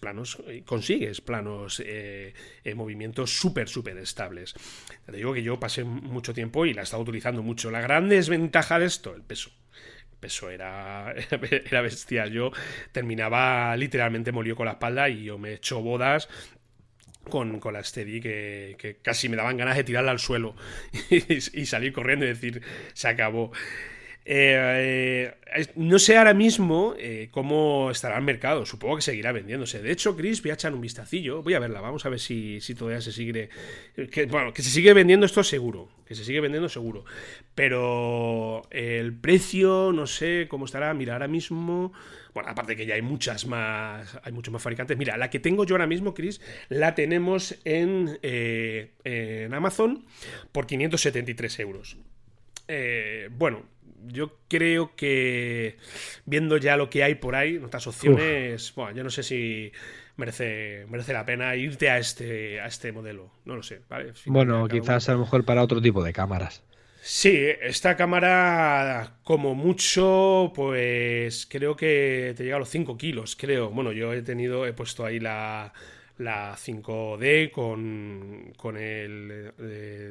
planos, 0.00 0.38
eh, 0.46 0.62
consigues 0.64 1.20
planos 1.20 1.82
eh, 1.84 2.34
movimientos 2.74 3.30
súper, 3.38 3.68
súper 3.68 3.96
estables. 3.98 4.54
Te 5.06 5.16
digo 5.16 5.32
que 5.32 5.42
yo 5.42 5.58
pasé 5.60 5.84
mucho 5.84 6.34
tiempo 6.34 6.66
y 6.66 6.74
la 6.74 6.82
he 6.82 6.84
estado 6.84 7.02
utilizando 7.02 7.42
mucho. 7.42 7.70
La 7.70 7.80
gran 7.80 8.08
desventaja 8.08 8.78
de 8.78 8.86
esto, 8.86 9.14
el 9.14 9.22
peso. 9.22 9.50
El 10.12 10.18
peso 10.18 10.50
era, 10.50 11.14
era 11.66 11.80
bestia. 11.80 12.26
Yo 12.26 12.50
terminaba 12.92 13.76
literalmente 13.76 14.32
molido 14.32 14.56
con 14.56 14.66
la 14.66 14.72
espalda 14.72 15.08
y 15.08 15.24
yo 15.24 15.38
me 15.38 15.50
he 15.50 15.54
hecho 15.54 15.80
bodas 15.80 16.28
con, 17.28 17.58
con, 17.58 17.72
la 17.72 17.82
Steady 17.82 18.20
que, 18.20 18.98
casi 19.00 19.30
me 19.30 19.36
daban 19.36 19.56
ganas 19.56 19.76
de 19.76 19.84
tirarla 19.84 20.10
al 20.10 20.18
suelo 20.18 20.54
y 21.10 21.66
salir 21.66 21.92
corriendo 21.92 22.24
y 22.26 22.28
decir, 22.28 22.62
se 22.92 23.08
acabó. 23.08 23.52
Eh, 24.26 25.34
eh, 25.54 25.66
no 25.76 25.98
sé 25.98 26.16
ahora 26.16 26.32
mismo 26.32 26.94
eh, 26.98 27.28
cómo 27.30 27.90
estará 27.90 28.16
el 28.16 28.24
mercado. 28.24 28.64
Supongo 28.64 28.96
que 28.96 29.02
seguirá 29.02 29.32
vendiéndose. 29.32 29.82
De 29.82 29.92
hecho, 29.92 30.16
Chris, 30.16 30.42
voy 30.42 30.50
a 30.50 30.54
echar 30.54 30.72
un 30.72 30.80
vistacillo. 30.80 31.42
Voy 31.42 31.54
a 31.54 31.58
verla. 31.58 31.80
Vamos 31.80 32.06
a 32.06 32.08
ver 32.08 32.20
si, 32.20 32.60
todavía 32.76 33.00
se 33.00 33.12
sigue. 33.12 33.50
Bueno, 34.28 34.52
que 34.52 34.62
se 34.62 34.70
sigue 34.70 34.94
vendiendo 34.94 35.26
esto 35.26 35.42
seguro. 35.44 35.88
Que 36.06 36.14
se 36.14 36.24
sigue 36.24 36.40
vendiendo 36.40 36.68
seguro. 36.68 37.04
Pero 37.54 38.62
el 38.70 39.14
precio, 39.14 39.92
no 39.92 40.06
sé 40.06 40.46
cómo 40.48 40.64
estará. 40.64 40.94
Mira, 40.94 41.12
ahora 41.14 41.28
mismo. 41.28 41.92
Bueno, 42.32 42.48
aparte 42.48 42.74
que 42.74 42.86
ya 42.86 42.94
hay 42.94 43.02
muchas 43.02 43.46
más. 43.46 44.18
Hay 44.22 44.32
muchos 44.32 44.52
más 44.52 44.62
fabricantes. 44.62 44.96
Mira, 44.96 45.18
la 45.18 45.28
que 45.28 45.38
tengo 45.38 45.64
yo 45.64 45.74
ahora 45.74 45.86
mismo, 45.86 46.14
Chris, 46.14 46.40
la 46.70 46.94
tenemos 46.94 47.56
en, 47.64 48.18
en 48.22 49.52
Amazon 49.54 50.06
por 50.50 50.66
573 50.66 51.60
euros. 51.60 51.98
bueno, 53.36 53.73
yo 54.06 54.38
creo 54.48 54.94
que 54.96 55.76
viendo 56.24 56.56
ya 56.56 56.76
lo 56.76 56.90
que 56.90 57.02
hay 57.02 57.16
por 57.16 57.34
ahí, 57.34 57.58
otras 57.58 57.86
opciones, 57.86 58.72
bueno, 58.74 58.96
yo 58.96 59.04
no 59.04 59.10
sé 59.10 59.22
si 59.22 59.72
merece, 60.16 60.86
merece 60.88 61.12
la 61.12 61.24
pena 61.24 61.54
irte 61.56 61.90
a 61.90 61.98
este, 61.98 62.60
a 62.60 62.66
este 62.66 62.92
modelo. 62.92 63.30
No 63.44 63.56
lo 63.56 63.62
sé, 63.62 63.80
Bueno, 64.26 64.68
quizás 64.68 65.08
a 65.08 65.12
lo 65.12 65.20
mejor 65.20 65.44
para 65.44 65.62
otro 65.62 65.80
tipo 65.80 66.02
de 66.02 66.12
cámaras. 66.12 66.62
Sí, 67.06 67.36
esta 67.60 67.96
cámara, 67.96 69.18
como 69.24 69.54
mucho, 69.54 70.52
pues 70.54 71.46
creo 71.46 71.76
que 71.76 72.32
te 72.34 72.44
llega 72.44 72.56
a 72.56 72.60
los 72.60 72.70
5 72.70 72.96
kilos, 72.96 73.36
creo. 73.36 73.68
Bueno, 73.68 73.92
yo 73.92 74.14
he 74.14 74.22
tenido, 74.22 74.66
he 74.66 74.72
puesto 74.72 75.04
ahí 75.04 75.20
la, 75.20 75.74
la 76.16 76.56
5D 76.56 77.50
con, 77.50 78.54
con 78.56 78.78
el 78.78 79.52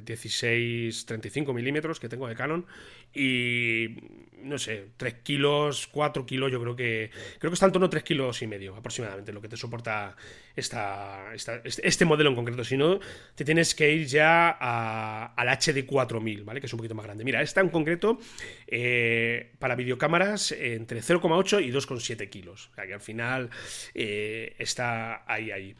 16-35 0.06 1.50
eh, 1.50 1.54
milímetros 1.54 2.00
que 2.00 2.10
tengo 2.10 2.28
de 2.28 2.36
Canon 2.36 2.68
y 3.14 3.96
no 4.44 4.58
sé, 4.58 4.90
3 4.98 5.16
kilos, 5.24 5.88
4 5.88 6.26
kilos, 6.26 6.52
yo 6.52 6.62
creo 6.62 6.76
que 6.76 7.10
creo 7.40 7.50
que 7.50 7.54
está 7.54 7.66
en 7.66 7.72
torno 7.72 7.88
a 7.88 7.90
3 7.90 8.04
kilos 8.04 8.42
y 8.42 8.48
medio 8.48 8.76
aproximadamente 8.76 9.32
lo 9.32 9.42
que 9.42 9.48
te 9.48 9.58
soporta 9.58 10.16
esta, 10.56 11.34
este, 11.34 11.88
este, 11.88 12.06
modelo 12.06 12.30
en 12.30 12.36
concreto. 12.36 12.64
Si 12.64 12.78
no, 12.78 13.00
te 13.36 13.44
tienes 13.44 13.74
que 13.74 13.92
ir 13.92 14.06
ya 14.06 14.50
al 14.50 15.50
HD 15.50 15.86
4000, 15.86 16.44
¿vale? 16.44 16.60
Que 16.60 16.68
es 16.68 16.74
un 16.74 16.78
poquito 16.78 16.96
más 16.96 17.06
grande. 17.06 17.24
Mira, 17.24 17.42
esta 17.42 17.62
en 17.62 17.70
concreto, 17.70 18.20
eh, 18.68 19.52
para 19.60 19.76
videocámaras, 19.76 20.52
entre 20.52 21.02
0,8 21.02 21.64
y 21.64 21.72
2,7 21.72 22.30
kilos. 22.30 22.70
O 22.72 22.76
sea 22.76 22.86
que 22.86 22.94
al 22.94 23.02
final 23.02 23.50
eh, 23.94 24.56
está 24.60 25.24
ahí, 25.32 25.52
ahí. 25.52 25.76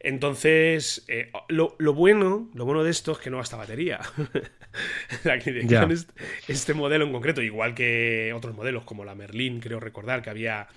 Entonces, 0.00 1.04
eh, 1.08 1.30
lo, 1.48 1.76
bueno, 1.94 2.50
lo 2.54 2.64
bueno 2.64 2.84
de 2.84 2.90
esto 2.90 3.12
es 3.12 3.18
que 3.18 3.30
no 3.30 3.38
gasta 3.38 3.56
batería. 3.56 4.00
este, 5.24 6.12
este 6.48 6.74
modelo 6.74 7.04
en 7.04 7.12
concreto, 7.12 7.42
igual 7.42 7.74
que 7.74 8.32
otros 8.34 8.54
modelos 8.54 8.84
como 8.84 9.04
la 9.04 9.14
Merlin, 9.14 9.60
creo 9.60 9.80
recordar 9.80 10.22
que 10.22 10.30
había 10.30 10.68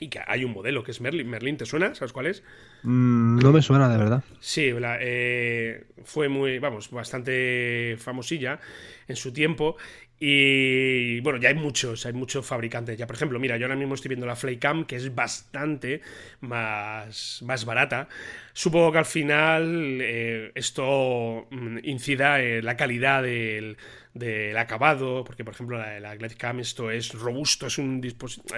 y 0.00 0.08
que 0.08 0.20
hay 0.26 0.44
un 0.44 0.52
modelo 0.52 0.82
que 0.82 0.90
es 0.90 1.00
Merlin. 1.00 1.28
Merlin, 1.28 1.56
¿te 1.58 1.66
suena? 1.66 1.94
¿Sabes 1.94 2.12
cuál 2.12 2.26
es? 2.26 2.42
Mm, 2.82 3.38
no 3.38 3.52
me 3.52 3.60
suena, 3.60 3.88
de 3.88 3.98
verdad. 3.98 4.24
Sí, 4.40 4.72
eh, 5.00 5.84
fue 6.04 6.28
muy, 6.28 6.58
vamos, 6.58 6.90
bastante 6.90 7.96
famosilla 7.98 8.58
en 9.06 9.16
su 9.16 9.32
tiempo. 9.32 9.76
Y 10.22 11.18
bueno, 11.20 11.38
ya 11.38 11.48
hay 11.48 11.54
muchos, 11.54 12.04
hay 12.04 12.12
muchos 12.12 12.44
fabricantes. 12.44 12.98
Ya, 12.98 13.06
por 13.06 13.16
ejemplo, 13.16 13.40
mira, 13.40 13.56
yo 13.56 13.64
ahora 13.64 13.76
mismo 13.76 13.94
estoy 13.94 14.10
viendo 14.10 14.26
la 14.26 14.36
Flycam, 14.36 14.84
que 14.84 14.96
es 14.96 15.14
bastante 15.14 16.02
más, 16.42 17.40
más 17.42 17.64
barata. 17.64 18.06
Supongo 18.52 18.92
que 18.92 18.98
al 18.98 19.06
final 19.06 19.98
eh, 20.02 20.52
esto 20.54 21.46
mm, 21.50 21.78
incida 21.84 22.42
en 22.42 22.66
la 22.66 22.76
calidad 22.76 23.22
del, 23.22 23.78
del 24.12 24.58
acabado, 24.58 25.24
porque 25.24 25.42
por 25.42 25.54
ejemplo 25.54 25.78
la, 25.78 26.00
la 26.00 26.14
esto 26.60 26.90
es 26.90 27.14
robusto, 27.14 27.66
es 27.66 27.78
un, 27.78 28.02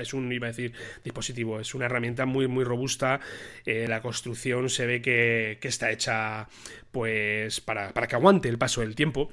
es 0.01 0.15
un, 0.15 0.33
iba 0.33 0.49
a 0.49 0.51
decir, 0.51 0.73
dispositivo, 1.05 1.61
es 1.61 1.75
una 1.75 1.87
herramienta 1.87 2.27
muy, 2.27 2.49
muy 2.49 2.65
robusta, 2.65 3.21
eh, 3.67 3.87
la 3.89 4.03
construcción 4.03 4.69
se 4.69 4.87
ve 4.87 5.01
que, 5.01 5.59
que 5.61 5.69
está 5.69 5.93
hecha 5.93 6.49
pues 6.91 7.61
para, 7.61 7.93
para 7.93 8.07
que 8.07 8.17
aguante 8.17 8.49
el 8.49 8.59
paso 8.59 8.81
del 8.81 8.95
tiempo 8.95 9.31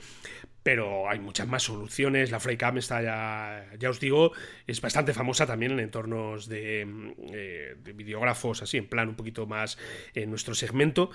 pero 0.63 1.09
hay 1.09 1.19
muchas 1.19 1.47
más 1.47 1.63
soluciones. 1.63 2.31
La 2.31 2.39
Flycam 2.39 2.77
está 2.77 3.01
ya, 3.01 3.65
ya 3.77 3.89
os 3.89 3.99
digo, 3.99 4.31
es 4.67 4.81
bastante 4.81 5.13
famosa 5.13 5.45
también 5.45 5.71
en 5.71 5.79
entornos 5.79 6.47
de, 6.47 7.13
eh, 7.33 7.75
videógrafos, 7.93 8.61
así, 8.61 8.77
en 8.77 8.87
plan 8.87 9.09
un 9.09 9.15
poquito 9.15 9.45
más 9.45 9.77
en 10.13 10.29
nuestro 10.29 10.53
segmento. 10.55 11.11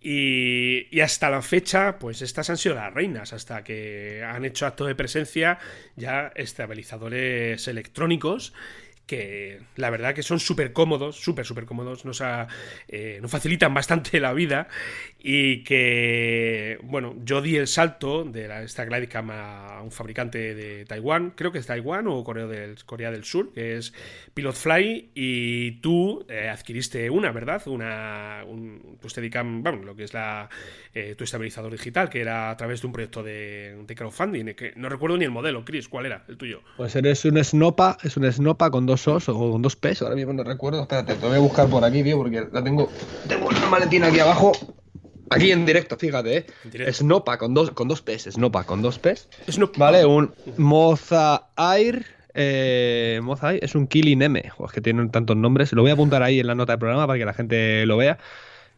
Y, 0.00 0.88
y, 0.90 1.00
hasta 1.00 1.30
la 1.30 1.42
fecha, 1.42 1.98
pues 1.98 2.22
estas 2.22 2.50
han 2.50 2.56
sido 2.56 2.74
las 2.74 2.92
reinas, 2.92 3.32
hasta 3.32 3.64
que 3.64 4.22
han 4.24 4.44
hecho 4.44 4.66
acto 4.66 4.86
de 4.86 4.94
presencia 4.94 5.58
ya 5.96 6.32
estabilizadores 6.34 7.68
electrónicos 7.68 8.52
que 9.06 9.60
la 9.76 9.90
verdad 9.90 10.14
que 10.14 10.22
son 10.22 10.40
súper 10.40 10.72
cómodos, 10.72 11.16
súper, 11.16 11.46
súper 11.46 11.64
cómodos, 11.64 12.04
nos, 12.04 12.22
eh, 12.88 13.18
nos 13.22 13.30
facilitan 13.30 13.72
bastante 13.72 14.18
la 14.18 14.32
vida 14.32 14.68
y 15.18 15.62
que, 15.62 16.78
bueno, 16.82 17.14
yo 17.24 17.40
di 17.40 17.56
el 17.56 17.68
salto 17.68 18.24
de 18.24 18.48
la, 18.48 18.62
esta 18.62 18.84
Glidecam 18.84 19.30
a 19.30 19.80
un 19.82 19.92
fabricante 19.92 20.54
de 20.54 20.84
Taiwán, 20.84 21.32
creo 21.36 21.52
que 21.52 21.58
es 21.58 21.66
Taiwán 21.66 22.06
o 22.08 22.24
Corea 22.24 22.46
del, 22.46 22.76
Corea 22.84 23.10
del 23.12 23.24
Sur, 23.24 23.52
que 23.52 23.76
es 23.76 23.92
Pilotfly, 24.34 25.10
y 25.14 25.72
tú 25.80 26.24
eh, 26.28 26.48
adquiriste 26.48 27.08
una, 27.08 27.30
¿verdad? 27.30 27.62
Una, 27.66 28.42
un, 28.46 28.98
tu 29.00 29.08
Steadicam, 29.08 29.62
bueno, 29.62 29.84
lo 29.84 29.94
que 29.94 30.04
es 30.04 30.14
la, 30.14 30.48
eh, 30.94 31.14
tu 31.16 31.24
estabilizador 31.24 31.70
digital, 31.70 32.08
que 32.08 32.20
era 32.20 32.50
a 32.50 32.56
través 32.56 32.80
de 32.80 32.88
un 32.88 32.92
proyecto 32.92 33.22
de, 33.22 33.84
de 33.86 33.94
crowdfunding, 33.94 34.54
que 34.54 34.72
no 34.76 34.88
recuerdo 34.88 35.16
ni 35.16 35.24
el 35.24 35.30
modelo, 35.30 35.64
Chris, 35.64 35.88
¿cuál 35.88 36.06
era 36.06 36.24
el 36.28 36.36
tuyo? 36.36 36.62
Pues 36.76 36.96
eres 36.96 37.24
un 37.24 37.42
Snopa, 37.42 37.98
es 38.02 38.16
un 38.16 38.30
Snopa 38.30 38.70
con 38.70 38.86
dos 38.86 38.95
dos 39.04 39.28
o 39.28 39.52
con 39.52 39.62
dos 39.62 39.76
pesos, 39.76 40.02
ahora 40.02 40.16
mismo 40.16 40.32
no 40.32 40.44
recuerdo. 40.44 40.82
Espérate, 40.82 41.14
te 41.14 41.26
voy 41.26 41.36
a 41.36 41.40
buscar 41.40 41.68
por 41.68 41.84
aquí, 41.84 42.02
tío, 42.02 42.16
porque 42.16 42.46
la 42.52 42.62
tengo. 42.62 42.88
Tengo 43.28 43.48
una 43.48 43.66
maletina 43.66 44.08
aquí 44.08 44.20
abajo. 44.20 44.52
Aquí 45.28 45.50
en 45.50 45.66
directo, 45.66 45.96
fíjate, 45.96 46.36
¿eh? 46.36 46.92
Snopa 46.92 47.36
con 47.36 47.52
dos, 47.52 47.72
con 47.72 47.88
dos 47.88 48.00
P's, 48.00 48.28
Snopa 48.30 48.64
con 48.64 48.80
dos 48.80 48.98
P's. 48.98 49.28
Vale, 49.76 50.04
un 50.04 50.32
Moza 50.56 51.48
Air. 51.56 52.06
Eh, 52.32 53.18
Moza 53.22 53.52
Air 53.52 53.64
es 53.64 53.74
un 53.74 53.88
Killing 53.88 54.22
M. 54.22 54.40
es 54.40 54.72
que 54.72 54.80
tienen 54.80 55.10
tantos 55.10 55.36
nombres. 55.36 55.72
Lo 55.72 55.82
voy 55.82 55.90
a 55.90 55.94
apuntar 55.94 56.22
ahí 56.22 56.38
en 56.38 56.46
la 56.46 56.54
nota 56.54 56.74
del 56.74 56.78
programa 56.78 57.06
para 57.06 57.18
que 57.18 57.24
la 57.24 57.34
gente 57.34 57.86
lo 57.86 57.96
vea. 57.96 58.18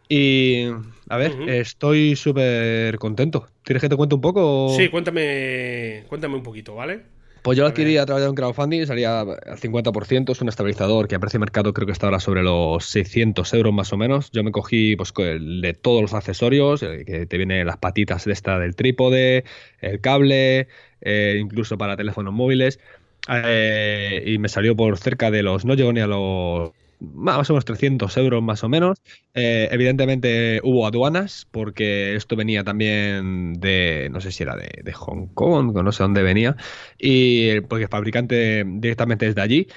Y 0.09 0.68
a 1.11 1.18
ver, 1.18 1.33
estoy 1.48 2.16
súper 2.16 2.98
contento. 2.98 3.46
¿Quieres 3.62 3.83
que 3.83 3.90
te 3.90 3.96
cuente 3.96 4.14
un 4.14 4.22
poco? 4.22 4.74
Sí, 4.74 4.88
cuéntame, 4.88 6.04
cuéntame 6.09 6.35
un 6.35 6.42
poquito, 6.42 6.74
¿vale? 6.74 7.02
Pues 7.42 7.57
yo 7.57 7.62
lo 7.62 7.68
adquirí 7.68 7.96
a 7.96 8.07
través 8.07 8.24
de 8.24 8.31
un 8.31 8.35
crowdfunding, 8.35 8.87
salía 8.87 9.20
al 9.20 9.59
50%, 9.59 10.33
es 10.33 10.40
un 10.40 10.48
estabilizador 10.48 11.09
que 11.09 11.14
a 11.14 11.18
precio 11.18 11.38
de 11.38 11.40
mercado 11.40 11.72
creo 11.72 11.87
que 11.87 11.92
está 11.92 12.07
ahora 12.07 12.20
sobre 12.20 12.42
los 12.42 12.85
600 12.87 13.55
euros 13.55 13.72
más 13.72 13.92
o 13.92 13.96
menos. 13.96 14.31
Yo 14.33 14.42
me 14.42 14.53
cogí 14.53 14.96
pues 14.96 15.12
de 15.14 15.74
todos 15.74 16.03
los 16.03 16.14
accesorios, 16.14 16.81
que 16.81 17.27
te 17.27 17.37
vienen 17.37 17.66
las 17.66 17.79
patitas 17.79 18.24
de 18.24 18.33
esta 18.33 18.59
del 18.59 18.74
trípode, 18.74 19.44
el 19.81 20.01
cable, 20.01 20.68
eh, 21.01 21.38
incluso 21.40 21.79
para 21.79 21.96
teléfonos 21.96 22.35
móviles, 22.35 22.81
eh, 23.29 24.22
y 24.27 24.38
me 24.38 24.48
salió 24.48 24.77
por 24.77 24.98
cerca 24.98 25.31
de 25.31 25.42
los, 25.42 25.64
no 25.64 25.74
llegó 25.74 25.92
ni 25.92 26.01
a 26.01 26.07
los 26.07 26.72
más 27.00 27.48
o 27.50 27.52
menos 27.52 27.64
300 27.64 28.16
euros 28.16 28.42
más 28.42 28.64
o 28.64 28.68
menos. 28.68 28.98
Eh, 29.34 29.68
evidentemente 29.70 30.61
hubo 30.64 30.87
aduanas 30.87 31.46
porque 31.50 32.16
esto 32.16 32.37
venía 32.37 32.64
también 32.64 33.54
de, 33.54 34.08
no 34.11 34.20
sé 34.20 34.32
si 34.32 34.42
era 34.42 34.56
de, 34.56 34.82
de 34.82 34.92
Hong 34.92 35.28
Kong 35.34 35.76
o 35.76 35.82
no 35.82 35.92
sé 35.92 36.02
dónde 36.02 36.22
venía, 36.22 36.56
y 36.98 37.61
porque 37.62 37.84
el 37.84 37.90
fabricante 37.90 38.64
directamente 38.66 39.26
es 39.26 39.34
de 39.34 39.42
allí. 39.42 39.68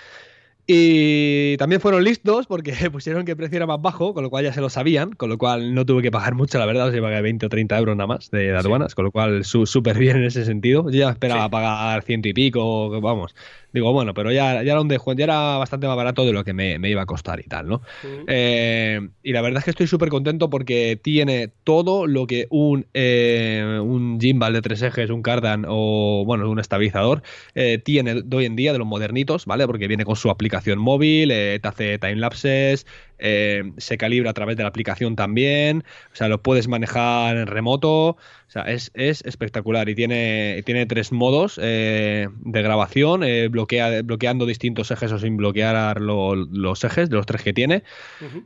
Y 0.67 1.57
también 1.57 1.81
fueron 1.81 2.03
listos 2.03 2.47
porque 2.47 2.73
pusieron 2.91 3.25
que 3.25 3.31
el 3.31 3.37
precio 3.37 3.57
era 3.57 3.67
más 3.67 3.81
bajo, 3.81 4.13
con 4.13 4.23
lo 4.23 4.29
cual 4.29 4.43
ya 4.43 4.53
se 4.53 4.61
lo 4.61 4.69
sabían, 4.69 5.11
con 5.11 5.29
lo 5.29 5.37
cual 5.37 5.73
no 5.73 5.85
tuve 5.85 6.01
que 6.01 6.11
pagar 6.11 6.35
mucho, 6.35 6.59
la 6.59 6.65
verdad, 6.65 6.87
o 6.87 6.91
sea, 6.91 7.01
pagué 7.01 7.21
20 7.21 7.45
o 7.45 7.49
30 7.49 7.77
euros 7.77 7.97
nada 7.97 8.07
más 8.07 8.31
de, 8.31 8.55
aduanas, 8.55 8.95
con 8.95 9.05
lo 9.05 9.11
cual 9.11 9.43
súper 9.43 9.97
bien 9.97 10.17
en 10.17 10.23
ese 10.25 10.45
sentido. 10.45 10.89
Yo 10.89 10.99
ya 10.99 11.09
esperaba 11.09 11.49
pagar 11.49 12.03
ciento 12.03 12.29
y 12.29 12.33
pico, 12.33 13.01
vamos, 13.01 13.33
Digo, 13.73 13.93
bueno, 13.93 14.13
pero 14.13 14.31
ya, 14.31 14.63
ya, 14.63 14.73
era 14.73 14.81
un 14.81 14.89
ya 14.89 15.23
era 15.23 15.57
bastante 15.57 15.87
más 15.87 15.95
barato 15.95 16.25
de 16.25 16.33
lo 16.33 16.43
que 16.43 16.51
me, 16.53 16.77
iba 16.89 17.03
a 17.03 17.05
costar 17.05 17.39
y 17.39 17.43
tal, 17.43 17.69
¿no? 17.69 17.81
Eh, 18.27 18.99
y 19.23 19.31
la 19.31 19.41
verdad 19.41 19.59
es 19.59 19.63
que 19.63 19.69
estoy 19.69 19.87
súper 19.87 20.09
contento 20.09 20.49
porque 20.49 20.99
tiene 21.01 21.49
todo 21.63 22.05
lo 22.05 22.27
que 22.27 22.47
un, 22.49 22.85
eh, 22.93 23.79
un 23.81 24.19
gimbal 24.19 24.51
de 24.53 24.61
tres 24.61 24.81
ejes, 24.81 25.09
un 25.09 25.21
cardan 25.21 25.65
o, 25.69 26.23
bueno, 26.25 26.49
un 26.49 26.59
estabilizador 26.59 27.23
eh, 27.55 27.77
tiene 27.77 28.23
de 28.23 28.37
hoy 28.37 28.45
en 28.45 28.57
día 28.57 28.73
de 28.73 28.79
los 28.79 28.87
modernitos, 28.87 29.45
¿vale? 29.45 29.65
Porque 29.67 29.87
viene 29.87 30.03
con 30.03 30.17
su 30.17 30.29
aplicación 30.29 30.50
móvil, 30.77 31.29
te 31.29 31.67
hace 31.67 31.97
timelapses, 31.99 32.85
se 33.21 33.97
calibra 33.97 34.31
a 34.31 34.33
través 34.33 34.57
de 34.57 34.63
la 34.63 34.69
aplicación 34.69 35.15
también, 35.15 35.83
o 36.11 36.15
sea, 36.15 36.27
lo 36.27 36.41
puedes 36.41 36.67
manejar 36.67 37.37
en 37.37 37.47
remoto. 37.47 38.17
O 38.51 38.53
sea, 38.53 38.63
es, 38.63 38.91
espectacular 38.93 39.87
y 39.87 39.95
tiene, 39.95 40.61
tiene 40.65 40.85
tres 40.85 41.13
modos 41.13 41.57
eh, 41.63 42.27
de 42.41 42.61
grabación, 42.61 43.23
eh, 43.23 43.47
bloquea, 43.47 44.01
bloqueando 44.01 44.45
distintos 44.45 44.91
ejes 44.91 45.09
o 45.13 45.19
sin 45.19 45.37
bloquear 45.37 46.01
los 46.01 46.83
ejes 46.83 47.09
de 47.09 47.15
los 47.15 47.25
tres 47.25 47.43
que 47.43 47.53
tiene. 47.53 47.83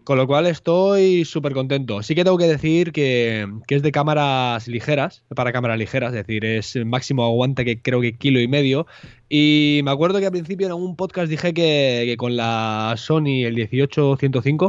Con 0.03 0.19
lo 0.19 0.27
cual 0.27 0.45
estoy 0.45 1.25
súper 1.25 1.53
contento. 1.53 2.03
Sí 2.03 2.13
que 2.13 2.23
tengo 2.23 2.37
que 2.37 2.45
decir 2.45 2.91
que, 2.91 3.47
es 3.67 3.81
de 3.81 3.91
cámaras 3.91 4.67
ligeras, 4.67 5.23
para 5.35 5.51
cámaras 5.51 5.79
ligeras, 5.79 6.09
es 6.09 6.27
decir, 6.27 6.45
es 6.45 6.75
el 6.75 6.85
máximo 6.85 7.25
aguante 7.25 7.65
que 7.65 7.81
creo 7.81 7.99
que 7.99 8.15
kilo 8.15 8.39
y 8.39 8.47
medio. 8.47 8.85
Y 9.27 9.81
me 9.83 9.89
acuerdo 9.89 10.19
que 10.19 10.27
al 10.27 10.31
principio 10.31 10.67
en 10.67 10.73
algún 10.73 10.95
podcast 10.95 11.31
dije 11.31 11.51
que, 11.55 12.03
que 12.05 12.15
con 12.15 12.37
la 12.37 12.93
Sony 12.95 13.43
el 13.43 13.55
18105 13.55 14.64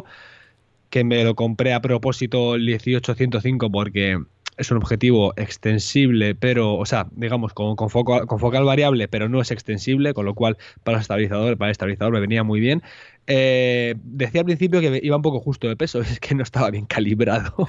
que 0.91 1.05
me 1.05 1.25
lo 1.25 1.35
compré 1.35 1.73
a 1.75 1.81
propósito 1.81 2.55
el 2.55 2.69
18105 2.69 3.71
porque 3.71 4.19
es 4.57 4.71
un 4.71 4.79
objetivo 4.79 5.35
extensible, 5.37 6.35
pero, 6.35 6.77
o 6.77 6.87
sea, 6.87 7.09
digamos, 7.13 7.53
con, 7.53 7.77
con, 7.77 7.91
foco, 7.91 8.27
con 8.27 8.39
focal 8.39 8.65
variable, 8.65 9.09
pero 9.09 9.29
no 9.29 9.41
es 9.41 9.51
extensible, 9.51 10.15
con 10.15 10.25
lo 10.25 10.35
cual 10.35 10.57
para 10.83 10.99
el 10.99 11.03
estabilizador, 11.03 11.59
para 11.59 11.69
el 11.69 11.73
estabilizador 11.73 12.13
me 12.15 12.21
venía 12.21 12.43
muy 12.43 12.61
bien. 12.61 12.83
Eh, 13.27 13.95
decía 14.03 14.41
al 14.43 14.45
principio 14.45 14.81
que 14.81 15.01
iba 15.03 15.17
un 15.17 15.23
poco 15.23 15.41
justo 15.41 15.69
de 15.69 15.77
peso, 15.77 16.01
es 16.03 16.21
que 16.21 16.35
no 16.35 16.43
estaba 16.43 16.71
bien 16.71 16.87
calibrado. 16.87 17.55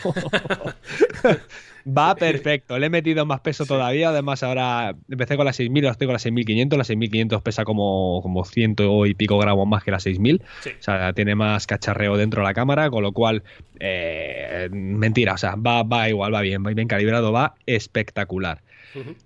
Va 1.88 2.16
perfecto, 2.16 2.78
le 2.78 2.88
he 2.88 2.90
metido 2.90 3.26
más 3.26 3.40
peso 3.40 3.66
todavía, 3.66 4.10
además 4.10 4.44
ahora 4.44 4.94
empecé 5.10 5.38
con 5.38 5.46
la 5.46 5.54
6000, 5.54 5.86
ahora 5.86 5.92
estoy 5.94 6.08
con 6.08 6.14
la 6.14 6.20
6500, 6.20 6.78
la 6.78 6.84
6500 6.84 7.42
pesa 7.42 7.64
como, 7.64 8.20
como 8.22 8.44
ciento 8.44 9.06
y 9.06 9.14
pico 9.14 9.38
gramos 9.38 9.66
más 9.70 9.86
que 9.86 9.92
la 9.92 10.02
6000, 10.02 10.42
o 10.42 10.84
sea, 10.84 11.14
tiene 11.14 11.36
más 11.36 11.66
cacharreo 11.66 12.18
dentro 12.18 12.42
de 12.42 12.48
la 12.48 12.54
cámara, 12.54 12.90
con 12.90 13.04
lo 13.04 13.14
cual, 13.14 13.44
eh, 13.80 14.68
mentira, 14.70 15.36
o 15.36 15.38
sea, 15.38 15.56
va, 15.56 15.84
va 15.84 16.10
igual, 16.10 16.34
va 16.34 16.42
bien, 16.42 16.62
va 16.66 16.72
bien 16.72 16.90
calibrado, 16.90 17.32
va 17.32 17.56
espectacular. 17.66 18.62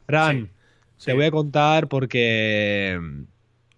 Fran, 0.05 0.49
te 1.03 1.13
voy 1.13 1.25
a 1.25 1.31
contar 1.31 1.87
porque 1.87 2.99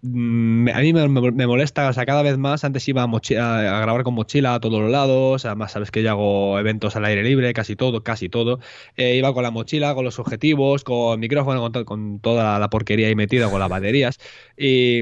a 0.04 0.80
mí 0.80 0.92
me, 0.92 1.46
molesta, 1.46 1.88
o 1.88 1.92
sea, 1.92 2.04
cada 2.04 2.22
vez 2.22 2.36
más, 2.36 2.62
antes 2.64 2.86
iba 2.88 3.04
a, 3.04 3.80
grabar 3.80 4.02
con 4.02 4.14
mochila 4.14 4.54
a 4.54 4.60
todos 4.60 4.82
los 4.82 4.90
lados, 4.90 5.46
además 5.46 5.72
sabes 5.72 5.90
que 5.90 6.02
yo 6.02 6.10
hago 6.10 6.58
eventos 6.58 6.94
al 6.96 7.06
aire 7.06 7.22
libre, 7.22 7.54
casi 7.54 7.74
todo, 7.74 8.02
casi 8.02 8.28
todo, 8.28 8.60
eh, 8.96 9.16
iba 9.16 9.32
con 9.32 9.42
la 9.42 9.50
mochila, 9.50 9.94
con 9.94 10.04
los 10.04 10.18
objetivos, 10.18 10.84
con 10.84 11.20
micrófono, 11.20 11.72
con, 11.72 11.84
con 11.84 12.20
toda 12.20 12.58
la 12.58 12.68
porquería 12.68 13.08
ahí 13.08 13.14
metida, 13.14 13.50
con 13.50 13.60
las 13.60 13.70
baterías, 13.70 14.18
y 14.58 15.00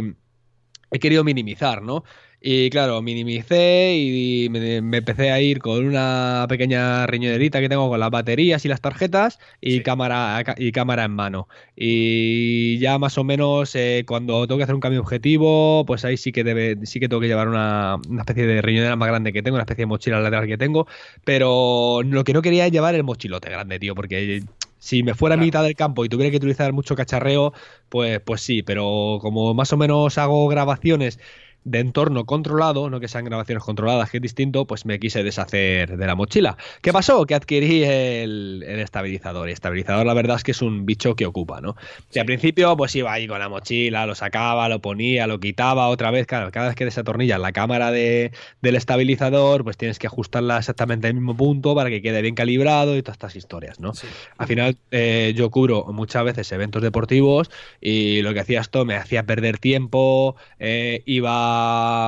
he 0.92 0.98
querido 1.00 1.24
minimizar, 1.24 1.82
¿no? 1.82 2.04
Y 2.44 2.70
claro, 2.70 3.00
minimicé 3.02 3.94
y 3.96 4.48
me, 4.50 4.78
empecé 4.78 5.30
a 5.30 5.40
ir 5.40 5.60
con 5.60 5.86
una 5.86 6.44
pequeña 6.48 7.06
riñonerita 7.06 7.60
que 7.60 7.68
tengo 7.68 7.88
con 7.88 8.00
las 8.00 8.10
baterías 8.10 8.64
y 8.64 8.68
las 8.68 8.80
tarjetas 8.80 9.38
y, 9.60 9.80
cámara, 9.82 10.42
y 10.56 10.72
cámara 10.72 11.04
en 11.04 11.12
mano. 11.12 11.46
Y 11.76 12.78
ya 12.78 12.98
más 12.98 13.16
o 13.16 13.22
menos 13.22 13.76
eh, 13.76 14.02
cuando 14.08 14.48
tengo 14.48 14.58
que 14.58 14.64
hacer 14.64 14.74
un 14.74 14.80
cambio 14.80 15.02
objetivo, 15.02 15.84
pues 15.86 16.04
ahí 16.04 16.16
sí 16.16 16.32
que 16.32 16.42
debe, 16.42 16.84
sí 16.84 16.98
que 16.98 17.08
tengo 17.08 17.20
que 17.20 17.28
llevar 17.28 17.46
una, 17.46 17.98
especie 18.18 18.44
de 18.44 18.60
riñonera 18.60 18.96
más 18.96 19.08
grande 19.08 19.32
que 19.32 19.42
tengo, 19.44 19.54
una 19.54 19.62
especie 19.62 19.82
de 19.82 19.86
mochila 19.86 20.18
lateral 20.18 20.48
que 20.48 20.58
tengo. 20.58 20.88
Pero 21.22 22.00
lo 22.02 22.24
que 22.24 22.32
no 22.32 22.42
quería 22.42 22.66
es 22.66 22.72
llevar 22.72 22.96
el 22.96 23.04
mochilote 23.04 23.50
grande, 23.50 23.78
tío, 23.78 23.94
porque 23.94 24.42
si 24.80 25.04
me 25.04 25.14
fuera 25.14 25.36
a 25.36 25.38
mitad 25.38 25.62
del 25.62 25.76
campo 25.76 26.04
y 26.04 26.08
tuviera 26.08 26.32
que 26.32 26.38
utilizar 26.38 26.72
mucho 26.72 26.96
cacharreo, 26.96 27.52
pues, 27.88 28.18
pues 28.18 28.40
sí, 28.40 28.64
pero 28.64 29.18
como 29.20 29.54
más 29.54 29.72
o 29.72 29.76
menos 29.76 30.18
hago 30.18 30.48
grabaciones 30.48 31.20
de 31.64 31.78
entorno 31.78 32.24
controlado, 32.24 32.90
no 32.90 33.00
que 33.00 33.08
sean 33.08 33.24
grabaciones 33.24 33.62
controladas, 33.62 34.10
que 34.10 34.18
es 34.18 34.22
distinto, 34.22 34.66
pues 34.66 34.84
me 34.84 34.98
quise 34.98 35.22
deshacer 35.22 35.96
de 35.96 36.06
la 36.06 36.14
mochila. 36.14 36.56
¿Qué 36.80 36.92
pasó? 36.92 37.24
Que 37.26 37.34
adquirí 37.34 37.84
el, 37.84 38.64
estabilizador. 38.66 39.48
Y 39.48 39.52
estabilizador, 39.52 40.06
la 40.06 40.14
verdad 40.14 40.36
es 40.36 40.42
que 40.42 40.50
es 40.50 40.62
un 40.62 40.86
bicho 40.86 41.14
que 41.14 41.26
ocupa, 41.26 41.60
¿no? 41.60 41.76
Y 42.12 42.18
al 42.18 42.26
principio, 42.26 42.76
pues 42.76 42.94
iba 42.96 43.12
ahí 43.12 43.26
con 43.26 43.38
la 43.38 43.48
mochila, 43.48 44.06
lo 44.06 44.14
sacaba, 44.14 44.68
lo 44.68 44.80
ponía, 44.80 45.26
lo 45.26 45.38
quitaba 45.38 45.88
otra 45.88 46.10
vez. 46.10 46.26
Claro, 46.26 46.50
cada 46.50 46.66
vez 46.66 46.74
que 46.74 46.84
desatornillas 46.84 47.40
la 47.40 47.52
cámara 47.52 47.92
de, 47.92 48.32
del 48.60 48.76
estabilizador, 48.76 49.64
pues 49.64 49.76
tienes 49.76 49.98
que 49.98 50.06
ajustarla 50.06 50.58
exactamente 50.58 51.06
al 51.06 51.14
mismo 51.14 51.36
punto 51.36 51.74
para 51.74 51.90
que 51.90 52.02
quede 52.02 52.22
bien 52.22 52.34
calibrado 52.34 52.96
y 52.96 53.02
todas 53.02 53.16
estas 53.16 53.36
historias, 53.36 53.78
¿no? 53.78 53.92
Al 54.38 54.46
final, 54.46 54.76
eh, 54.90 55.32
yo 55.36 55.50
cubro 55.50 55.86
muchas 55.92 56.24
veces 56.24 56.50
eventos 56.52 56.82
deportivos 56.82 57.50
y 57.80 58.22
lo 58.22 58.34
que 58.34 58.40
hacía 58.40 58.60
esto 58.60 58.84
me 58.84 58.96
hacía 58.96 59.24
perder 59.24 59.58
tiempo, 59.58 60.36
eh, 60.58 61.02
iba 61.06 61.51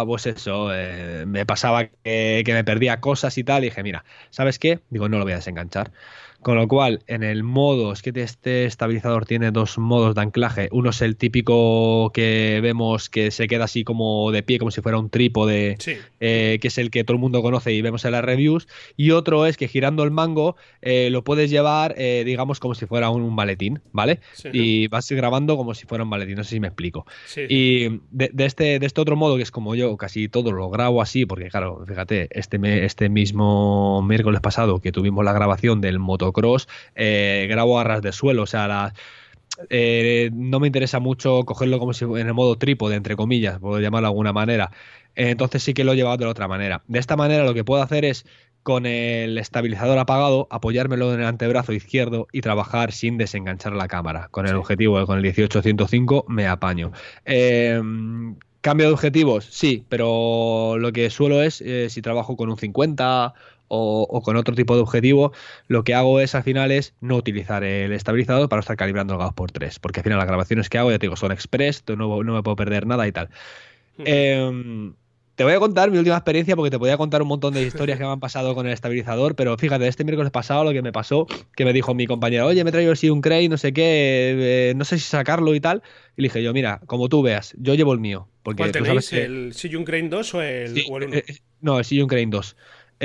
pues 0.07 0.27
eso, 0.27 0.75
eh, 0.75 1.25
me 1.27 1.47
pasaba 1.47 1.87
que, 1.89 2.43
que, 2.45 2.53
me 2.53 2.65
perdía 2.65 3.01
cosas 3.01 3.37
y 3.39 3.45
tal, 3.45 3.65
y 3.65 3.69
dije, 3.69 3.83
mira, 3.83 4.05
¿sabes 4.31 4.59
qué? 4.59 4.81
Digo, 4.91 5.09
no 5.09 5.19
lo 5.19 5.25
voy 5.25 5.33
a 5.33 5.37
desenganchar. 5.37 5.93
Con 6.45 6.57
lo 6.57 6.69
cual, 6.69 7.03
en 7.07 7.23
el 7.23 7.43
modo, 7.43 7.91
es 7.91 8.03
que 8.03 8.13
este 8.15 8.67
estabilizador 8.67 9.25
tiene 9.25 9.51
dos 9.51 9.79
modos 9.79 10.15
de 10.15 10.21
anclaje. 10.21 10.69
Uno 10.73 10.91
es 10.91 11.01
el 11.01 11.17
típico 11.17 12.11
que 12.13 12.61
vemos 12.63 13.09
que 13.09 13.31
se 13.31 13.49
queda 13.49 13.65
así 13.65 13.83
como 13.83 14.31
de 14.31 14.43
pie, 14.43 14.59
como 14.59 14.71
si 14.71 14.83
fuera 14.83 14.99
un 14.99 15.09
trípode, 15.09 15.79
eh, 16.21 16.59
que 16.61 16.69
es 16.69 16.77
el 16.77 16.91
que 16.91 17.03
todo 17.03 17.15
el 17.15 17.21
mundo 17.23 17.41
conoce 17.41 17.73
y 17.73 17.81
vemos 17.81 18.05
en 18.05 18.13
las 18.13 18.23
reviews. 18.23 18.69
Y 18.95 19.13
otro 19.13 19.47
es 19.47 19.57
que 19.57 19.69
girando 19.69 20.05
el 20.05 20.11
mango 20.11 20.57
eh, 20.83 21.09
lo 21.11 21.25
puedes 21.25 21.49
llevar, 21.49 21.95
eh, 21.97 22.25
digamos, 22.27 22.61
como 22.61 22.75
si 22.75 22.85
fuera 22.85 23.09
un, 23.09 23.35
maletín, 23.35 23.81
¿vale? 23.93 24.21
Y 24.53 24.89
vas 24.89 25.11
grabando 25.11 25.57
como 25.57 25.73
si 25.73 25.87
fuera 25.87 26.05
un 26.05 26.11
maletín, 26.11 26.37
no 26.37 26.45
sé 26.45 26.51
si 26.51 26.61
me 26.61 26.69
explico. 26.69 27.07
Y 27.49 28.01
de, 28.11 28.31
este, 28.45 28.79
de 28.79 28.85
este 28.85 29.01
otro 29.01 29.17
modo, 29.17 29.39
que 29.39 29.43
es 29.45 29.51
como 29.51 29.75
yo, 29.75 29.97
casi 29.97 30.29
todo 30.29 30.53
lo 30.53 30.69
grabo 30.69 31.01
así, 31.01 31.25
porque 31.25 31.49
claro, 31.49 31.87
fíjate, 31.89 32.29
este, 32.39 32.85
este 32.85 33.09
mismo 33.09 34.03
miércoles 34.03 34.43
pasado 34.43 34.81
que 34.81 34.93
tuvimos 34.93 35.25
la 35.25 35.33
grabación 35.33 35.81
del 35.81 35.99
moto 35.99 36.34
cross, 36.35 36.69
eh, 36.95 37.47
grabo 37.49 37.79
a 37.79 37.85
ras 37.85 38.03
de 38.03 38.13
suelo, 38.13 38.43
o 38.43 38.47
sea, 38.47 38.93
eh, 39.71 40.31
no 40.35 40.61
me 40.61 40.67
interesa 40.67 41.01
mucho 41.01 41.45
cogerlo 41.45 41.79
como 41.79 41.95
si 41.95 42.05
en 42.05 42.27
el 42.27 42.35
modo 42.35 42.57
trípode, 42.59 42.97
entre 42.97 43.17
comillas, 43.17 43.59
puedo 43.59 43.81
llamarlo 43.81 44.09
de 44.09 44.11
alguna 44.11 44.35
manera. 44.35 44.71
entonces 45.15 45.63
sí 45.63 45.75
que 45.75 45.85
lo 45.85 45.93
he 45.93 45.97
llevado 45.97 46.19
de 46.19 46.25
la 46.27 46.33
otra 46.33 46.49
manera. 46.49 46.83
De 46.89 46.99
esta 46.99 47.17
manera 47.17 47.45
lo 47.45 47.55
que 47.55 47.65
puedo 47.65 47.83
hacer 47.83 48.05
es 48.05 48.27
con 48.65 48.87
el 48.87 49.37
estabilizador 49.39 49.99
apagado, 49.99 50.49
apoyármelo 50.51 51.13
en 51.13 51.21
el 51.21 51.27
antebrazo 51.27 51.73
izquierdo 51.73 52.27
y 52.33 52.41
trabajar 52.41 52.93
sin 52.93 53.19
desenganchar 53.19 53.75
la 53.75 53.89
cámara. 53.89 54.29
Con 54.31 54.47
el 54.49 54.57
objetivo, 54.57 55.05
con 55.07 55.19
el 55.19 55.23
18105 55.23 56.25
me 56.29 56.49
apaño. 56.49 56.91
Em, 57.27 58.37
¿Cambio 58.63 58.87
de 58.87 58.95
objetivos? 58.95 59.45
Sí, 59.51 59.85
pero 59.91 60.79
lo 60.79 60.91
que 60.93 61.11
suelo 61.11 61.43
es, 61.43 61.61
eh, 61.61 61.91
si 61.91 62.01
trabajo 62.01 62.35
con 62.39 62.49
un 62.49 62.57
50 62.57 63.35
o, 63.69 64.23
con 64.23 64.37
otro 64.37 64.55
tipo 64.55 64.75
de 64.77 64.83
objetivo, 64.83 65.33
lo 65.69 65.85
que 65.85 65.95
hago 65.95 66.21
es 66.21 66.35
al 66.35 66.43
final 66.43 66.71
es 66.71 66.95
no 67.01 67.17
utilizar 67.17 67.65
el 67.65 67.93
estabilizador 67.93 68.49
para 68.49 68.61
estar 68.61 68.77
calibrando 68.77 69.15
el 69.15 69.21
GAUSS 69.21 69.35
por 69.35 69.53
3, 69.53 69.79
porque 69.79 70.01
al 70.01 70.05
final 70.05 70.19
las 70.19 70.29
grabaciones 70.29 70.69
que 70.69 70.79
hago, 70.79 70.91
ya 70.91 70.99
te 70.99 71.07
digo, 71.07 71.17
son 71.17 71.33
express, 71.33 71.83
no, 71.89 72.23
no 72.23 72.35
me 72.35 72.43
puedo 72.43 72.57
perder 72.57 72.87
nada 72.87 73.07
y 73.07 73.13
tal. 73.13 73.29
Em, 73.99 74.95
te 75.35 75.43
voy 75.43 75.53
a 75.53 75.59
contar 75.59 75.91
mi 75.91 75.99
última 75.99 76.17
experiencia 76.17 76.55
porque 76.55 76.71
te 76.71 76.79
podía 76.79 76.97
contar 76.97 77.23
un 77.23 77.29
montón 77.29 77.55
de 77.55 77.63
historias 77.63 77.99
que 77.99 78.05
me 78.05 78.11
han 78.11 78.21
pasado 78.21 78.55
con 78.55 78.67
el 78.67 78.73
estabilizador, 78.73 79.35
pero 79.35 79.57
fíjate, 79.59 79.87
este 79.89 80.05
miércoles 80.05 80.31
pasado 80.31 80.65
lo 80.65 80.73
que 80.73 80.83
me 80.83 80.93
pasó, 80.93 81.27
que 81.57 81.65
me 81.65 81.73
dijo 81.73 81.95
mi 81.95 82.07
compañero, 82.07 82.47
oye, 82.47 82.63
me 82.63 82.71
traigo 82.71 82.93
el 82.93 83.11
un 83.11 83.21
Crane, 83.21 83.49
no 83.49 83.59
sé 83.59 83.73
qué, 83.73 84.71
eh, 84.71 84.75
no 84.77 84.85
sé 84.85 84.99
si 84.99 85.05
sacarlo 85.05 85.55
y 85.55 85.61
tal. 85.61 85.83
Y 86.17 86.23
le 86.23 86.27
dije 86.27 86.43
yo, 86.43 86.53
mira, 86.53 86.81
como 86.87 87.09
tú 87.09 87.23
veas, 87.23 87.55
yo 87.59 87.75
llevo 87.75 87.93
el 87.93 87.99
mío. 88.01 88.29
Porque 88.45 88.59
¿Cuál 88.59 88.73
tenéis? 88.73 89.13
¿El 89.13 89.55
Siyun 89.55 89.85
Crane 89.85 90.09
2 90.09 90.35
o 90.35 90.43
el, 90.43 90.85
o 90.89 90.99
el 90.99 91.05
1? 91.05 91.17
Eh, 91.17 91.25
eh, 91.27 91.37
no, 91.61 91.79
el 91.79 91.85
Siyun 91.85 92.07
Crane 92.07 92.27
2. 92.27 92.57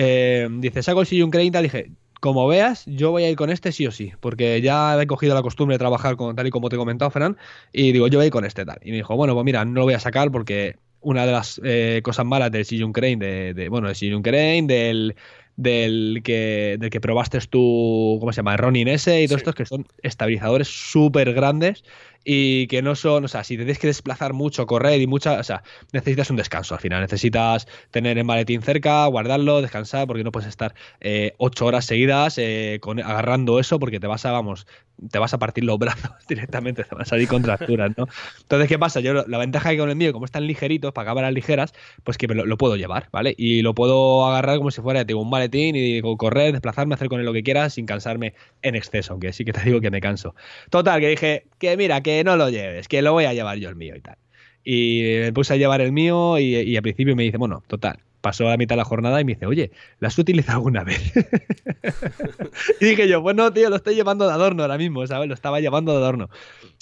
Eh, 0.01 0.47
dice, 0.49 0.81
saco 0.81 1.01
el 1.01 1.07
sillón 1.07 1.29
30, 1.29 1.61
dije, 1.61 1.91
como 2.21 2.47
veas, 2.47 2.85
yo 2.85 3.11
voy 3.11 3.23
a 3.25 3.29
ir 3.29 3.35
con 3.35 3.49
este 3.49 3.73
sí 3.73 3.85
o 3.85 3.91
sí, 3.91 4.13
porque 4.21 4.61
ya 4.61 4.97
he 5.01 5.05
cogido 5.07 5.35
la 5.35 5.41
costumbre 5.41 5.73
de 5.73 5.79
trabajar 5.79 6.15
con 6.15 6.37
tal 6.37 6.47
y 6.47 6.51
como 6.51 6.69
te 6.69 6.77
he 6.77 6.79
comentado, 6.79 7.11
Fran, 7.11 7.35
y 7.73 7.91
digo, 7.91 8.07
yo 8.07 8.19
voy 8.19 8.23
a 8.23 8.27
ir 8.27 8.31
con 8.31 8.45
este 8.45 8.63
tal. 8.63 8.79
Y 8.81 8.91
me 8.91 8.97
dijo, 8.97 9.17
bueno, 9.17 9.33
pues 9.33 9.43
mira, 9.43 9.65
no 9.65 9.73
lo 9.73 9.83
voy 9.83 9.95
a 9.95 9.99
sacar 9.99 10.31
porque 10.31 10.77
una 11.01 11.25
de 11.25 11.33
las 11.33 11.59
eh, 11.65 11.99
cosas 12.01 12.25
malas 12.25 12.49
del 12.49 12.63
Sijun 12.63 12.93
Crane, 12.93 13.17
de, 13.53 13.67
bueno, 13.67 13.87
del 13.87 13.95
Sijun 13.97 14.21
Crane, 14.21 14.63
del, 14.67 15.17
del 15.59 16.21
que, 16.23 16.77
del 16.79 16.89
que 16.89 17.01
probaste 17.01 17.37
tú, 17.41 18.15
¿cómo 18.21 18.31
se 18.31 18.37
llama? 18.37 18.55
Ronin 18.55 18.87
S 18.87 19.21
y 19.21 19.27
todos 19.27 19.41
estos 19.41 19.55
que 19.55 19.65
son 19.65 19.85
estabilizadores 20.01 20.69
súper 20.69 21.33
grandes 21.33 21.83
y 22.23 22.67
que 22.67 22.81
no 22.81 22.95
son, 22.95 23.25
o 23.25 23.27
sea, 23.27 23.43
si 23.43 23.55
te 23.55 23.63
tienes 23.63 23.77
que 23.77 23.87
desplazar 23.87 24.31
mucho, 24.31 24.65
correr 24.65 25.01
y 25.01 25.07
mucha, 25.07 25.37
o 25.37 25.43
sea, 25.43 25.63
necesitas 25.91 26.29
un 26.29 26.37
descanso 26.37 26.75
al 26.75 26.79
final, 26.79 27.01
necesitas 27.01 27.67
tener 27.91 28.17
el 28.17 28.23
maletín 28.23 28.61
cerca, 28.61 29.05
guardarlo, 29.07 29.61
descansar, 29.61 30.07
porque 30.07 30.23
no 30.23 30.31
puedes 30.31 30.47
estar 30.47 30.73
eh, 31.01 31.33
ocho 31.37 31.65
horas 31.65 31.83
seguidas 31.83 32.37
eh, 32.37 32.79
con, 32.81 33.01
agarrando 33.01 33.59
eso 33.59 33.79
porque 33.79 33.99
te 33.99 34.07
vas 34.07 34.25
a, 34.25 34.31
vamos, 34.31 34.65
te 35.11 35.19
vas 35.19 35.33
a 35.33 35.39
partir 35.39 35.63
los 35.63 35.77
brazos 35.77 36.11
directamente, 36.27 36.83
te 36.83 36.95
van 36.95 37.01
a 37.03 37.05
salir 37.05 37.27
contracturas, 37.27 37.91
¿no? 37.97 38.07
Entonces, 38.41 38.67
¿qué 38.67 38.79
pasa? 38.79 38.99
Yo 38.99 39.13
la 39.13 39.37
ventaja 39.37 39.71
que 39.71 39.77
con 39.77 39.89
el 39.89 39.95
mío, 39.95 40.13
como 40.13 40.25
están 40.25 40.45
ligeritos, 40.47 40.93
para 40.93 41.05
cámaras 41.07 41.33
ligeras, 41.33 41.73
pues 42.03 42.17
que 42.17 42.27
lo, 42.27 42.57
puedo 42.57 42.75
llevar, 42.75 43.09
¿vale? 43.11 43.35
Y 43.37 43.61
lo 43.61 43.73
puedo 43.73 44.25
agarrar 44.25 44.57
como 44.57 44.71
si 44.71 44.81
fuera, 44.81 45.05
un 45.15 45.29
maletín 45.29 45.75
y 45.75 46.01
correr, 46.17 46.51
desplazarme, 46.51 46.95
hacer 46.95 47.09
con 47.09 47.19
él 47.19 47.25
lo 47.25 47.33
que 47.33 47.43
quiera 47.43 47.69
sin 47.69 47.85
cansarme 47.85 48.33
en 48.61 48.75
exceso, 48.75 49.13
aunque 49.13 49.33
sí 49.33 49.45
que 49.45 49.53
te 49.53 49.61
digo 49.65 49.81
que 49.81 49.91
me 49.91 50.01
canso. 50.01 50.35
Total, 50.69 50.99
que 50.99 51.09
dije, 51.09 51.45
que 51.57 51.77
mira, 51.77 52.01
que 52.01 52.23
no 52.23 52.35
lo 52.35 52.49
lleves, 52.49 52.87
que 52.87 53.01
lo 53.01 53.13
voy 53.13 53.25
a 53.25 53.33
llevar 53.33 53.57
yo 53.57 53.69
el 53.69 53.75
mío 53.75 53.95
y 53.95 54.01
tal. 54.01 54.17
Y 54.63 55.01
me 55.21 55.33
puse 55.33 55.53
a 55.53 55.57
llevar 55.57 55.81
el 55.81 55.91
mío 55.91 56.37
y, 56.37 56.75
al 56.75 56.83
principio 56.83 57.15
me 57.15 57.23
dice, 57.23 57.37
bueno, 57.37 57.63
total, 57.67 57.99
pasó 58.21 58.47
a 58.47 58.51
la 58.51 58.57
mitad 58.57 58.75
de 58.75 58.77
la 58.77 58.85
jornada 58.85 59.19
y 59.21 59.25
me 59.25 59.33
dice, 59.33 59.45
oye, 59.45 59.71
¿lo 59.99 60.07
has 60.07 60.17
utilizado 60.17 60.57
alguna 60.57 60.83
vez? 60.83 61.13
y 62.81 62.85
dije 62.85 63.07
yo, 63.07 63.21
pues 63.21 63.35
no, 63.35 63.51
tío, 63.51 63.69
lo 63.69 63.75
estoy 63.75 63.95
llevando 63.95 64.27
de 64.27 64.33
adorno 64.33 64.63
ahora 64.63 64.77
mismo, 64.77 65.05
¿sabes? 65.07 65.27
Lo 65.27 65.33
estaba 65.33 65.59
llevando 65.59 65.91
de 65.91 65.99
adorno. 65.99 66.29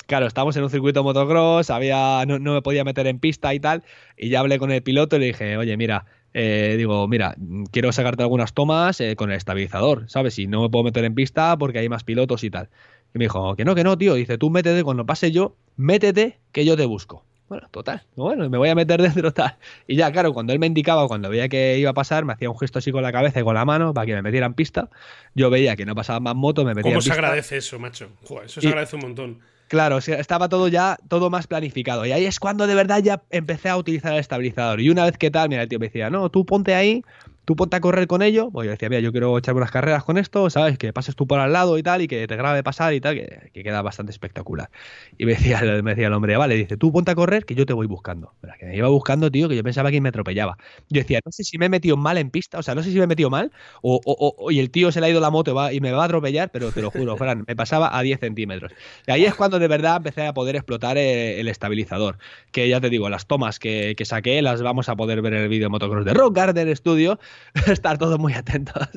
Claro, 0.07 0.25
estábamos 0.25 0.55
en 0.55 0.63
un 0.63 0.69
circuito 0.69 1.03
motocross, 1.03 1.69
no, 1.69 2.53
me 2.53 2.61
podía 2.61 2.83
meter 2.83 3.07
en 3.07 3.19
pista 3.19 3.53
y 3.53 3.59
tal, 3.59 3.83
y 4.15 4.29
ya 4.29 4.39
hablé 4.39 4.57
con 4.57 4.71
el 4.71 4.81
piloto 4.81 5.17
y 5.17 5.19
le 5.19 5.25
dije, 5.27 5.57
oye, 5.57 5.75
mira, 5.75 6.05
eh, 6.33 6.75
digo, 6.77 7.07
mira, 7.07 7.35
quiero 7.71 7.91
sacarte 7.91 8.23
algunas 8.23 8.53
tomas 8.53 9.01
eh, 9.01 9.15
con 9.15 9.31
el 9.31 9.37
estabilizador, 9.37 10.09
¿sabes? 10.09 10.39
Y 10.39 10.47
no 10.47 10.61
me 10.61 10.69
puedo 10.69 10.83
meter 10.83 11.03
en 11.03 11.15
pista 11.15 11.57
porque 11.57 11.79
hay 11.79 11.89
más 11.89 12.03
pilotos 12.03 12.43
y 12.43 12.49
tal. 12.49 12.69
Y 13.13 13.19
me 13.19 13.25
dijo, 13.25 13.55
que 13.55 13.65
no, 13.65 13.75
que 13.75 13.83
no, 13.83 13.97
tío. 13.97 14.13
Dice, 14.13 14.37
tú 14.37 14.49
métete, 14.49 14.83
cuando 14.83 15.05
pase 15.05 15.31
yo, 15.31 15.55
métete, 15.75 16.39
que 16.51 16.65
yo 16.65 16.77
te 16.77 16.85
busco. 16.85 17.26
Bueno, 17.49 17.67
total. 17.71 18.03
Bueno, 18.15 18.49
me 18.49 18.57
voy 18.57 18.69
a 18.69 18.75
meter 18.75 19.01
dentro 19.01 19.31
tal. 19.31 19.55
Y 19.87 19.95
ya, 19.95 20.11
claro, 20.11 20.33
cuando 20.33 20.53
él 20.53 20.59
me 20.59 20.67
indicaba, 20.67 21.07
cuando 21.07 21.29
veía 21.29 21.47
que 21.47 21.77
iba 21.77 21.91
a 21.91 21.93
pasar, 21.93 22.25
me 22.25 22.33
hacía 22.33 22.49
un 22.49 22.59
gesto 22.59 22.79
así 22.79 22.91
con 22.91 23.03
la 23.03 23.11
cabeza 23.11 23.39
y 23.39 23.43
con 23.43 23.55
la 23.55 23.65
mano 23.65 23.93
para 23.93 24.05
que 24.05 24.13
me 24.13 24.21
metieran 24.21 24.53
pista. 24.53 24.89
Yo 25.33 25.49
veía 25.49 25.75
que 25.75 25.85
no 25.85 25.95
pasaba 25.95 26.19
más 26.19 26.35
moto, 26.35 26.65
me 26.65 26.73
metía 26.73 26.91
¿Cómo 26.91 27.01
se 27.01 27.13
agradece 27.13 27.57
eso, 27.57 27.79
macho? 27.79 28.09
eso 28.43 28.61
se 28.61 28.67
agradece 28.67 28.95
un 28.97 29.01
montón. 29.01 29.39
Claro, 29.67 29.97
estaba 29.97 30.47
todo 30.47 30.69
ya, 30.69 30.97
todo 31.09 31.29
más 31.29 31.47
planificado. 31.47 32.05
Y 32.05 32.13
ahí 32.13 32.25
es 32.25 32.39
cuando 32.39 32.67
de 32.67 32.75
verdad 32.75 33.01
ya 33.03 33.21
empecé 33.29 33.69
a 33.69 33.77
utilizar 33.77 34.13
el 34.13 34.19
estabilizador. 34.19 34.79
Y 34.79 34.89
una 34.89 35.03
vez 35.03 35.17
que 35.17 35.29
tal, 35.29 35.49
mira, 35.49 35.63
el 35.63 35.69
tío 35.69 35.79
me 35.79 35.87
decía, 35.87 36.09
no, 36.09 36.29
tú 36.29 36.45
ponte 36.45 36.73
ahí, 36.73 37.03
tú 37.47 37.55
ponte 37.55 37.77
a 37.77 37.79
correr 37.79 38.07
con 38.07 38.21
ello. 38.21 38.51
Pues 38.51 38.65
yo 38.65 38.71
decía, 38.71 38.89
mira, 38.89 38.99
yo 38.99 39.13
quiero 39.13 39.37
echarme 39.37 39.59
unas 39.59 39.71
carreras 39.71 40.03
con 40.03 40.17
esto, 40.17 40.49
¿sabes? 40.49 40.77
Que 40.77 40.91
pases 40.91 41.15
tú 41.15 41.27
por 41.27 41.39
al 41.39 41.53
lado 41.53 41.77
y 41.77 41.83
tal, 41.83 42.01
y 42.01 42.07
que 42.09 42.27
te 42.27 42.35
grabe 42.35 42.61
pasar 42.61 42.93
y 42.93 42.99
tal, 42.99 43.15
que, 43.15 43.63
queda 43.63 43.81
bastante 43.81 44.11
espectacular. 44.11 44.69
Y 45.17 45.25
me 45.25 45.31
decía, 45.31 45.61
me 45.81 45.91
decía 45.91 46.07
el 46.07 46.13
hombre, 46.13 46.35
vale, 46.35 46.55
dice, 46.55 46.75
tú 46.75 46.91
ponte 46.91 47.11
a 47.11 47.15
correr, 47.15 47.45
que 47.45 47.55
yo 47.55 47.65
te 47.65 47.71
voy 47.71 47.87
buscando. 47.87 48.33
Pero 48.41 48.53
que 48.59 48.65
me 48.65 48.75
iba 48.75 48.89
buscando, 48.89 49.31
tío, 49.31 49.47
que 49.47 49.55
yo 49.55 49.63
pensaba 49.63 49.91
que 49.91 50.01
me 50.01 50.09
atropellaba. 50.09 50.57
Yo 50.89 50.99
decía, 50.99 51.21
no 51.23 51.31
sé 51.31 51.45
si 51.45 51.57
me 51.57 51.67
he 51.67 51.69
metido 51.69 51.95
mal 51.95 52.17
en 52.17 52.31
pista, 52.31 52.59
o 52.59 52.63
sea, 52.63 52.75
no 52.75 52.83
sé 52.83 52.91
si 52.91 52.97
me 52.97 53.05
he 53.05 53.07
metido 53.07 53.29
mal, 53.29 53.53
o, 53.81 54.01
o, 54.03 54.51
y 54.51 54.59
el 54.59 54.69
tío 54.69 54.91
se 54.91 54.99
le 54.99 55.07
ha 55.07 55.09
ido 55.09 55.21
la 55.21 55.29
moto 55.29 55.51
y, 55.51 55.53
va, 55.53 55.71
y 55.71 55.79
me 55.79 55.93
va 55.93 56.01
a 56.01 56.05
atropellar, 56.05 56.51
pero 56.51 56.73
te 56.73 56.81
lo 56.81 56.91
juro, 56.91 57.15
Fran, 57.15 57.45
me 57.47 57.55
pasaba 57.55 57.97
a 57.97 58.01
10 58.01 58.19
centímetros. 58.19 58.73
Y 59.07 59.11
ahí 59.11 59.23
es 59.23 59.35
cuando 59.35 59.57
de 59.57 59.69
verdad 59.69 59.95
empecé 59.95 60.27
a 60.27 60.33
poder 60.33 60.57
explotar 60.57 60.97
eh, 60.97 61.39
el, 61.39 61.47
estabilizador. 61.47 62.17
Que 62.51 62.67
ya 62.67 62.81
te 62.81 62.89
digo, 62.89 63.07
las 63.07 63.25
tomas 63.25 63.57
que, 63.57 63.95
que, 63.97 64.03
saqué 64.03 64.41
las 64.41 64.61
vamos 64.61 64.89
a 64.89 64.97
poder 64.97 65.21
ver 65.21 65.33
en 65.33 65.43
el 65.43 65.49
vídeo 65.49 65.69
motocross 65.69 66.03
de 66.03 66.13
Rock 66.13 66.35
Garden 66.35 66.75
Studio. 66.75 67.19
Estar 67.67 67.97
todos 67.97 68.19
muy 68.19 68.33
atentos. 68.33 68.87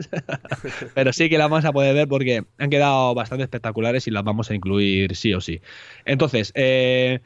Pero 0.95 1.13
sí 1.13 1.29
que 1.29 1.39
las 1.39 1.51
vamos 1.51 1.65
a 1.65 1.73
poder 1.73 1.95
ver 1.95 2.09
porque 2.09 2.45
han 2.59 2.71
quedado 2.71 3.15
bastante 3.15 3.45
espectaculares 3.45 4.07
y 4.07 4.11
las 4.11 4.25
vamos 4.25 4.51
a 4.51 4.55
incluir 4.55 5.17
sí 5.17 5.35
o 5.35 5.41
sí. 5.41 5.61
Entonces, 6.05 6.53
eh, 6.55 7.21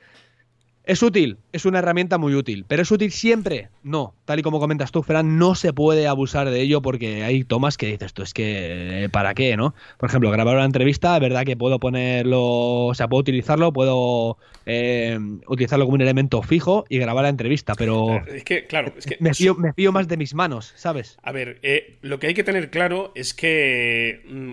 ¿Es 0.86 1.02
útil? 1.02 1.38
Es 1.52 1.64
una 1.64 1.78
herramienta 1.78 2.18
muy 2.18 2.34
útil. 2.34 2.66
¿Pero 2.68 2.82
es 2.82 2.90
útil 2.90 3.10
siempre? 3.10 3.70
No. 3.82 4.14
Tal 4.26 4.40
y 4.40 4.42
como 4.42 4.60
comentas 4.60 4.92
tú, 4.92 5.02
Fran, 5.02 5.38
no 5.38 5.54
se 5.54 5.72
puede 5.72 6.06
abusar 6.06 6.50
de 6.50 6.60
ello 6.60 6.82
porque 6.82 7.24
hay 7.24 7.42
tomas 7.42 7.78
que 7.78 7.86
dices 7.86 8.12
tú, 8.12 8.22
es 8.22 8.34
que, 8.34 9.08
¿para 9.10 9.32
qué, 9.32 9.56
no? 9.56 9.74
Por 9.98 10.10
ejemplo, 10.10 10.30
grabar 10.30 10.56
una 10.56 10.66
entrevista, 10.66 11.18
verdad 11.18 11.44
que 11.44 11.56
puedo 11.56 11.78
ponerlo, 11.78 12.86
o 12.86 12.94
sea, 12.94 13.08
puedo 13.08 13.22
utilizarlo, 13.22 13.72
puedo 13.72 14.36
eh, 14.66 15.18
utilizarlo 15.46 15.86
como 15.86 15.94
un 15.94 16.02
elemento 16.02 16.42
fijo 16.42 16.84
y 16.90 16.98
grabar 16.98 17.22
la 17.22 17.30
entrevista, 17.30 17.74
pero... 17.74 18.22
Es 18.34 18.44
que, 18.44 18.66
claro, 18.66 18.92
es 18.98 19.06
que... 19.06 19.16
Me 19.20 19.32
fío, 19.32 19.92
más 19.92 20.08
de 20.08 20.16
mis 20.16 20.34
manos, 20.34 20.72
¿sabes? 20.76 21.16
A 21.22 21.32
ver, 21.32 21.60
eh, 21.62 21.98
lo 22.02 22.18
que 22.18 22.26
hay 22.26 22.34
que 22.34 22.44
tener 22.44 22.70
claro 22.70 23.12
es 23.14 23.32
que 23.32 24.22
mm, 24.28 24.52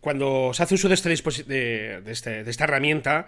cuando 0.00 0.52
se 0.54 0.62
hace 0.62 0.76
uso 0.76 0.88
de, 0.88 0.94
este 0.94 1.08
de, 1.10 2.02
este, 2.06 2.44
de, 2.44 2.50
esta 2.50 2.64
herramienta, 2.64 3.26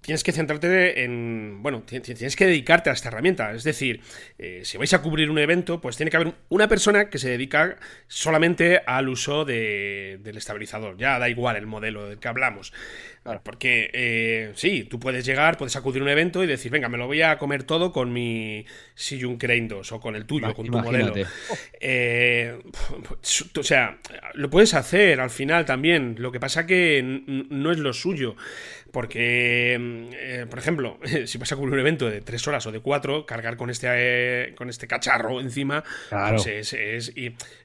tienes 0.00 0.24
que 0.24 0.32
centrarte 0.32 1.04
en. 1.04 1.62
Bueno, 1.62 1.82
tienes 1.82 2.36
que 2.36 2.46
dedicarte 2.46 2.90
a 2.90 2.92
esta 2.92 3.08
herramienta. 3.08 3.52
Es 3.52 3.64
decir, 3.64 4.00
eh, 4.38 4.62
si 4.64 4.78
vais 4.78 4.92
a 4.94 5.02
cubrir 5.02 5.30
un 5.30 5.38
evento, 5.38 5.80
pues 5.80 5.96
tiene 5.96 6.10
que 6.10 6.16
haber 6.16 6.34
una 6.48 6.68
persona 6.68 7.10
que 7.10 7.18
se 7.18 7.28
dedica 7.28 7.76
solamente 8.06 8.82
al 8.86 9.08
uso 9.08 9.44
del 9.44 10.36
estabilizador. 10.36 10.96
Ya 10.96 11.18
da 11.18 11.28
igual 11.28 11.56
el 11.56 11.66
modelo 11.66 12.08
del 12.08 12.18
que 12.18 12.28
hablamos. 12.28 12.72
Porque 13.42 13.90
eh, 13.92 14.52
sí, 14.54 14.84
tú 14.84 14.98
puedes 14.98 15.26
llegar, 15.26 15.58
puedes 15.58 15.76
acudir 15.76 16.00
a 16.00 16.04
un 16.04 16.10
evento 16.10 16.42
y 16.42 16.46
decir, 16.46 16.72
venga, 16.72 16.88
me 16.88 16.96
lo 16.96 17.06
voy 17.06 17.20
a 17.20 17.36
comer 17.36 17.64
todo 17.64 17.92
con 17.92 18.12
mi 18.12 18.64
Sijun 18.94 19.36
Crane 19.36 19.68
2 19.68 19.92
o 19.92 20.00
con 20.00 20.16
el 20.16 20.24
tuyo, 20.24 20.54
con 20.54 20.66
tu 20.66 20.72
modelo. 20.72 21.12
Eh, 21.82 22.58
o 23.58 23.62
sea, 23.62 23.98
lo 24.34 24.48
puedes 24.48 24.72
hacer 24.72 25.20
al 25.20 25.30
final 25.30 25.66
también. 25.66 26.16
Lo 26.18 26.32
que 26.32 26.40
pasa 26.40 26.66
que 26.66 27.02
no 27.04 27.70
es 27.70 27.78
lo 27.78 27.92
suyo. 27.92 28.36
Porque, 28.92 29.76
mm, 29.78 30.14
eh, 30.14 30.46
por 30.48 30.58
ejemplo, 30.58 30.98
si 31.26 31.38
vas 31.38 31.52
a 31.52 31.56
cubrir 31.56 31.74
un 31.74 31.80
evento 31.80 32.08
de 32.08 32.20
tres 32.20 32.46
horas 32.48 32.66
o 32.66 32.72
de 32.72 32.80
cuatro, 32.80 33.26
cargar 33.26 33.56
con 33.56 33.70
este, 33.70 33.88
eh, 33.90 34.54
con 34.54 34.68
este 34.68 34.86
cacharro 34.86 35.40
encima, 35.40 35.84
pues 36.10 36.46
es, 36.46 36.72
es, 36.72 37.12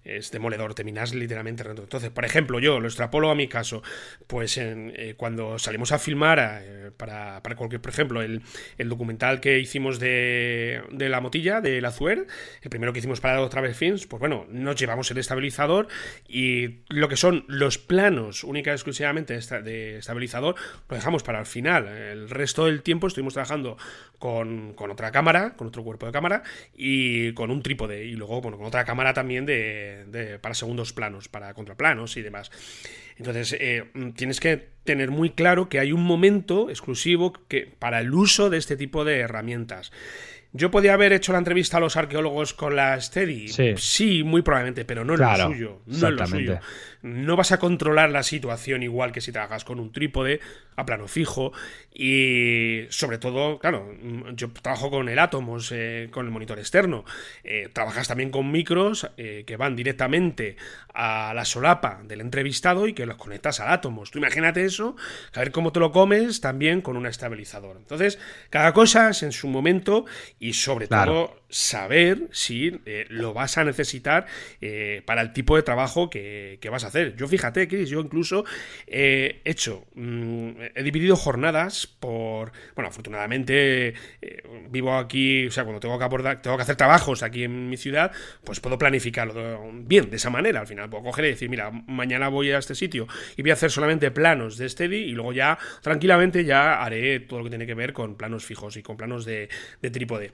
es, 0.03 0.31
demoledor, 0.31 0.73
terminas 0.73 1.13
literalmente 1.13 1.63
Entonces, 1.63 2.09
por 2.09 2.25
ejemplo, 2.25 2.59
yo 2.59 2.79
lo 2.79 2.87
extrapolo 2.87 3.29
a 3.29 3.35
mi 3.35 3.47
caso, 3.47 3.81
pues 4.27 4.57
eh, 4.57 5.15
cuando 5.17 5.57
salimos 5.59 5.91
a 5.91 5.99
filmar 5.99 6.93
para, 6.97 7.41
para, 7.41 7.55
cualquier, 7.55 7.81
por 7.81 7.91
ejemplo, 7.91 8.21
el, 8.21 8.41
el 8.77 8.89
documental 8.89 9.39
que 9.39 9.59
hicimos 9.59 9.99
de, 9.99 10.81
de, 10.91 11.09
la 11.09 11.21
motilla, 11.21 11.61
de 11.61 11.81
la 11.81 11.91
Zuer, 11.91 12.27
el 12.61 12.69
primero 12.69 12.93
que 12.93 12.99
hicimos 12.99 13.21
para 13.21 13.41
otra 13.41 13.61
vez 13.61 13.77
Films, 13.77 14.05
pues 14.05 14.19
bueno, 14.19 14.45
nos 14.49 14.75
llevamos 14.75 15.09
el 15.11 15.17
estabilizador 15.17 15.87
y 16.27 16.81
lo 16.89 17.09
que 17.09 17.17
son 17.17 17.45
los 17.47 17.77
planos 17.77 18.43
única 18.43 18.71
y 18.71 18.73
exclusivamente 18.73 19.37
de 19.37 19.97
estabilizador, 19.97 20.55
lo 20.89 20.95
dejamos 20.95 21.14
para 21.23 21.39
el 21.39 21.45
final. 21.45 21.87
El 21.87 22.29
resto 22.29 22.65
del 22.65 22.81
tiempo 22.81 23.07
estuvimos 23.07 23.33
trabajando 23.33 23.77
con, 24.19 24.75
otra 24.77 25.11
cámara, 25.11 25.53
con 25.55 25.67
otro 25.67 25.83
cuerpo 25.83 26.05
de 26.05 26.11
cámara 26.11 26.43
y 26.75 27.33
con 27.33 27.51
un 27.51 27.61
trípode. 27.61 28.05
Y 28.05 28.13
luego, 28.13 28.41
bueno, 28.41 28.57
con 28.57 28.65
otra 28.65 28.85
cámara 28.85 29.13
también 29.13 29.45
de, 29.45 30.39
para 30.41 30.55
segundos 30.55 30.93
planos, 30.93 31.27
para 31.27 31.53
contraplanos 31.53 32.17
y 32.17 32.21
demás. 32.21 32.51
Entonces, 33.17 33.55
eh, 33.59 33.85
tienes 34.15 34.39
que 34.39 34.57
tener 34.83 35.09
muy 35.09 35.31
claro 35.31 35.69
que 35.69 35.79
hay 35.79 35.91
un 35.91 36.03
momento 36.03 36.69
exclusivo 36.69 37.33
que, 37.47 37.73
para 37.79 37.99
el 37.99 38.13
uso 38.13 38.49
de 38.49 38.57
este 38.57 38.77
tipo 38.77 39.05
de 39.05 39.19
herramientas. 39.19 39.91
¿Yo 40.55 40.71
podía 40.71 40.93
haber 40.93 41.11
hecho 41.11 41.33
la 41.33 41.39
entrevista 41.39 41.77
a 41.77 41.79
los 41.81 41.97
arqueólogos 41.97 42.53
con 42.53 42.77
la 42.77 42.99
Steady? 43.01 43.49
Sí, 43.77 44.23
muy 44.23 44.41
probablemente, 44.41 44.85
pero 44.85 45.03
no 45.03 45.15
es 45.15 45.19
lo 45.19 45.35
suyo. 45.35 45.81
No 45.85 46.07
es 46.07 46.13
lo 46.13 46.27
suyo. 46.27 46.59
No 47.05 47.35
vas 47.35 47.51
a 47.51 47.59
controlar 47.59 48.09
la 48.09 48.23
situación 48.23 48.81
igual 48.81 49.11
que 49.11 49.21
si 49.21 49.31
trabajas 49.31 49.63
con 49.63 49.79
un 49.79 49.91
trípode 49.91 50.39
a 50.75 50.85
plano 50.85 51.07
fijo 51.07 51.53
y 51.93 52.87
sobre 52.89 53.17
todo, 53.17 53.57
claro, 53.59 53.95
yo 54.33 54.51
trabajo 54.51 54.89
con 54.89 55.07
el 55.07 55.17
Atomos, 55.17 55.71
eh, 55.71 56.09
con 56.11 56.25
el 56.25 56.31
monitor 56.31 56.59
externo. 56.59 57.05
Eh, 57.43 57.69
trabajas 57.71 58.07
también 58.07 58.31
con 58.31 58.51
micros 58.51 59.09
eh, 59.15 59.43
que 59.47 59.55
van 59.55 59.75
directamente 59.75 60.57
a 60.93 61.33
la 61.33 61.45
solapa 61.45 62.01
del 62.03 62.21
entrevistado 62.21 62.87
y 62.87 62.93
que 62.93 63.05
los 63.05 63.15
conectas 63.15 63.61
al 63.61 63.71
Atomos. 63.71 64.11
Tú 64.11 64.19
imagínate 64.19 64.65
eso, 64.65 64.97
a 65.33 65.39
ver 65.39 65.51
cómo 65.51 65.71
te 65.71 65.79
lo 65.79 65.91
comes 65.91 66.41
también 66.41 66.81
con 66.81 66.97
un 66.97 67.05
estabilizador. 67.05 67.77
Entonces, 67.77 68.19
cada 68.49 68.73
cosa 68.73 69.09
es 69.09 69.23
en 69.23 69.31
su 69.31 69.47
momento 69.47 70.05
y 70.39 70.53
sobre 70.53 70.87
todo 70.87 71.39
saber 71.49 72.27
si 72.31 72.81
lo 73.09 73.33
vas 73.33 73.57
a 73.57 73.63
necesitar 73.63 74.25
para 75.05 75.21
el 75.21 75.31
tipo 75.31 75.55
de 75.55 75.63
trabajo 75.63 76.09
que, 76.09 76.59
vas 76.69 76.83
a 76.83 76.87
hacer. 76.87 76.94
Yo 77.15 77.27
fíjate, 77.27 77.67
Chris, 77.67 77.89
yo 77.89 77.99
incluso 77.99 78.45
he 78.87 79.41
hecho 79.45 79.85
mm, 79.95 80.49
he 80.75 80.83
dividido 80.83 81.15
jornadas 81.15 81.87
por. 81.87 82.51
Bueno, 82.75 82.89
afortunadamente 82.89 83.93
eh, 84.21 84.43
vivo 84.69 84.95
aquí, 84.95 85.47
o 85.47 85.51
sea, 85.51 85.63
cuando 85.63 85.79
tengo 85.79 85.97
que 85.97 86.03
abordar, 86.03 86.41
tengo 86.41 86.55
que 86.55 86.63
hacer 86.63 86.75
trabajos 86.75 87.23
aquí 87.23 87.43
en 87.43 87.69
mi 87.69 87.77
ciudad, 87.77 88.11
pues 88.43 88.59
puedo 88.59 88.77
planificarlo 88.77 89.71
bien, 89.73 90.09
de 90.09 90.17
esa 90.17 90.29
manera. 90.29 90.61
Al 90.61 90.67
final 90.67 90.89
puedo 90.89 91.03
coger 91.03 91.25
y 91.25 91.29
decir, 91.29 91.49
mira, 91.49 91.71
mañana 91.71 92.29
voy 92.29 92.51
a 92.51 92.57
este 92.57 92.75
sitio 92.75 93.07
y 93.35 93.41
voy 93.41 93.51
a 93.51 93.53
hacer 93.53 93.71
solamente 93.71 94.11
planos 94.11 94.57
de 94.57 94.69
Steady 94.69 94.97
y 94.97 95.11
luego 95.11 95.33
ya 95.33 95.57
tranquilamente 95.81 96.45
ya 96.45 96.83
haré 96.83 97.19
todo 97.21 97.39
lo 97.39 97.45
que 97.45 97.49
tiene 97.49 97.65
que 97.65 97.73
ver 97.73 97.93
con 97.93 98.15
planos 98.15 98.45
fijos 98.45 98.77
y 98.77 98.83
con 98.83 98.97
planos 98.97 99.25
de, 99.25 99.49
trípode. 99.91 100.31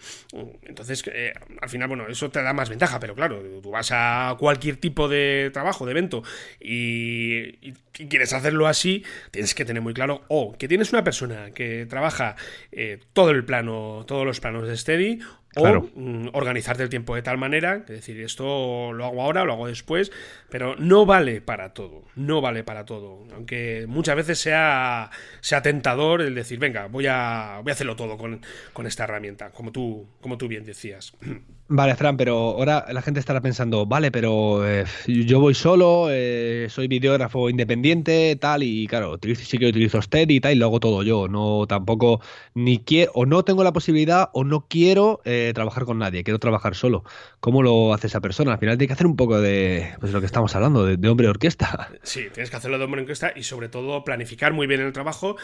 Entonces, 0.64 1.04
eh, 1.14 1.34
al 1.60 1.70
final, 1.70 1.88
bueno, 1.88 2.08
eso 2.08 2.30
te 2.30 2.42
da 2.42 2.54
más 2.54 2.70
ventaja, 2.70 3.00
pero 3.00 3.16
claro, 3.16 3.42
tú 3.62 3.72
vas 3.72 3.90
a 3.92 4.36
cualquier 4.40 4.78
tipo 4.78 5.08
de 5.08 5.50
trabajo, 5.54 5.86
de 5.86 5.92
evento 5.92 6.24
y, 6.60 7.74
quieres 7.92 8.34
hacerlo 8.34 8.68
así, 8.68 9.04
tienes 9.32 9.54
que 9.54 9.66
tener 9.66 9.82
muy 9.82 9.94
claro 9.94 10.24
o 10.28 10.58
que 10.58 10.68
tienes 10.68 10.92
una 10.92 11.04
persona 11.04 11.52
que 11.52 11.86
trabaja 11.86 12.36
eh, 12.72 13.00
todo 13.14 13.32
el 13.32 13.44
plano, 13.46 14.06
todos 14.08 14.26
los 14.26 14.40
planos 14.40 14.68
de 14.68 14.78
Steady 14.78 15.20
o 15.56 15.90
mm, 15.96 16.30
organizarte 16.34 16.84
el 16.84 16.90
tiempo 16.90 17.16
de 17.16 17.22
tal 17.22 17.38
manera, 17.38 17.84
que 17.86 17.94
decir, 17.94 18.20
esto 18.22 18.94
lo 18.94 19.06
hago 19.06 19.22
ahora, 19.22 19.44
lo 19.44 19.54
hago 19.54 19.68
después, 19.68 20.12
pero 20.50 20.76
no 20.78 21.06
vale 21.06 21.42
para 21.42 21.74
todo, 21.74 22.04
no 22.16 22.40
vale 22.42 22.64
para 22.64 22.86
todo. 22.86 23.26
Aunque 23.34 23.86
muchas 23.88 24.16
veces 24.16 24.40
sea, 24.40 25.10
sea 25.42 25.62
tentador 25.62 26.22
el 26.22 26.36
decir, 26.36 26.60
venga, 26.60 26.88
voy 26.88 27.08
a, 27.08 27.60
voy 27.64 27.72
a 27.72 27.74
hacerlo 27.74 27.96
todo 27.96 28.18
con, 28.18 28.42
con 28.72 28.88
esta 28.88 29.04
herramienta, 29.04 29.52
como 29.52 29.72
tú, 29.72 30.08
como 30.22 30.38
tú 30.38 30.48
bien 30.48 30.64
decías. 30.64 31.14
Vale, 31.68 31.96
Fran, 31.96 32.18
pero 32.18 32.36
ahora 32.36 32.86
la 32.92 33.02
gente 33.02 33.22
estará 33.22 33.40
pensando, 33.40 33.86
vale, 33.86 34.12
pero 34.12 34.68
eh, 34.68 34.84
yo 35.08 35.40
voy 35.40 35.54
solo, 35.54 36.08
eh, 36.10 36.68
soy 36.70 36.88
videógrafo 36.88 37.50
independiente, 37.50 38.36
tal, 38.36 38.64
y 38.64 38.88
claro, 38.88 39.12
utilizo, 39.12 39.46
sí 39.46 39.58
que 39.58 39.68
utilizo 39.68 40.02
Steady 40.02 40.36
y 40.36 40.40
tal, 40.42 40.52
y 40.52 40.56
lo 40.56 40.66
hago 40.66 40.82
todo 40.82 41.02
yo. 41.04 41.30
No, 41.30 41.66
tampoco, 41.68 42.20
ni 42.54 42.80
quiero, 42.80 43.14
o 43.16 43.26
no 43.26 43.46
tengo 43.46 43.64
la 43.64 43.72
posibilidad, 43.72 44.30
o 44.34 44.44
no 44.44 44.68
quiero 44.68 45.22
eh, 45.24 45.52
trabajar 45.56 45.86
con 45.86 45.98
nadie, 45.98 46.26
quiero 46.26 46.40
trabajar 46.40 46.76
solo. 46.76 47.06
¿Cómo 47.40 47.64
lo 47.64 47.94
hace 47.94 48.08
esa 48.08 48.20
persona? 48.20 48.52
Al 48.52 48.60
final 48.60 48.78
tiene 48.78 48.88
que 48.88 48.94
hacer 48.94 49.08
un 49.08 49.16
poco 49.16 49.40
de, 49.40 49.94
pues, 50.02 50.12
lo 50.12 50.20
que 50.20 50.26
estamos 50.26 50.54
hablando, 50.56 50.86
de, 50.86 50.98
de 50.98 51.10
hombre 51.10 51.30
orquesta. 51.30 51.90
Sí, 52.04 52.26
tienes 52.34 52.50
que 52.50 52.58
hacerlo 52.58 52.80
de 52.80 52.84
hombre 52.84 53.02
orquesta 53.02 53.32
y 53.34 53.44
sobre 53.44 53.70
todo 53.70 54.04
planificar 54.04 54.52
muy 54.52 54.68
bien 54.68 54.82
el 54.82 54.92
trabajo 54.92 55.38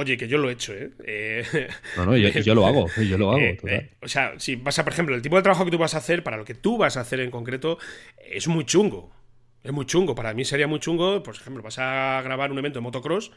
Oye, 0.00 0.16
que 0.16 0.28
yo 0.28 0.38
lo 0.38 0.48
he 0.48 0.52
hecho, 0.52 0.72
¿eh? 0.74 0.92
eh 1.04 1.68
no, 1.96 2.06
no, 2.06 2.16
yo, 2.16 2.28
yo, 2.28 2.54
lo 2.54 2.68
hago, 2.68 2.86
yo 3.02 3.18
lo 3.18 3.32
hago. 3.32 3.38
Eh, 3.48 3.58
eh, 3.64 3.90
o 4.00 4.06
sea, 4.06 4.34
si 4.38 4.54
vas 4.54 4.78
a, 4.78 4.84
por 4.84 4.92
ejemplo, 4.92 5.16
el 5.16 5.22
tipo 5.22 5.34
de 5.34 5.42
trabajo 5.42 5.64
que 5.64 5.72
tú 5.72 5.78
vas 5.78 5.94
a 5.94 5.98
hacer, 5.98 6.22
para 6.22 6.36
lo 6.36 6.44
que 6.44 6.54
tú 6.54 6.78
vas 6.78 6.96
a 6.96 7.00
hacer 7.00 7.18
en 7.18 7.32
concreto, 7.32 7.78
es 8.24 8.46
muy 8.46 8.64
chungo. 8.64 9.10
Es 9.64 9.72
muy 9.72 9.86
chungo. 9.86 10.14
Para 10.14 10.34
mí 10.34 10.44
sería 10.44 10.68
muy 10.68 10.78
chungo, 10.78 11.24
por 11.24 11.34
ejemplo, 11.34 11.64
vas 11.64 11.80
a 11.80 12.22
grabar 12.22 12.52
un 12.52 12.58
evento 12.58 12.78
de 12.78 12.82
motocross, 12.82 13.32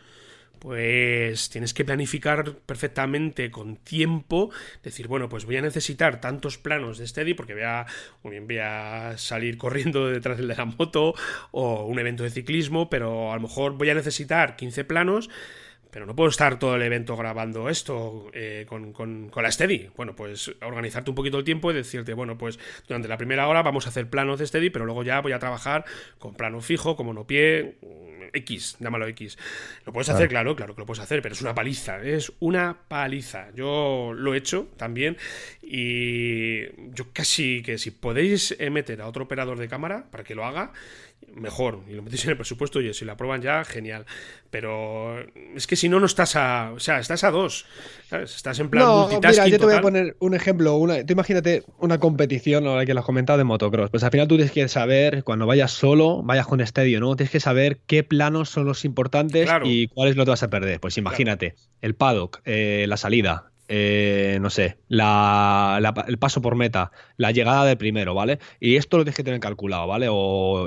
pues 0.60 1.50
tienes 1.50 1.74
que 1.74 1.84
planificar 1.84 2.54
perfectamente 2.68 3.50
con 3.50 3.78
tiempo, 3.78 4.52
decir, 4.84 5.08
bueno, 5.08 5.30
pues 5.30 5.46
voy 5.46 5.58
a 5.58 5.62
necesitar 5.62 6.22
tantos 6.22 6.60
planos 6.60 7.00
de 7.00 7.08
Steady 7.08 7.34
porque 7.34 7.54
voy 7.54 7.64
a, 7.64 7.88
voy 8.22 8.58
a 8.60 9.18
salir 9.18 9.58
corriendo 9.58 10.08
detrás 10.12 10.38
de 10.38 10.44
la 10.44 10.66
moto 10.66 11.16
o 11.50 11.86
un 11.86 11.98
evento 11.98 12.22
de 12.22 12.30
ciclismo, 12.30 12.88
pero 12.88 13.32
a 13.32 13.36
lo 13.36 13.42
mejor 13.42 13.74
voy 13.74 13.90
a 13.90 13.96
necesitar 13.96 14.56
15 14.56 14.84
planos 14.84 15.32
pero 15.92 16.06
no 16.06 16.16
puedo 16.16 16.30
estar 16.30 16.58
todo 16.58 16.76
el 16.76 16.82
evento 16.82 17.18
grabando 17.18 17.70
esto 17.70 18.30
eh, 18.34 18.66
con, 18.68 18.94
con, 18.94 19.30
la 19.36 19.52
Steady. 19.52 19.90
Bueno, 19.96 20.16
pues 20.16 20.52
organizarte 20.62 21.12
un 21.12 21.16
poquito 21.16 21.38
el 21.38 21.44
tiempo 21.44 21.70
y 21.70 21.74
decirte, 21.74 22.14
bueno, 22.14 22.38
pues 22.38 22.60
durante 22.88 23.08
la 23.08 23.18
primera 23.18 23.48
hora 23.48 23.62
vamos 23.62 23.86
a 23.86 23.90
hacer 23.90 24.10
planos 24.10 24.40
de 24.40 24.48
Steady, 24.48 24.70
pero 24.70 24.86
luego 24.86 25.04
ya 25.04 25.20
voy 25.20 25.34
a 25.34 25.40
trabajar 25.40 25.86
con 26.18 26.34
plano 26.34 26.62
fijo, 26.62 26.96
como 26.96 27.14
no 27.14 27.28
pie, 27.28 27.76
X, 28.34 28.78
llámalo 28.80 29.08
X. 29.08 29.38
Lo 29.86 29.92
puedes 29.92 30.10
hacer, 30.10 30.30
claro, 30.30 30.56
claro 30.56 30.74
que 30.74 30.82
lo 30.82 30.86
puedes 30.86 31.04
hacer, 31.04 31.22
pero 31.22 31.34
es 31.34 31.42
una 31.42 31.54
paliza, 31.54 32.02
es 32.02 32.32
una 32.40 32.78
paliza. 32.88 33.50
Yo 33.54 34.14
lo 34.16 34.34
he 34.34 34.38
hecho 34.38 34.70
también 34.78 35.18
y 35.62 36.68
yo 36.94 37.12
casi 37.12 37.62
que 37.64 37.78
si 37.78 37.92
podéis 37.92 38.58
meter 38.72 39.02
a 39.02 39.08
otro 39.08 39.26
operador 39.26 39.58
de 39.58 39.68
cámara 39.68 40.06
para 40.10 40.24
que 40.24 40.36
lo 40.36 40.46
haga, 40.46 40.72
mejor. 41.36 41.80
Y 41.90 41.94
lo 41.94 42.04
metéis 42.04 42.26
en 42.26 42.32
el 42.32 42.38
presupuesto 42.38 42.82
y 42.82 42.94
si 42.94 43.06
lo 43.06 43.14
aprueban 43.14 43.42
ya, 43.42 43.64
genial. 43.64 44.06
Pero 44.50 45.20
es 45.56 45.68
que 45.68 45.76
si 45.76 45.90
no, 45.90 46.00
no 46.00 46.06
estás 46.06 46.36
a. 46.36 46.72
O 46.74 46.80
sea, 46.80 47.00
estás 47.00 47.24
a 47.24 47.32
dos. 47.32 47.66
Estás 48.12 48.60
en 48.60 48.70
plan 48.70 48.84
no, 48.84 49.08
Mira, 49.08 49.48
yo 49.48 49.58
te 49.58 49.66
voy 49.66 49.76
a 49.76 49.82
poner 49.82 50.16
un 50.20 50.34
ejemplo. 50.34 50.76
Una, 50.76 51.06
tú 51.06 51.14
imagínate 51.14 51.64
una 51.80 52.00
competición, 52.00 52.68
ahora 52.68 52.86
que 52.86 52.94
lo 52.94 53.00
has 53.00 53.06
comentado, 53.06 53.38
de 53.38 53.46
motocross. 53.46 53.90
Pues 53.90 54.04
al 54.04 54.12
final 54.12 54.28
tú 54.28 54.36
tienes 54.36 54.52
que 54.52 54.68
saber, 54.68 55.24
cuando 55.24 55.46
vayas 55.46 55.72
solo, 55.72 56.22
vayas 56.24 56.48
con 56.48 56.60
estadio, 56.60 57.00
¿no? 57.00 57.16
Tienes 57.16 57.32
que 57.32 57.40
saber 57.40 57.80
qué 57.88 58.04
planos 58.04 58.50
son 58.50 58.66
los 58.66 58.84
importantes 58.84 59.50
y 59.64 59.88
cuáles 59.88 60.16
lo 60.16 60.26
te 60.26 60.32
vas 60.32 60.44
a 60.44 60.50
perder. 60.50 60.80
Pues 60.80 60.98
imagínate, 60.98 61.56
el 61.82 61.96
paddock, 61.96 62.42
eh, 62.46 62.86
la 62.88 62.98
salida, 62.98 63.51
eh, 63.74 64.38
no 64.42 64.50
sé, 64.50 64.80
el 64.90 66.18
paso 66.20 66.42
por 66.42 66.56
meta, 66.56 66.92
la 67.16 67.32
llegada 67.32 67.64
del 67.64 67.78
primero, 67.78 68.14
¿vale? 68.14 68.40
Y 68.60 68.76
esto 68.76 68.98
lo 68.98 69.06
tienes 69.06 69.16
que 69.16 69.24
tener 69.24 69.40
calculado, 69.40 69.88
¿vale? 69.88 70.08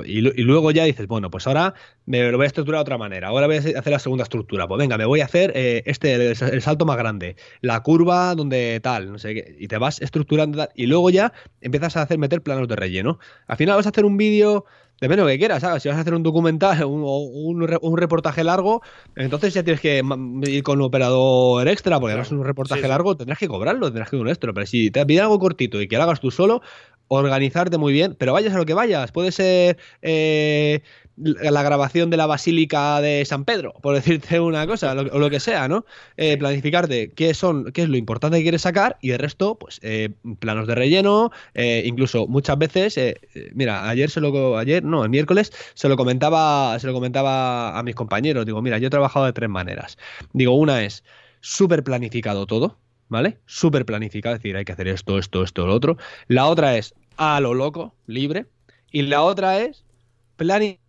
y, 0.07 0.21
luego 0.21 0.71
ya 0.71 0.85
dices, 0.85 1.05
bueno, 1.05 1.29
pues 1.29 1.45
ahora 1.45 1.75
me 2.07 2.31
lo 2.31 2.37
voy 2.37 2.45
a 2.45 2.47
estructurar 2.47 2.79
de 2.79 2.81
otra 2.81 2.97
manera, 2.97 3.27
ahora 3.27 3.45
voy 3.45 3.57
a 3.57 3.59
hacer 3.59 3.89
la 3.91 3.99
segunda 3.99 4.23
estructura, 4.23 4.67
pues 4.67 4.79
venga, 4.79 4.97
me 4.97 5.05
voy 5.05 5.21
a 5.21 5.25
hacer 5.25 5.51
eh, 5.53 5.83
este, 5.85 6.15
el, 6.15 6.61
salto 6.63 6.85
más 6.85 6.97
grande, 6.97 7.35
la 7.61 7.79
curva 7.83 8.33
donde 8.33 8.79
tal, 8.81 9.11
no 9.11 9.19
sé 9.19 9.35
qué, 9.35 9.55
y 9.59 9.67
te 9.67 9.77
vas 9.77 10.01
estructurando 10.01 10.67
y 10.73 10.87
luego 10.87 11.11
ya 11.11 11.31
empiezas 11.61 11.97
a 11.97 12.01
hacer 12.01 12.17
meter 12.17 12.41
planos 12.41 12.67
de 12.67 12.75
relleno. 12.75 13.19
Al 13.45 13.57
final 13.57 13.75
vas 13.75 13.85
a 13.85 13.89
hacer 13.89 14.05
un 14.05 14.17
vídeo 14.17 14.65
Depende 15.01 15.23
de 15.23 15.23
lo 15.23 15.27
que 15.27 15.37
quieras, 15.37 15.61
¿sabes? 15.61 15.83
Si 15.83 15.89
vas 15.89 15.97
a 15.97 16.01
hacer 16.01 16.13
un 16.13 16.23
documental 16.23 16.83
o 16.83 16.87
un, 16.87 17.97
reportaje 17.97 18.43
largo, 18.45 18.81
entonces 19.15 19.53
ya 19.53 19.61
tienes 19.61 19.81
que 19.81 20.01
ir 20.47 20.63
con 20.63 20.79
un 20.79 20.85
operador 20.85 21.67
extra, 21.67 21.99
porque 21.99 22.13
además 22.13 22.31
un 22.31 22.45
reportaje 22.45 22.87
largo 22.87 23.17
tendrás 23.17 23.37
que 23.37 23.49
cobrarlo, 23.49 23.87
tendrás 23.87 24.09
que 24.09 24.15
ir 24.15 24.21
un 24.21 24.29
extra. 24.29 24.53
Pero 24.53 24.65
si 24.65 24.91
te 24.91 25.05
pide 25.05 25.21
algo 25.21 25.37
cortito 25.37 25.81
y 25.81 25.89
que 25.89 25.97
lo 25.97 26.03
hagas 26.03 26.21
tú 26.21 26.31
solo, 26.31 26.61
organizarte 27.07 27.77
muy 27.77 27.93
bien, 27.93 28.15
pero 28.17 28.33
vayas 28.33 28.53
a 28.53 28.57
lo 28.57 28.65
que 28.65 28.73
vayas. 28.73 29.11
Puede 29.11 29.31
ser 29.31 29.77
eh, 30.01 30.81
la 31.17 31.63
grabación 31.63 32.09
de 32.09 32.17
la 32.17 32.25
Basílica 32.25 32.99
de 33.01 33.23
San 33.25 33.45
Pedro, 33.45 33.73
por 33.81 33.95
decirte 33.95 34.39
una 34.39 34.65
cosa, 34.67 34.93
o 34.93 35.19
lo 35.19 35.29
que 35.29 35.39
sea, 35.39 35.67
¿no? 35.67 35.85
Eh, 36.17 36.37
planificarte 36.37 37.11
qué 37.13 37.33
son, 37.33 37.71
qué 37.71 37.83
es 37.83 37.89
lo 37.89 37.97
importante 37.97 38.37
que 38.37 38.43
quieres 38.43 38.63
sacar 38.63 38.97
y 39.01 39.11
el 39.11 39.19
resto, 39.19 39.55
pues, 39.55 39.79
eh, 39.83 40.09
planos 40.39 40.67
de 40.67 40.75
relleno, 40.75 41.31
incluso 41.55 42.27
muchas 42.27 42.57
veces, 42.57 42.99
mira, 43.53 43.87
ayer 43.89 44.09
se 44.09 44.21
lo, 44.21 44.57
ayer, 44.57 44.83
no, 44.83 45.03
el 45.03 45.09
miércoles 45.09 45.51
se 45.73 45.89
lo 45.89 45.95
comentaba, 45.97 46.77
se 46.79 46.87
lo 46.87 46.93
comentaba 46.93 47.77
a 47.77 47.83
mis 47.83 47.95
compañeros, 47.95 48.45
digo, 48.45 48.61
mira, 48.61 48.77
yo 48.77 48.87
he 48.87 48.89
trabajado 48.89 49.25
de 49.25 49.33
tres 49.33 49.49
maneras. 49.49 49.97
Digo, 50.33 50.55
una 50.55 50.83
es 50.83 51.03
súper 51.41 51.83
planificado 51.83 52.47
todo, 52.47 52.77
¿vale? 53.07 53.39
Súper 53.45 53.85
planificado, 53.85 54.35
es 54.35 54.41
decir, 54.41 54.57
hay 54.57 54.65
que 54.65 54.71
hacer 54.71 54.87
esto, 54.87 55.17
esto, 55.17 55.43
esto, 55.43 55.65
lo 55.65 55.73
otro. 55.73 55.97
La 56.27 56.47
otra 56.47 56.77
es 56.77 56.93
a 57.17 57.39
lo 57.39 57.53
loco, 57.53 57.95
libre. 58.07 58.45
Y 58.91 59.01
la 59.03 59.23
otra 59.23 59.59
es 59.59 59.83
planificado 60.35 60.85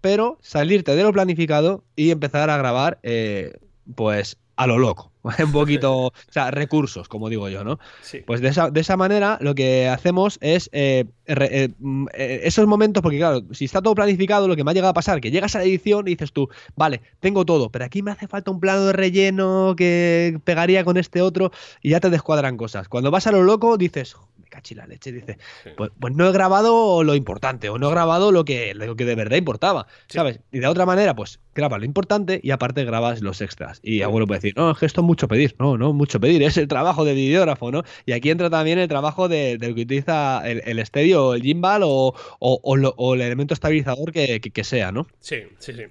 pero 0.00 0.38
salirte 0.40 0.94
de 0.94 1.02
lo 1.02 1.12
planificado 1.12 1.84
y 1.96 2.10
empezar 2.10 2.50
a 2.50 2.56
grabar, 2.56 2.98
eh, 3.02 3.54
pues 3.94 4.38
a 4.56 4.66
lo 4.66 4.78
loco. 4.78 5.11
Un 5.44 5.52
poquito, 5.52 6.06
o 6.06 6.12
sea, 6.30 6.50
recursos, 6.50 7.08
como 7.08 7.28
digo 7.28 7.48
yo, 7.48 7.62
¿no? 7.64 7.78
Pues 8.26 8.40
de 8.40 8.48
esa, 8.48 8.70
de 8.70 8.80
esa 8.80 8.96
manera 8.96 9.38
lo 9.40 9.54
que 9.54 9.88
hacemos 9.88 10.38
es 10.40 10.68
eh, 10.72 11.04
eh, 11.26 11.68
mm, 11.78 12.06
esos 12.14 12.66
momentos, 12.66 13.02
porque 13.02 13.18
claro, 13.18 13.42
si 13.52 13.64
está 13.64 13.80
todo 13.80 13.94
planificado, 13.94 14.48
lo 14.48 14.56
que 14.56 14.64
me 14.64 14.70
ha 14.70 14.74
llegado 14.74 14.90
a 14.90 14.94
pasar, 14.94 15.20
que 15.20 15.30
llegas 15.30 15.54
a 15.54 15.58
la 15.58 15.64
edición 15.64 16.08
y 16.08 16.12
dices 16.12 16.32
tú, 16.32 16.48
vale, 16.74 17.02
tengo 17.20 17.44
todo, 17.44 17.70
pero 17.70 17.84
aquí 17.84 18.02
me 18.02 18.10
hace 18.10 18.26
falta 18.26 18.50
un 18.50 18.60
plano 18.60 18.86
de 18.86 18.92
relleno 18.92 19.74
que 19.76 20.40
pegaría 20.44 20.84
con 20.84 20.96
este 20.96 21.22
otro 21.22 21.52
y 21.82 21.90
ya 21.90 22.00
te 22.00 22.10
descuadran 22.10 22.56
cosas. 22.56 22.88
Cuando 22.88 23.10
vas 23.10 23.26
a 23.26 23.32
lo 23.32 23.42
loco, 23.42 23.76
dices, 23.76 24.16
cachi 24.52 24.74
la 24.74 24.86
leche, 24.86 25.10
dice, 25.10 25.38
pues, 25.76 25.90
pues, 25.98 26.14
no 26.14 26.28
he 26.28 26.32
grabado 26.32 27.02
lo 27.02 27.14
importante 27.14 27.70
o 27.70 27.78
no 27.78 27.88
he 27.88 27.90
grabado 27.90 28.30
lo 28.30 28.44
que, 28.44 28.74
lo 28.74 28.94
que 28.94 29.04
de 29.04 29.14
verdad 29.14 29.38
importaba, 29.38 29.86
¿sabes? 30.08 30.40
Y 30.52 30.58
de 30.58 30.66
otra 30.66 30.84
manera, 30.84 31.16
pues 31.16 31.40
grabas 31.54 31.80
lo 31.80 31.86
importante 31.86 32.38
y 32.42 32.50
aparte 32.50 32.84
grabas 32.84 33.22
los 33.22 33.40
extras. 33.40 33.80
Y 33.82 34.02
abuelo 34.02 34.26
puede 34.26 34.38
decir, 34.38 34.54
no, 34.56 34.70
es 34.70 34.78
que 34.78 34.86
esto 34.86 35.00
es 35.00 35.06
mucho 35.12 35.28
pedir, 35.28 35.54
no, 35.58 35.76
no, 35.76 35.92
mucho 35.92 36.18
pedir, 36.18 36.42
es 36.42 36.56
el 36.56 36.68
trabajo 36.68 37.04
de 37.04 37.12
videógrafo, 37.12 37.70
¿no? 37.70 37.84
Y 38.06 38.12
aquí 38.12 38.30
entra 38.30 38.48
también 38.48 38.78
el 38.78 38.88
trabajo 38.88 39.28
de, 39.28 39.58
del 39.58 39.74
que 39.74 39.82
utiliza 39.82 40.42
el, 40.48 40.78
estéreo, 40.78 41.34
el 41.34 41.42
gimbal 41.42 41.82
o, 41.84 42.14
o, 42.40 43.14
el 43.14 43.20
elemento 43.20 43.52
estabilizador 43.52 44.12
que 44.12 44.64
sea, 44.64 44.90
¿no? 44.90 45.06
Sí, 45.20 45.36
sí, 45.58 45.72
sí. 45.74 45.82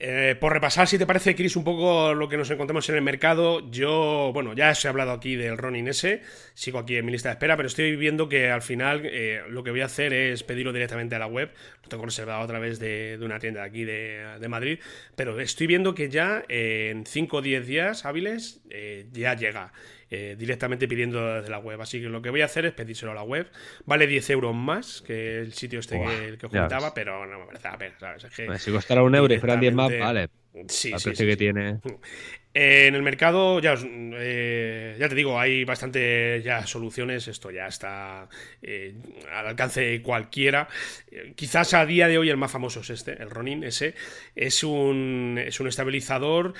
Eh, 0.00 0.36
por 0.38 0.52
repasar, 0.52 0.86
si 0.86 0.96
te 0.96 1.06
parece, 1.06 1.34
Chris, 1.34 1.56
un 1.56 1.64
poco 1.64 2.14
lo 2.14 2.28
que 2.28 2.36
nos 2.36 2.48
encontramos 2.50 2.88
en 2.88 2.94
el 2.94 3.02
mercado, 3.02 3.68
yo, 3.68 4.30
bueno, 4.32 4.52
ya 4.54 4.70
os 4.70 4.84
he 4.84 4.88
hablado 4.88 5.10
aquí 5.10 5.34
del 5.34 5.58
Ronin 5.58 5.88
S, 5.88 6.22
sigo 6.54 6.78
aquí 6.78 6.96
en 6.96 7.04
mi 7.04 7.10
lista 7.10 7.30
de 7.30 7.32
espera, 7.32 7.56
pero 7.56 7.66
estoy 7.66 7.96
viendo 7.96 8.28
que 8.28 8.48
al 8.48 8.62
final 8.62 9.02
eh, 9.04 9.42
lo 9.48 9.64
que 9.64 9.72
voy 9.72 9.80
a 9.80 9.86
hacer 9.86 10.12
es 10.12 10.44
pedirlo 10.44 10.72
directamente 10.72 11.16
a 11.16 11.18
la 11.18 11.26
web, 11.26 11.50
lo 11.82 11.88
tengo 11.88 12.04
reservado 12.04 12.42
a 12.42 12.46
través 12.46 12.78
de, 12.78 13.18
una 13.20 13.40
tienda 13.40 13.64
aquí 13.64 13.84
de, 13.84 14.46
Madrid, 14.48 14.78
pero 15.16 15.40
estoy 15.40 15.66
viendo 15.66 15.96
que 15.96 16.08
ya 16.08 16.44
en 16.48 17.04
5 17.04 17.36
o 17.36 17.42
10 17.42 17.66
días 17.66 18.06
hábiles 18.06 18.60
eh, 18.70 19.06
ya 19.12 19.34
llega. 19.34 19.72
Eh, 20.10 20.36
directamente 20.38 20.88
pidiendo 20.88 21.34
desde 21.34 21.50
la 21.50 21.58
web. 21.58 21.80
Así 21.80 22.00
que 22.00 22.08
lo 22.08 22.22
que 22.22 22.30
voy 22.30 22.40
a 22.40 22.46
hacer 22.46 22.66
es 22.66 22.72
pedírselo 22.72 23.12
a 23.12 23.14
la 23.14 23.22
web. 23.22 23.48
Vale 23.84 24.06
10 24.06 24.30
euros 24.30 24.54
más 24.54 25.02
que 25.02 25.38
el 25.40 25.52
sitio 25.52 25.80
este 25.80 26.00
que, 26.00 26.38
que 26.38 26.48
comentaba, 26.48 26.94
pero 26.94 27.26
no 27.26 27.40
me 27.40 27.46
parece 27.46 27.68
la 27.68 27.78
pena, 27.78 27.94
¿sabes? 27.98 28.24
Es 28.24 28.34
que 28.34 28.58
si 28.58 28.70
costara 28.70 29.02
un 29.02 29.14
euro 29.14 29.32
y 29.32 29.38
fueran 29.38 29.60
10 29.60 29.74
más, 29.74 29.98
vale. 29.98 30.28
Sí, 30.66 30.92
sí, 30.96 31.14
sí, 31.14 31.26
que 31.26 31.36
tiene. 31.36 31.78
en 32.54 32.94
el 32.94 33.02
mercado, 33.02 33.60
ya, 33.60 33.74
eh, 33.84 34.96
ya 34.98 35.08
te 35.08 35.14
digo, 35.14 35.38
hay 35.38 35.64
bastante 35.64 36.42
ya 36.42 36.66
soluciones. 36.66 37.28
Esto 37.28 37.50
ya 37.50 37.66
está 37.66 38.28
eh, 38.62 38.94
al 39.32 39.46
alcance 39.46 39.80
de 39.80 40.02
cualquiera. 40.02 40.68
Quizás 41.36 41.74
a 41.74 41.86
día 41.86 42.08
de 42.08 42.18
hoy 42.18 42.30
el 42.30 42.36
más 42.36 42.50
famoso 42.50 42.80
es 42.80 42.90
este, 42.90 43.22
el 43.22 43.30
Ronin 43.30 43.62
ese. 43.62 43.94
Es 44.34 44.64
un, 44.64 45.40
es 45.44 45.60
un 45.60 45.68
estabilizador 45.68 46.54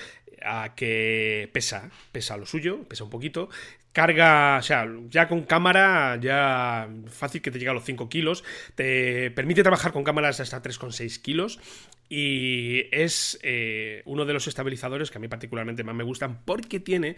a 0.45 0.75
que 0.75 1.51
pesa, 1.53 1.91
pesa 2.13 2.37
lo 2.37 2.47
suyo, 2.47 2.85
pesa 2.89 3.05
un 3.05 3.11
poquito. 3.11 3.49
Carga, 3.93 4.59
o 4.59 4.63
sea, 4.63 4.87
ya 5.09 5.27
con 5.29 5.43
cámara, 5.43 6.19
ya 6.21 6.89
fácil 7.11 7.43
que 7.43 7.51
te 7.51 7.59
llega 7.59 7.73
a 7.73 7.75
los 7.75 7.85
5 7.85 8.09
kilos. 8.09 8.45
Te 8.75 9.31
permite 9.33 9.63
trabajar 9.63 9.93
con 9.93 10.05
cámaras 10.05 10.41
hasta 10.41 10.63
3,6 10.63 11.21
kilos. 11.21 11.59
Y 12.09 12.87
es 12.91 13.39
eh, 13.43 14.03
uno 14.07 14.25
de 14.25 14.33
los 14.33 14.47
estabilizadores 14.47 15.11
que 15.11 15.19
a 15.19 15.21
mí 15.21 15.29
particularmente 15.29 15.85
más 15.85 15.95
me 15.95 16.05
gustan 16.05 16.43
porque 16.45 16.81
tiene 16.81 17.17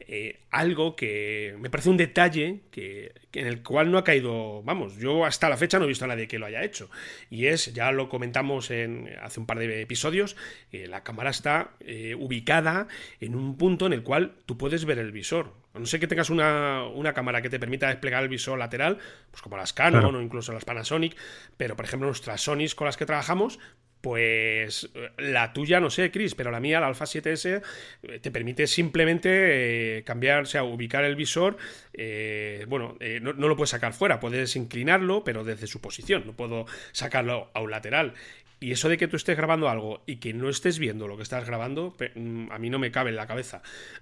eh, 0.00 0.40
algo 0.50 0.96
que 0.96 1.54
me 1.60 1.70
parece 1.70 1.90
un 1.90 1.96
detalle 1.96 2.62
que, 2.70 3.12
en 3.32 3.46
el 3.46 3.62
cual 3.62 3.90
no 3.90 3.98
ha 3.98 4.04
caído, 4.04 4.62
vamos, 4.64 4.96
yo 4.96 5.24
hasta 5.24 5.48
la 5.48 5.56
fecha 5.56 5.78
no 5.78 5.84
he 5.84 5.88
visto 5.88 6.04
a 6.04 6.08
nadie 6.08 6.26
que 6.26 6.38
lo 6.38 6.46
haya 6.46 6.64
hecho. 6.64 6.90
Y 7.30 7.46
es, 7.46 7.72
ya 7.72 7.92
lo 7.92 8.08
comentamos 8.08 8.70
en, 8.70 9.10
hace 9.22 9.38
un 9.38 9.46
par 9.46 9.58
de 9.58 9.82
episodios, 9.82 10.36
la 10.72 11.02
cámara 11.02 11.30
está 11.30 11.72
eh, 11.80 12.14
ubicada 12.14 12.88
en 13.20 13.34
un 13.34 13.56
punto 13.56 13.86
en 13.86 13.92
el 13.92 14.02
cual 14.02 14.36
tú 14.46 14.56
puedes 14.58 14.84
ver 14.84 14.98
el 14.98 15.12
visor. 15.12 15.54
no 15.74 15.86
sé 15.86 16.00
que 16.00 16.06
tengas 16.06 16.30
una, 16.30 17.12
cámara 17.14 17.42
que 17.42 17.50
te 17.50 17.58
permita 17.58 17.88
desplegar 17.88 18.22
el 18.22 18.28
visor 18.28 18.58
lateral, 18.58 18.98
pues 19.30 19.42
como 19.42 19.56
las 19.56 19.72
Canon 19.72 20.14
o 20.14 20.22
incluso 20.22 20.52
las 20.52 20.64
Panasonic, 20.64 21.16
pero 21.56 21.76
por 21.76 21.84
ejemplo 21.84 22.06
nuestras 22.06 22.40
Sonys 22.40 22.74
con 22.74 22.86
las 22.86 22.96
que 22.96 23.06
trabajamos 23.06 23.58
pues 24.02 24.90
la 25.16 25.52
tuya, 25.52 25.80
no 25.80 25.88
sé, 25.88 26.10
Chris, 26.10 26.34
pero 26.34 26.50
la 26.50 26.58
mía, 26.60 26.80
la 26.80 26.88
Alpha 26.88 27.06
7S, 27.06 27.62
eh, 28.02 28.18
te 28.18 28.30
permite 28.32 28.66
simplemente 28.66 29.98
eh, 29.98 30.02
cambiar, 30.02 30.42
o 30.42 30.46
sea, 30.46 30.64
ubicar 30.64 31.04
el 31.04 31.14
visor. 31.14 31.56
Eh, 31.94 32.66
bueno, 32.68 32.96
no, 33.20 33.32
no, 33.32 33.48
lo 33.48 33.56
puedes 33.56 33.70
sacar 33.70 33.92
fuera, 33.92 34.18
puedes 34.18 34.56
inclinarlo, 34.56 35.22
pero 35.22 35.44
desde 35.44 35.68
su 35.68 35.80
posición, 35.80 36.24
no 36.26 36.32
puedo 36.32 36.66
sacarlo 36.90 37.50
a 37.54 37.60
un 37.60 37.70
lateral. 37.70 38.14
Y 38.62 38.72
eso 38.72 38.88
de 38.88 38.96
que 38.96 39.08
tú 39.08 39.16
estés 39.16 39.36
grabando 39.36 39.68
algo 39.68 40.02
y 40.06 40.16
que 40.16 40.32
no 40.32 40.48
estés 40.48 40.78
viendo 40.78 41.08
lo 41.08 41.16
que 41.16 41.24
estás 41.24 41.44
grabando, 41.44 41.94
mm, 42.14 42.50
a 42.52 42.58
mí 42.58 42.70
no 42.70 42.78
me 42.78 42.90
cabe 42.90 43.10
en 43.10 43.16
la 43.16 43.26
cabeza. 43.26 43.60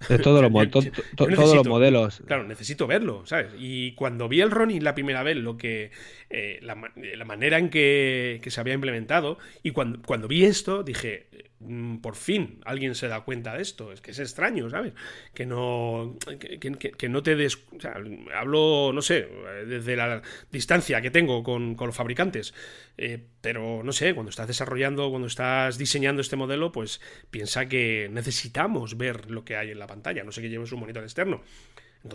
De 0.08 0.18
todos 0.18 0.42
los, 0.42 0.52
todos 1.16 1.54
los 1.54 1.66
modelos. 1.68 2.22
Claro, 2.26 2.44
necesito 2.44 2.86
verlo, 2.86 3.26
¿sabes? 3.26 3.52
Y 3.58 3.92
cuando 3.92 4.28
vi 4.28 4.40
el 4.42 4.50
Ronin 4.50 4.84
la 4.84 4.94
primera 4.94 5.22
vez, 5.22 5.36
lo 5.36 5.56
que 5.56 5.90
eh, 6.28 6.60
la, 6.62 6.74
manera 7.24 7.58
en 7.58 7.70
que, 7.70 8.40
se 8.46 8.60
había 8.60 8.74
implementado, 8.74 9.38
y 9.62 9.70
cuando, 9.70 10.02
cuando 10.02 10.28
vi 10.28 10.44
esto, 10.44 10.82
dije, 10.82 11.26
por 12.00 12.16
fin 12.16 12.60
alguien 12.64 12.94
se 12.94 13.08
da 13.08 13.20
cuenta 13.20 13.54
de 13.54 13.62
esto. 13.62 13.92
Es 13.92 14.00
que 14.00 14.12
es 14.12 14.18
extraño, 14.18 14.70
¿sabes? 14.70 14.94
Que 15.34 15.44
no, 15.46 16.16
que, 16.38 17.08
no 17.08 17.22
te 17.22 17.36
des... 17.36 17.58
Hablo, 18.34 18.92
no 18.94 19.02
sé, 19.02 19.28
desde 19.66 19.96
la 19.96 20.22
distancia 20.50 21.00
que 21.00 21.10
tengo 21.10 21.42
con, 21.42 21.74
con 21.74 21.88
los 21.88 21.96
fabricantes. 21.96 22.54
Eh, 22.96 23.22
pero 23.40 23.82
no 23.82 23.92
sé, 23.92 24.14
cuando 24.14 24.30
estás 24.30 24.46
desarrollando, 24.46 25.10
cuando 25.10 25.28
estás 25.28 25.76
diseñando 25.76 26.22
este 26.22 26.36
modelo, 26.36 26.72
pues 26.72 27.00
piensa 27.30 27.66
que 27.66 28.08
necesitamos 28.10 28.96
ver 28.96 29.30
lo 29.30 29.44
que 29.44 29.56
hay 29.56 29.70
en 29.70 29.78
la 29.78 29.86
pantalla, 29.86 30.24
no 30.24 30.32
sé 30.32 30.40
que 30.42 30.48
lleves 30.48 30.72
un 30.72 30.80
monitor 30.80 31.02
externo 31.02 31.42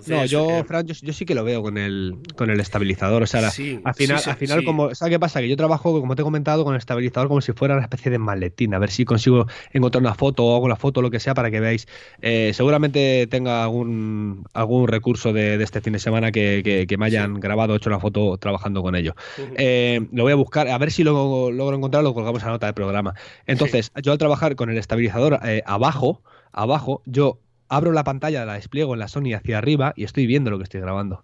no, 0.08 0.26
yo, 0.26 0.50
eh, 0.50 0.64
Fran, 0.64 0.88
yo, 0.88 1.14
sí 1.14 1.26
que 1.26 1.36
lo 1.36 1.44
veo 1.44 1.62
con 1.62 1.78
el, 1.78 2.18
con 2.36 2.50
el 2.50 2.60
estabilizador. 2.60 3.22
O 3.22 3.28
sea, 3.28 3.40
al 3.48 3.94
final, 3.94 4.22
al 4.26 4.36
final 4.36 4.64
como, 4.64 4.96
¿sabes 4.96 5.14
qué 5.14 5.20
pasa? 5.20 5.42
Que 5.42 5.48
yo 5.48 5.56
trabajo, 5.56 6.00
como 6.00 6.16
te 6.16 6.24
he 6.24 6.26
comentado, 6.26 6.64
con 6.64 6.74
el 6.74 6.80
estabilizador 6.80 7.28
como 7.28 7.42
si 7.42 7.54
fuera 7.54 7.76
una 7.76 7.84
especie 7.84 8.10
de 8.12 8.18
maletín. 8.18 8.74
A 8.74 8.80
ver 8.80 8.90
si 8.90 9.06
consigo 9.06 9.46
encontrar 9.74 10.02
una 10.02 10.16
foto 10.16 10.44
o 10.44 10.56
hago 10.56 10.68
la 10.68 10.76
foto 10.76 11.02
o 11.02 11.04
lo 11.04 11.12
que 11.12 11.20
sea 11.20 11.36
para 11.36 11.52
que 11.52 11.60
veáis. 11.60 11.88
Eh, 12.22 12.52
seguramente 12.56 13.28
tenga 13.28 13.64
algún, 13.64 14.46
algún 14.54 14.88
recurso 14.88 15.34
de, 15.34 15.62
este 15.62 15.82
fin 15.82 15.94
de 15.94 16.00
semana 16.00 16.32
que, 16.32 16.96
me 16.98 17.06
hayan 17.06 17.40
grabado, 17.40 17.76
hecho 17.76 17.90
una 17.90 18.00
foto 18.00 18.38
trabajando 18.38 18.82
con 18.82 18.96
ello. 18.96 19.16
Eh, 19.58 20.08
lo 20.12 20.24
voy 20.24 20.32
a 20.32 20.36
buscar, 20.36 20.68
a 20.68 20.78
ver 20.80 20.92
si 20.92 21.04
lo 21.04 21.52
logro 21.52 21.76
encontrar, 21.78 22.04
lo 22.04 22.14
colgamos 22.16 22.44
a 22.44 22.48
nota 22.48 22.66
del 22.66 22.74
programa. 22.76 23.14
Entonces, 23.46 23.92
yo 24.02 24.14
al 24.14 24.18
trabajar 24.18 24.56
con 24.56 24.72
el 24.72 24.78
estabilizador 24.78 25.40
abajo, 25.66 26.24
abajo, 26.52 27.04
yo 27.06 27.40
abro 27.70 27.92
la 27.92 28.04
pantalla, 28.04 28.46
la 28.46 28.54
despliego 28.54 28.94
en 28.94 29.00
la 29.00 29.08
Sony 29.08 29.34
hacia 29.36 29.58
arriba 29.58 29.94
y 29.96 30.04
estoy 30.04 30.26
viendo 30.26 30.52
lo 30.52 30.58
que 30.58 30.64
estoy 30.64 30.82
grabando. 30.82 31.24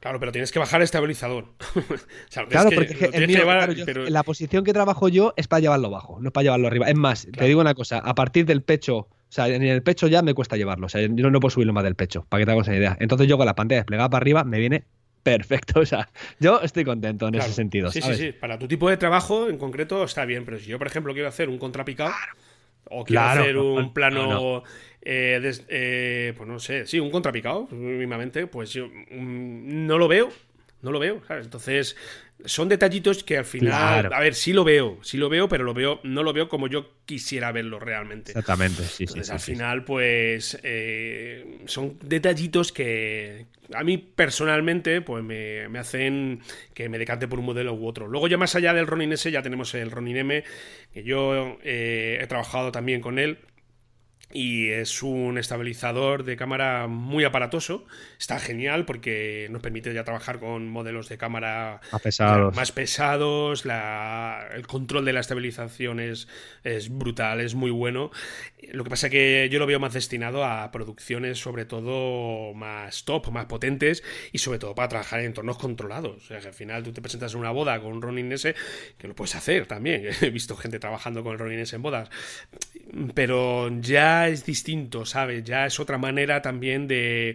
Claro, 0.00 0.20
pero 0.20 0.30
tienes 0.32 0.52
que 0.52 0.58
bajar 0.58 0.80
el 0.80 0.84
estabilizador. 0.84 1.46
claro, 2.48 2.70
porque 2.74 4.06
la 4.08 4.22
posición 4.22 4.64
que 4.64 4.72
trabajo 4.72 5.08
yo 5.08 5.32
es 5.36 5.48
para 5.48 5.60
llevarlo 5.60 5.90
bajo, 5.90 6.18
no 6.20 6.28
es 6.28 6.32
para 6.32 6.44
llevarlo 6.44 6.66
arriba. 6.68 6.88
Es 6.88 6.96
más, 6.96 7.26
te 7.26 7.44
digo 7.46 7.60
una 7.60 7.74
cosa, 7.74 7.98
a 7.98 8.14
partir 8.14 8.44
del 8.44 8.62
pecho, 8.62 8.96
o 8.98 9.08
sea, 9.28 9.48
en 9.48 9.62
el 9.62 9.82
pecho 9.82 10.06
ya 10.06 10.22
me 10.22 10.34
cuesta 10.34 10.56
llevarlo, 10.56 10.86
o 10.86 10.88
sea, 10.88 11.00
yo 11.00 11.30
no 11.30 11.40
puedo 11.40 11.50
subirlo 11.50 11.72
más 11.72 11.84
del 11.84 11.94
pecho, 11.94 12.26
para 12.28 12.40
que 12.40 12.46
te 12.46 12.52
hagas 12.52 12.68
una 12.68 12.76
idea. 12.76 12.96
Entonces 13.00 13.26
yo 13.26 13.36
con 13.36 13.46
la 13.46 13.54
pantalla 13.54 13.80
desplegada 13.80 14.10
para 14.10 14.22
arriba 14.22 14.44
me 14.44 14.58
viene 14.58 14.84
perfecto, 15.22 15.80
o 15.80 15.86
sea, 15.86 16.08
yo 16.38 16.60
estoy 16.60 16.84
contento 16.84 17.28
en 17.28 17.36
ese 17.36 17.52
sentido. 17.52 17.90
Sí, 17.90 18.02
sí, 18.02 18.14
sí, 18.14 18.32
para 18.32 18.58
tu 18.58 18.68
tipo 18.68 18.90
de 18.90 18.98
trabajo 18.98 19.48
en 19.48 19.58
concreto 19.58 20.04
está 20.04 20.24
bien, 20.24 20.44
pero 20.44 20.58
si 20.58 20.66
yo, 20.66 20.78
por 20.78 20.86
ejemplo, 20.86 21.14
quiero 21.14 21.28
hacer 21.28 21.48
un 21.48 21.58
contrapicado... 21.58 22.12
O 22.88 23.04
quiero 23.04 23.22
hacer 23.22 23.58
un 23.58 23.92
plano 23.92 24.62
eh, 25.08 25.52
eh, 25.68 26.34
pues 26.36 26.48
no 26.48 26.58
sé, 26.58 26.84
sí, 26.84 26.98
un 26.98 27.12
contrapicado, 27.12 27.68
mismamente, 27.70 28.48
pues 28.48 28.72
yo 28.72 28.88
mm, 28.88 29.86
no 29.86 29.98
lo 29.98 30.08
veo, 30.08 30.32
no 30.82 30.90
lo 30.90 30.98
veo, 30.98 31.22
Entonces, 31.30 31.96
son 32.44 32.68
detallitos 32.68 33.22
que 33.22 33.38
al 33.38 33.44
final, 33.44 34.12
a 34.12 34.18
ver, 34.18 34.34
sí 34.34 34.52
lo 34.52 34.64
veo, 34.64 34.98
sí 35.02 35.16
lo 35.16 35.28
veo, 35.28 35.48
pero 35.48 35.62
lo 35.62 35.74
veo, 35.74 36.00
no 36.02 36.24
lo 36.24 36.32
veo 36.32 36.48
como 36.48 36.66
yo 36.66 36.90
quisiera 37.06 37.52
verlo 37.52 37.78
realmente. 37.78 38.32
Exactamente, 38.32 38.82
sí, 38.82 39.04
Entonces, 39.04 39.26
sí, 39.28 39.32
al 39.32 39.38
final, 39.38 39.84
pues, 39.84 40.58
eh, 40.64 41.60
son 41.66 41.98
detallitos 42.02 42.72
que 42.72 43.46
a 43.74 43.84
mí 43.84 43.98
personalmente, 43.98 45.02
pues 45.02 45.22
me, 45.22 45.68
me, 45.68 45.78
hacen 45.78 46.40
que 46.74 46.88
me 46.88 46.98
decante 46.98 47.28
por 47.28 47.38
un 47.38 47.44
modelo 47.44 47.74
u 47.74 47.86
otro. 47.86 48.08
Luego 48.08 48.26
ya 48.26 48.38
más 48.38 48.56
allá 48.56 48.74
del 48.74 48.88
Ronin 48.88 49.12
S, 49.12 49.30
ya 49.30 49.42
tenemos 49.42 49.72
el 49.74 49.92
Ronin 49.92 50.16
M, 50.16 50.42
que 50.92 51.04
yo 51.04 51.58
he 51.62 52.26
trabajado 52.28 52.72
también 52.72 53.00
con 53.00 53.20
él 53.20 53.38
y 54.32 54.70
es 54.70 55.02
un 55.02 55.38
estabilizador 55.38 56.24
de 56.24 56.36
cámara 56.36 56.88
muy 56.88 57.24
aparatoso. 57.24 57.84
Está 58.18 58.38
genial 58.40 58.84
porque 58.84 59.46
nos 59.50 59.62
permite 59.62 59.94
ya 59.94 60.04
trabajar 60.04 60.40
con 60.40 60.68
modelos 60.68 61.08
de 61.08 61.16
cámara 61.16 61.80
más 62.54 62.72
pesados. 62.72 63.64
el 63.64 64.66
control 64.66 65.04
de 65.04 65.12
la 65.12 65.20
estabilización 65.20 66.00
es, 66.00 66.26
brutal, 66.90 67.40
es 67.40 67.54
muy 67.54 67.70
bueno. 67.70 68.10
Lo 68.72 68.82
que 68.82 68.90
pasa 68.90 69.06
es 69.06 69.12
que 69.12 69.48
yo 69.50 69.60
lo 69.60 69.66
veo 69.66 69.78
más 69.78 69.94
destinado 69.94 70.44
a 70.44 70.72
producciones 70.72 71.38
sobre 71.38 71.64
todo 71.64 72.52
más 72.54 73.04
top, 73.04 73.30
más 73.30 73.46
potentes 73.46 74.02
y 74.32 74.38
sobre 74.38 74.58
todo 74.58 74.74
para 74.74 74.88
trabajar 74.88 75.20
en 75.20 75.26
entornos 75.26 75.56
controlados. 75.56 76.24
O 76.24 76.26
sea, 76.26 76.40
que 76.40 76.48
al 76.48 76.54
final 76.54 76.82
tú 76.82 76.92
te 76.92 77.00
presentas 77.00 77.34
en 77.34 77.40
una 77.40 77.52
boda 77.52 77.80
con 77.80 78.02
Ronin 78.02 78.32
S, 78.32 78.54
que 78.98 79.06
lo 79.06 79.14
puedes 79.14 79.36
hacer 79.36 79.66
también. 79.66 80.08
He 80.20 80.30
visto 80.30 80.56
gente 80.56 80.80
trabajando 80.80 81.22
con 81.22 81.32
el 81.32 81.38
Ronin 81.38 81.60
S 81.60 81.76
en 81.76 81.82
bodas. 81.82 82.10
Pero 83.14 83.68
ya 83.80 84.28
es 84.28 84.46
distinto, 84.46 85.04
¿sabes? 85.04 85.42
Ya 85.44 85.66
es 85.66 85.80
otra 85.80 85.98
manera 85.98 86.40
también 86.40 86.86
de, 86.86 87.34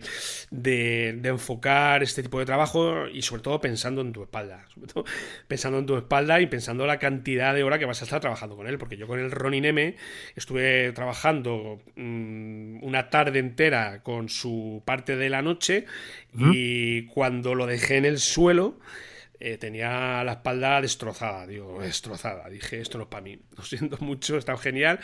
de, 0.50 1.20
enfocar 1.24 2.04
este 2.04 2.24
tipo 2.24 2.40
de 2.40 2.46
trabajo 2.46 3.08
y 3.08 3.22
sobre 3.22 3.42
todo 3.42 3.60
pensando 3.60 4.02
en 4.02 4.14
tu 4.14 4.24
espalda. 4.24 4.66
Sobre 4.74 4.88
todo 4.88 5.06
pensando 5.48 5.80
en 5.80 5.86
tu 5.86 5.98
espalda 5.98 6.40
y 6.40 6.48
pensando 6.48 6.88
la 6.88 7.00
cantidad 7.00 7.54
de 7.54 7.64
hora 7.64 7.80
que 7.80 7.86
vas 7.86 8.02
a 8.02 8.06
estar 8.06 8.22
trabajando 8.22 8.56
con 8.56 8.68
él. 8.68 8.78
Porque 8.78 8.96
yo 8.96 9.08
con 9.08 9.20
el 9.20 9.30
Ronin 9.32 9.66
M 9.66 9.96
estuve 10.36 10.94
trabajando 10.94 11.82
mm, 11.96 12.84
una 12.84 13.10
tarde 13.10 13.40
entera 13.40 14.02
con 14.04 14.30
su 14.30 14.82
parte 14.86 15.18
de 15.18 15.30
la 15.30 15.42
noche 15.42 15.86
y 16.34 17.08
cuando 17.08 17.56
lo 17.56 17.68
dejé 17.68 17.98
en 17.98 18.06
el 18.06 18.20
suelo 18.20 18.80
eh, 19.42 19.58
tenía 19.58 20.24
la 20.24 20.34
espalda 20.34 20.80
destrozada, 20.82 21.48
digo, 21.48 21.82
destrozada. 21.82 22.48
Dije, 22.50 22.80
esto 22.80 22.98
no 22.98 23.06
es 23.06 23.10
para 23.10 23.24
mí. 23.24 23.40
Lo 23.58 23.64
siento 23.64 23.98
mucho, 24.00 24.38
está 24.38 24.56
genial, 24.58 25.00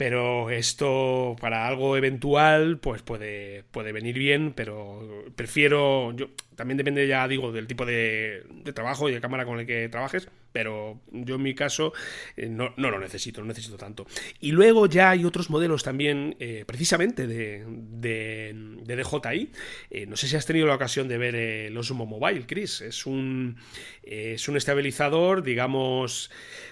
pero 0.00 0.48
esto 0.48 1.36
para 1.42 1.66
algo 1.66 1.94
eventual, 1.94 2.78
pues 2.78 3.02
puede, 3.02 3.64
puede 3.70 3.92
venir 3.92 4.18
bien, 4.18 4.54
pero 4.56 5.26
prefiero. 5.36 6.14
Yo, 6.16 6.30
también 6.56 6.78
depende, 6.78 7.06
ya 7.06 7.26
digo, 7.28 7.52
del 7.52 7.66
tipo 7.66 7.86
de, 7.86 8.44
trabajo 8.74 9.08
y 9.08 9.12
de 9.12 9.20
cámara 9.22 9.46
con 9.46 9.60
el 9.60 9.66
que 9.66 9.88
trabajes, 9.88 10.28
pero 10.52 11.00
yo 11.10 11.36
en 11.36 11.42
mi 11.42 11.54
caso 11.54 11.94
eh, 12.36 12.48
no, 12.50 12.72
lo 12.76 12.98
necesito, 12.98 13.40
no 13.40 13.46
necesito 13.46 13.76
tanto. 13.76 14.06
Y 14.40 14.52
luego 14.52 14.86
ya 14.86 15.10
hay 15.10 15.24
otros 15.24 15.48
modelos 15.48 15.82
también, 15.82 16.36
eh, 16.38 16.64
precisamente 16.66 17.26
de, 17.26 17.64
de, 17.66 18.52
DJI. 18.84 19.52
Eh, 19.90 20.06
no 20.06 20.16
sé 20.16 20.28
si 20.28 20.36
has 20.36 20.44
tenido 20.44 20.66
la 20.66 20.74
ocasión 20.74 21.08
de 21.08 21.16
ver 21.18 21.34
el 21.34 21.76
Osmo 21.78 22.04
Mobile, 22.04 22.46
Chris. 22.46 22.82
Es 22.82 23.06
un, 23.06 23.56
es 24.02 24.46
un 24.48 24.56
estabilizador, 24.58 25.42
digamos, 25.42 26.30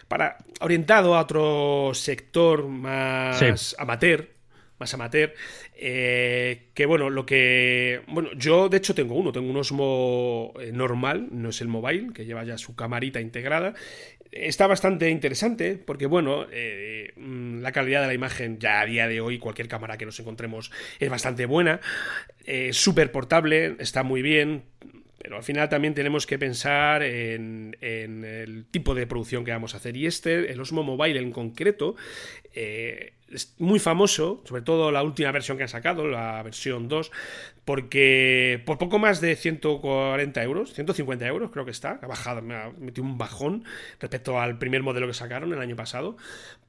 para 0.09 0.39
orientado 0.61 1.15
a 1.15 1.21
otro 1.21 1.93
sector 1.95 2.67
más 2.67 3.77
amateur 3.79 4.39
más 4.79 4.95
amateur. 4.95 5.35
Eh, 5.75 6.69
que 6.75 6.87
bueno, 6.87 7.11
lo 7.11 7.27
que. 7.27 8.03
Bueno, 8.09 8.31
yo 8.37 8.69
de 8.69 8.79
hecho 8.79 8.95
tengo 8.95 9.15
uno, 9.15 9.33
tengo 9.33 9.51
un 9.51 9.57
Osmo 9.57 10.55
eh, 10.61 10.73
normal, 10.73 11.29
no 11.31 11.51
es 11.51 11.61
el 11.61 11.69
mobile, 11.69 12.13
que 12.13 12.25
lleva 12.25 12.45
ya 12.45 12.59
su 12.59 12.75
camarita 12.75 13.21
integrada. 13.21 13.75
Está 14.31 14.67
bastante 14.67 15.09
interesante 15.09 15.77
porque, 15.77 16.07
bueno, 16.07 16.47
eh, 16.53 17.13
mm, 17.17 17.61
la 17.61 17.73
calidad 17.73 18.03
de 18.03 18.09
la 18.09 18.15
imagen 18.15 18.59
ya 18.59 18.81
a 18.81 18.87
día 18.87 19.09
de 19.09 19.21
hoy, 19.21 19.39
cualquier 19.39 19.69
cámara 19.69 19.97
que 19.97 20.05
nos 20.05 20.21
encontremos 20.21 20.71
es 20.99 21.11
bastante 21.11 21.47
buena. 21.47 21.81
Súper 22.71 23.13
portable, 23.13 23.77
está 23.79 24.03
muy 24.03 24.23
bien 24.23 24.63
pero 25.29 25.37
al 25.37 25.45
final 25.45 25.69
también 25.69 25.93
tenemos 25.93 26.27
que 26.27 26.39
pensar 26.39 27.03
en, 27.03 27.77
el 27.83 28.65
tipo 28.71 28.95
de 28.95 29.07
producción 29.07 29.45
que 29.45 29.51
vamos 29.51 29.75
a 29.75 29.77
hacer. 29.77 29.95
Y 29.95 30.07
este, 30.07 30.51
el 30.51 30.59
Osmo 30.59 30.83
Mobile 30.83 31.21
en 31.21 31.33
concreto, 31.33 31.97
eh, 32.55 33.13
es 33.31 33.55
muy 33.59 33.79
famoso, 33.79 34.43
sobre 34.47 34.63
todo 34.63 34.91
la 34.91 35.03
última 35.03 35.31
versión 35.31 35.59
que 35.59 35.65
han 35.65 35.69
sacado, 35.69 36.09
la 36.09 36.43
versión 36.43 36.89
2, 36.89 37.13
porque 37.67 38.63
por 38.65 38.79
poco 38.79 38.99
más 38.99 39.21
de 39.21 39.37
140 39.37 40.43
euros, 40.43 40.73
150 40.73 41.27
euros 41.27 41.51
creo 41.51 41.67
que 41.67 41.73
está, 41.73 41.99
ha 42.01 42.07
bajado, 42.07 42.41
me 42.41 42.55
ha 42.55 42.71
metido 42.79 43.07
un 43.07 43.19
bajón 43.19 43.65
respecto 44.01 44.41
al 44.41 44.57
primer 44.57 44.83
modelo 44.83 45.07
que 45.07 45.13
sacaron 45.13 45.53
el 45.53 45.61
año 45.61 45.77
pasado, 45.77 46.17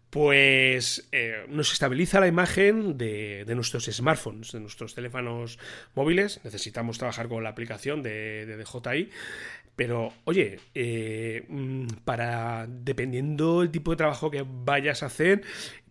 pues 0.09 1.07
eh, 1.11 1.45
nos 1.49 1.71
estabiliza 1.71 2.19
la 2.19 2.27
imagen 2.27 2.97
de, 2.97 3.45
nuestros 3.55 3.85
smartphones, 3.85 4.51
de 4.51 4.59
nuestros 4.59 4.95
teléfonos 4.95 5.59
móviles. 5.93 6.39
Necesitamos 6.43 6.97
trabajar 6.97 7.27
con 7.27 7.43
la 7.43 7.49
aplicación 7.49 8.01
de, 8.01 8.57
DJI. 8.57 9.09
Pero, 9.75 10.11
oye, 10.25 10.59
eh, 10.73 11.45
mm, 11.47 11.85
para 12.03 12.65
dependiendo 12.67 13.61
del 13.61 13.71
tipo 13.71 13.91
de 13.91 13.97
trabajo 13.97 14.29
que 14.29 14.43
vayas 14.45 15.03
a 15.03 15.05
hacer, 15.05 15.43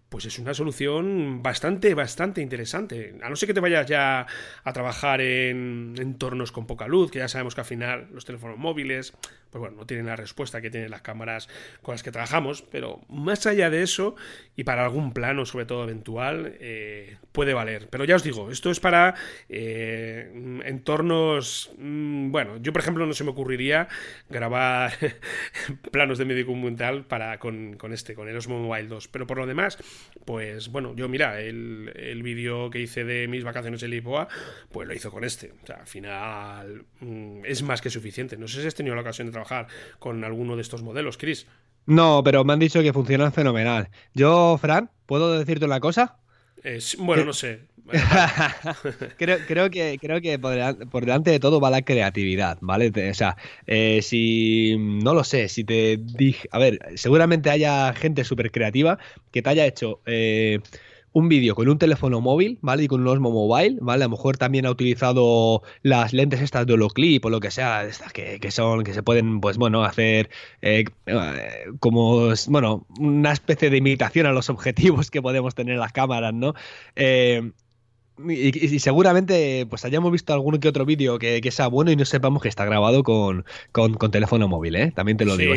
pues 0.08 0.24
es 0.24 0.38
una 0.38 0.54
solución 0.54 1.42
bastante, 1.42 1.94
bastante 1.94 2.40
interesante. 2.40 3.14
A 3.22 3.28
no 3.28 3.36
ser 3.36 3.46
que 3.46 3.54
te 3.54 3.60
vayas 3.60 3.86
ya 3.86 4.26
a 4.64 4.72
trabajar 4.72 5.20
en 5.20 5.94
entornos 5.98 6.50
con 6.50 6.66
poca 6.66 6.88
luz, 6.88 7.10
que 7.10 7.18
ya 7.18 7.28
sabemos 7.28 7.54
que 7.54 7.60
al 7.60 7.66
final 7.66 8.08
los 8.12 8.24
teléfonos 8.24 8.58
móviles 8.58 9.14
pues 9.50 9.60
bueno, 9.60 9.76
no 9.76 9.86
tienen 9.86 10.06
la 10.06 10.16
respuesta 10.16 10.60
que 10.60 10.70
tienen 10.70 10.90
las 10.90 11.02
cámaras 11.02 11.48
con 11.82 11.94
las 11.94 12.02
que 12.02 12.12
trabajamos, 12.12 12.62
pero 12.62 13.00
más 13.08 13.46
allá 13.46 13.70
de 13.70 13.82
eso, 13.82 14.16
y 14.56 14.64
para 14.64 14.84
algún 14.84 15.12
plano, 15.12 15.46
sobre 15.46 15.64
todo 15.64 15.84
eventual, 15.84 16.56
eh, 16.60 17.16
puede 17.32 17.54
valer. 17.54 17.88
Pero 17.90 18.04
ya 18.04 18.16
os 18.16 18.22
digo, 18.22 18.50
esto 18.50 18.70
es 18.70 18.80
para 18.80 19.14
eh, 19.48 20.60
entornos, 20.64 21.72
mm, 21.78 22.30
bueno, 22.30 22.58
yo 22.58 22.72
por 22.72 22.82
ejemplo 22.82 23.06
no 23.06 23.12
se 23.12 23.24
me 23.24 23.30
ocurriría 23.30 23.88
grabar 24.28 24.92
planos 25.92 26.18
de 26.18 26.24
medio 26.24 26.44
documental 26.44 27.04
para, 27.04 27.38
con, 27.38 27.76
con, 27.76 27.92
este, 27.92 28.14
con 28.14 28.28
el 28.28 28.36
Osmo 28.36 28.58
Mobile 28.58 28.88
2, 28.88 29.08
pero 29.08 29.26
por 29.26 29.38
lo 29.38 29.46
demás, 29.46 29.78
pues 30.24 30.68
bueno, 30.68 30.94
yo 30.94 31.08
mira, 31.08 31.40
el, 31.40 31.92
el 31.96 32.22
vídeo 32.22 32.70
que 32.70 32.80
hice 32.80 33.04
de 33.04 33.28
mis 33.28 33.44
vacaciones 33.44 33.82
en 33.82 33.90
Lisboa, 33.90 34.28
pues 34.70 34.86
lo 34.86 34.94
hizo 34.94 35.10
con 35.10 35.24
este. 35.24 35.52
O 35.62 35.66
sea, 35.66 35.76
al 35.76 35.86
final 35.86 36.84
mm, 37.00 37.44
es 37.44 37.62
más 37.62 37.80
que 37.80 37.90
suficiente. 37.90 38.36
No 38.36 38.48
sé 38.48 38.60
si 38.60 38.66
has 38.66 38.74
tenido 38.74 38.94
la 38.94 39.02
ocasión 39.02 39.30
de 39.30 39.37
trabajar 39.38 39.68
con 39.98 40.24
alguno 40.24 40.56
de 40.56 40.62
estos 40.62 40.82
modelos, 40.82 41.16
Chris. 41.16 41.46
No, 41.86 42.22
pero 42.22 42.44
me 42.44 42.52
han 42.52 42.58
dicho 42.58 42.82
que 42.82 42.92
funcionan 42.92 43.32
fenomenal. 43.32 43.88
Yo, 44.14 44.58
Fran, 44.60 44.90
¿puedo 45.06 45.38
decirte 45.38 45.64
una 45.64 45.80
cosa? 45.80 46.18
bueno, 46.98 47.24
no 47.24 47.32
sé. 47.32 47.60
creo, 49.16 49.70
que, 49.70 49.98
creo 49.98 50.20
que 50.20 50.38
por, 50.38 51.04
delante 51.04 51.30
de 51.30 51.40
todo 51.40 51.58
va 51.58 51.70
la 51.70 51.80
creatividad, 51.80 52.58
¿vale? 52.60 52.92
O 53.10 53.14
sea, 53.14 53.38
eh, 53.66 54.00
si 54.02 54.76
no 54.78 55.14
lo 55.14 55.24
sé, 55.24 55.48
si 55.48 55.64
te 55.64 55.98
dije, 55.98 56.46
a 56.52 56.58
ver, 56.58 56.78
seguramente 56.96 57.48
haya 57.48 57.94
gente 57.94 58.24
súper 58.24 58.50
creativa 58.50 58.98
que 59.30 59.40
te 59.40 59.48
haya 59.48 59.64
hecho 59.64 60.02
eh, 60.04 60.60
un 61.18 61.28
vídeo 61.28 61.54
con 61.54 61.68
un 61.68 61.78
teléfono 61.78 62.20
móvil, 62.20 62.58
¿vale? 62.62 62.84
Y 62.84 62.88
con 62.88 63.00
un 63.00 63.08
Osmo 63.08 63.30
Mobile, 63.30 63.78
¿vale? 63.80 64.04
A 64.04 64.06
lo 64.06 64.12
mejor 64.12 64.36
también 64.36 64.66
ha 64.66 64.70
utilizado 64.70 65.62
las 65.82 66.12
lentes 66.12 66.40
estas 66.40 66.66
de 66.66 66.74
Holoclip 66.74 67.24
o 67.24 67.30
lo 67.30 67.40
que 67.40 67.50
sea, 67.50 67.84
estas 67.84 68.12
que, 68.12 68.50
son, 68.50 68.84
que 68.84 68.94
se 68.94 69.02
pueden, 69.02 69.40
pues 69.40 69.58
bueno, 69.58 69.84
hacer 69.84 70.30
eh, 70.62 70.84
eh, 71.06 71.64
como, 71.80 72.32
bueno, 72.48 72.86
una 72.98 73.32
especie 73.32 73.68
de 73.68 73.76
imitación 73.78 74.26
a 74.26 74.32
los 74.32 74.48
objetivos 74.50 75.10
que 75.10 75.20
podemos 75.20 75.54
tener 75.54 75.74
en 75.74 75.80
las 75.80 75.92
cámaras, 75.92 76.32
¿no? 76.32 76.54
Eh, 76.94 77.50
y, 78.28 78.78
seguramente 78.80 79.64
pues 79.70 79.84
hayamos 79.84 80.10
visto 80.10 80.32
algún 80.32 80.58
que 80.58 80.68
otro 80.68 80.84
vídeo 80.84 81.20
que, 81.20 81.48
sea 81.52 81.68
bueno 81.68 81.92
y 81.92 81.96
no 81.96 82.04
sepamos 82.04 82.42
que 82.42 82.48
está 82.48 82.64
grabado 82.64 83.02
con, 83.02 83.44
teléfono 84.10 84.48
móvil, 84.48 84.76
¿eh? 84.76 84.92
También 84.94 85.16
te 85.16 85.24
lo 85.24 85.36
digo. 85.36 85.54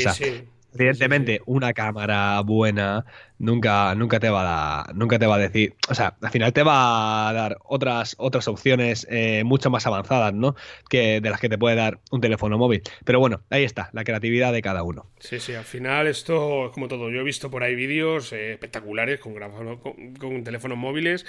Evidentemente, 0.74 1.41
una 1.45 1.74
cámara 1.74 2.39
buena 2.41 3.05
nunca, 3.41 3.95
nunca, 3.95 4.19
te 4.19 4.29
va 4.29 4.81
a 4.81 4.93
nunca 4.93 5.17
te 5.19 5.25
va 5.25 5.35
a 5.35 5.39
decir, 5.39 5.73
o 5.89 5.95
sea, 5.95 6.15
al 6.21 6.29
final 6.29 6.53
te 6.53 6.63
va 6.63 7.29
a 7.29 7.33
dar 7.33 7.57
otras, 7.63 8.15
otras 8.17 8.47
opciones 8.47 9.07
eh, 9.09 9.43
mucho 9.43 9.69
más 9.69 9.85
avanzadas, 9.87 10.33
¿no? 10.33 10.55
Que 10.89 11.19
de 11.19 11.29
las 11.29 11.39
que 11.39 11.49
te 11.49 11.57
puede 11.57 11.75
dar 11.75 11.99
un 12.11 12.21
teléfono 12.21 12.57
móvil. 12.57 12.83
Pero 13.03 13.19
bueno, 13.19 13.41
ahí 13.49 13.63
está, 13.63 13.89
la 13.93 14.03
creatividad 14.03 14.53
de 14.53 14.61
cada 14.61 14.83
uno. 14.83 15.07
Sí, 15.19 15.39
sí, 15.39 15.53
al 15.55 15.65
final 15.65 16.07
esto 16.07 16.67
es 16.67 16.71
como 16.71 16.87
todo. 16.87 17.09
Yo 17.09 17.21
he 17.21 17.23
visto 17.23 17.49
por 17.49 17.63
ahí 17.63 17.75
vídeos 17.75 18.31
eh, 18.31 18.53
espectaculares 18.53 19.19
con, 19.19 19.33
con, 19.79 20.13
con, 20.13 20.43
teléfonos 20.43 20.77
móviles 20.77 21.25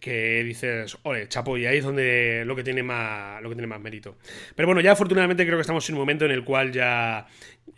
que 0.00 0.44
dices, 0.44 0.96
ole, 1.02 1.28
chapo, 1.28 1.58
y 1.58 1.66
ahí 1.66 1.78
es 1.78 1.84
donde 1.84 2.44
lo 2.46 2.54
que 2.54 2.62
tiene 2.62 2.82
más, 2.82 3.42
lo 3.42 3.48
que 3.48 3.56
tiene 3.56 3.66
más 3.66 3.80
mérito. 3.80 4.16
Pero 4.54 4.68
bueno, 4.68 4.80
ya 4.80 4.92
afortunadamente 4.92 5.44
creo 5.44 5.58
que 5.58 5.62
estamos 5.62 5.88
en 5.88 5.96
un 5.96 6.00
momento 6.00 6.24
en 6.24 6.30
el 6.30 6.44
cual 6.44 6.72
ya, 6.72 7.26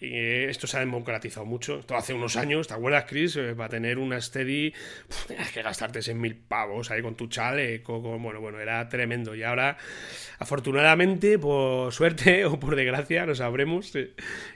esto 0.00 0.66
se 0.66 0.76
ha 0.76 0.80
democratizado 0.80 1.46
mucho. 1.46 1.80
Esto 1.80 1.96
hace 1.96 2.14
unos 2.14 2.36
años, 2.36 2.68
¿te 2.68 2.74
acuerdas, 2.74 3.04
Chris? 3.08 3.36
Eh, 3.36 3.54
una 3.98 4.20
steady, 4.20 4.72
tenías 5.26 5.52
que 5.52 5.62
gastarte 5.62 6.00
6.000 6.00 6.36
pavos 6.48 6.90
ahí 6.90 7.02
con 7.02 7.14
tu 7.14 7.28
chale. 7.28 7.82
bueno, 7.86 8.40
bueno, 8.40 8.60
era 8.60 8.88
tremendo. 8.88 9.34
Y 9.34 9.42
ahora, 9.42 9.76
afortunadamente, 10.38 11.38
por 11.38 11.92
suerte 11.92 12.44
o 12.46 12.58
por 12.58 12.76
desgracia, 12.76 13.26
no 13.26 13.34
sabremos, 13.34 13.92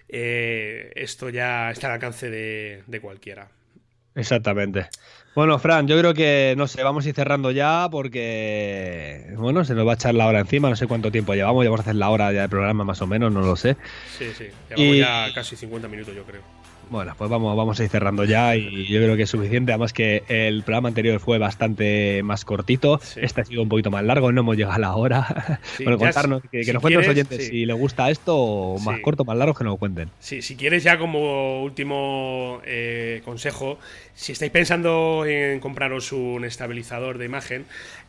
eh, 0.08 0.92
esto 0.94 1.28
ya 1.30 1.70
está 1.70 1.88
al 1.88 1.94
alcance 1.94 2.30
de 2.30 3.00
cualquiera. 3.00 3.48
Exactamente. 4.14 4.88
Bueno, 5.34 5.58
Fran, 5.58 5.88
yo 5.88 5.98
creo 5.98 6.12
que, 6.12 6.54
no 6.58 6.66
sé, 6.66 6.82
vamos 6.82 7.06
a 7.06 7.08
ir 7.08 7.14
cerrando 7.14 7.50
ya 7.50 7.88
porque, 7.90 9.32
bueno, 9.36 9.64
se 9.64 9.74
nos 9.74 9.86
va 9.86 9.92
a 9.92 9.94
echar 9.94 10.14
la 10.14 10.26
hora 10.26 10.40
encima, 10.40 10.68
no 10.68 10.76
sé 10.76 10.86
cuánto 10.86 11.10
tiempo 11.10 11.32
llevamos, 11.32 11.64
ya 11.64 11.70
vamos 11.70 11.80
a 11.80 11.84
hacer 11.84 11.94
la 11.94 12.10
hora 12.10 12.30
ya 12.32 12.42
de 12.42 12.48
programa 12.50 12.84
más 12.84 13.00
o 13.00 13.06
menos, 13.06 13.32
no 13.32 13.40
lo 13.40 13.56
sé. 13.56 13.76
Sí, 14.18 14.26
sí, 14.36 14.48
llevamos 14.68 14.96
ya 14.98 15.28
casi 15.34 15.56
50 15.56 15.88
minutos 15.88 16.14
yo 16.14 16.24
creo. 16.24 16.42
Bueno, 16.92 17.14
pues 17.16 17.30
vamos, 17.30 17.56
vamos 17.56 17.80
a 17.80 17.84
ir 17.84 17.88
cerrando 17.88 18.24
ya 18.24 18.54
y 18.54 18.86
yo 18.86 19.00
creo 19.00 19.16
que 19.16 19.22
es 19.22 19.30
suficiente. 19.30 19.72
Además 19.72 19.94
que 19.94 20.24
el 20.28 20.62
programa 20.62 20.88
anterior 20.88 21.20
fue 21.20 21.38
bastante 21.38 22.22
más 22.22 22.44
cortito. 22.44 23.00
Este 23.16 23.40
ha 23.40 23.44
sido 23.46 23.62
un 23.62 23.70
poquito 23.70 23.90
más 23.90 24.04
largo, 24.04 24.30
no 24.30 24.42
hemos 24.42 24.58
llegado 24.58 24.74
a 24.74 24.78
la 24.78 24.94
hora. 24.94 25.58
bueno, 25.78 25.96
contarnos, 25.96 26.42
que, 26.52 26.70
nos 26.70 26.82
cuenten 26.82 27.00
los 27.00 27.08
oyentes 27.08 27.46
si 27.48 27.64
les 27.64 27.78
gusta 27.78 28.10
esto 28.10 28.36
o 28.36 28.78
más 28.80 29.00
corto, 29.00 29.24
más 29.24 29.38
largo, 29.38 29.54
que 29.54 29.64
nos 29.64 29.72
lo 29.72 29.76
cuenten. 29.78 30.10
Sí, 30.18 30.42
si 30.42 30.54
quieres 30.54 30.84
ya 30.84 30.98
como 30.98 31.62
último 31.62 32.60
eh, 32.66 33.22
consejo, 33.24 33.78
si 34.12 34.32
estáis 34.32 34.52
pensando 34.52 35.24
en 35.24 35.60
compraros 35.60 36.12
un 36.12 36.44
estabilizador 36.44 37.16
de 37.16 37.24
imagen, 37.24 37.64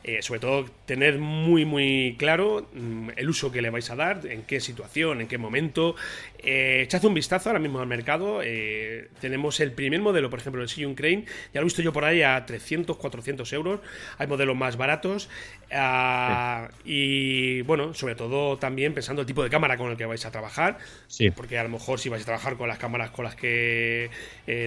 eh, 0.05 0.21
sobre 0.21 0.41
todo 0.41 0.65
tener 0.85 1.17
muy 1.17 1.63
muy 1.63 2.17
claro 2.19 2.67
mm, 2.73 3.11
el 3.15 3.29
uso 3.29 3.53
que 3.53 3.61
le 3.61 3.69
vais 3.69 3.89
a 3.89 3.95
dar, 3.95 4.25
en 4.25 4.41
qué 4.41 4.59
situación, 4.59 5.21
en 5.21 5.27
qué 5.29 5.37
momento. 5.37 5.95
Eh, 6.39 6.81
echad 6.83 7.05
un 7.05 7.13
vistazo 7.13 7.49
ahora 7.49 7.59
mismo 7.59 7.79
al 7.79 7.87
mercado. 7.87 8.41
Eh, 8.43 9.07
tenemos 9.21 9.61
el 9.61 9.71
primer 9.71 10.01
modelo, 10.01 10.29
por 10.29 10.39
ejemplo, 10.39 10.61
el 10.61 10.67
Sillon 10.67 10.93
Crane. 10.93 11.23
Ya 11.53 11.61
lo 11.61 11.61
he 11.61 11.63
visto 11.63 11.81
yo 11.81 11.93
por 11.93 12.03
ahí 12.03 12.21
a 12.21 12.45
300, 12.45 12.97
400 12.97 13.53
euros. 13.53 13.79
Hay 14.17 14.27
modelos 14.27 14.57
más 14.57 14.75
baratos. 14.75 15.29
Ah, 15.71 16.69
y 16.83 17.61
bueno, 17.61 17.93
sobre 17.93 18.15
todo 18.15 18.57
también 18.57 18.93
pensando 18.93 19.21
el 19.21 19.25
tipo 19.25 19.41
de 19.41 19.49
cámara 19.49 19.77
con 19.77 19.89
el 19.89 19.95
que 19.95 20.05
vais 20.05 20.25
a 20.25 20.31
trabajar. 20.31 20.79
Sí. 21.07 21.31
Porque 21.31 21.57
a 21.57 21.63
lo 21.63 21.69
mejor 21.69 21.97
si 22.01 22.09
vais 22.09 22.23
a 22.23 22.25
trabajar 22.25 22.57
con 22.57 22.67
las 22.67 22.77
cámaras 22.77 23.11
con 23.11 23.23
las 23.23 23.35
que 23.35 24.09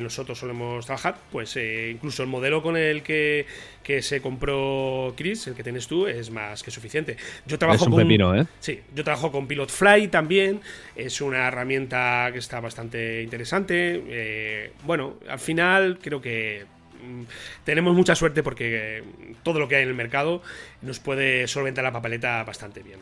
nosotros 0.01 0.39
solemos 0.39 0.87
trabajar, 0.87 1.19
pues 1.31 1.57
incluso 1.57 2.23
el 2.23 2.29
modelo 2.31 2.63
con 2.63 2.77
el 2.77 3.03
que, 3.03 3.45
que 3.83 4.01
se 4.01 4.23
compró 4.23 5.15
el 5.47 5.55
que 5.55 5.63
tienes 5.63 5.87
tú, 5.87 6.07
es 6.07 6.31
más 6.31 6.63
que 6.63 6.71
suficiente. 6.71 7.17
Yo 7.47 7.59
trabajo 7.59 7.89
con, 7.91 8.11
¿eh? 8.11 8.47
Sí, 8.61 8.81
yo 8.95 9.05
trabajo 9.05 9.33
con 9.33 9.47
Pilot 9.47 9.71
Fly 9.71 10.09
también. 10.09 10.61
Es 10.95 11.21
una 11.21 11.49
herramienta 11.49 12.31
que 12.33 12.39
está 12.39 12.61
bastante 12.61 13.23
interesante. 13.23 14.03
Eh, 14.09 14.73
bueno, 14.85 15.15
al 15.29 15.39
final 15.39 15.99
creo 16.01 16.21
que 16.21 16.65
mm, 17.03 17.23
tenemos 17.65 17.95
mucha 17.95 18.15
suerte 18.15 18.43
porque 18.43 19.03
todo 19.43 19.59
lo 19.59 19.69
que 19.69 19.77
hay 19.77 19.83
en 19.83 19.89
el 19.89 19.95
mercado 19.95 20.43
nos 20.83 21.01
puede 21.01 21.47
solventar 21.49 21.85
la 21.85 21.93
papeleta 21.93 22.43
bastante 22.45 22.83
bien. 22.83 23.01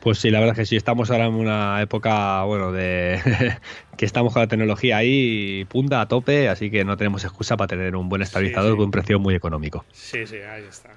Pues 0.00 0.18
sí, 0.18 0.30
la 0.30 0.40
verdad 0.40 0.54
es 0.54 0.60
que 0.60 0.66
sí, 0.66 0.76
estamos 0.76 1.10
ahora 1.10 1.26
en 1.26 1.34
una 1.34 1.82
época, 1.82 2.42
bueno, 2.44 2.72
de 2.72 3.20
que 3.98 4.06
estamos 4.06 4.32
con 4.32 4.40
la 4.40 4.48
tecnología 4.48 4.96
ahí 4.96 5.66
punta 5.66 6.00
a 6.00 6.08
tope, 6.08 6.48
así 6.48 6.70
que 6.70 6.84
no 6.84 6.96
tenemos 6.96 7.22
excusa 7.24 7.58
para 7.58 7.68
tener 7.68 7.94
un 7.94 8.08
buen 8.08 8.22
estabilizador 8.22 8.76
con 8.76 8.86
un 8.86 8.90
precio 8.90 9.18
muy 9.18 9.34
económico. 9.34 9.84
Sí, 9.92 10.26
sí, 10.26 10.36
ahí 10.36 10.64
está. 10.64 10.90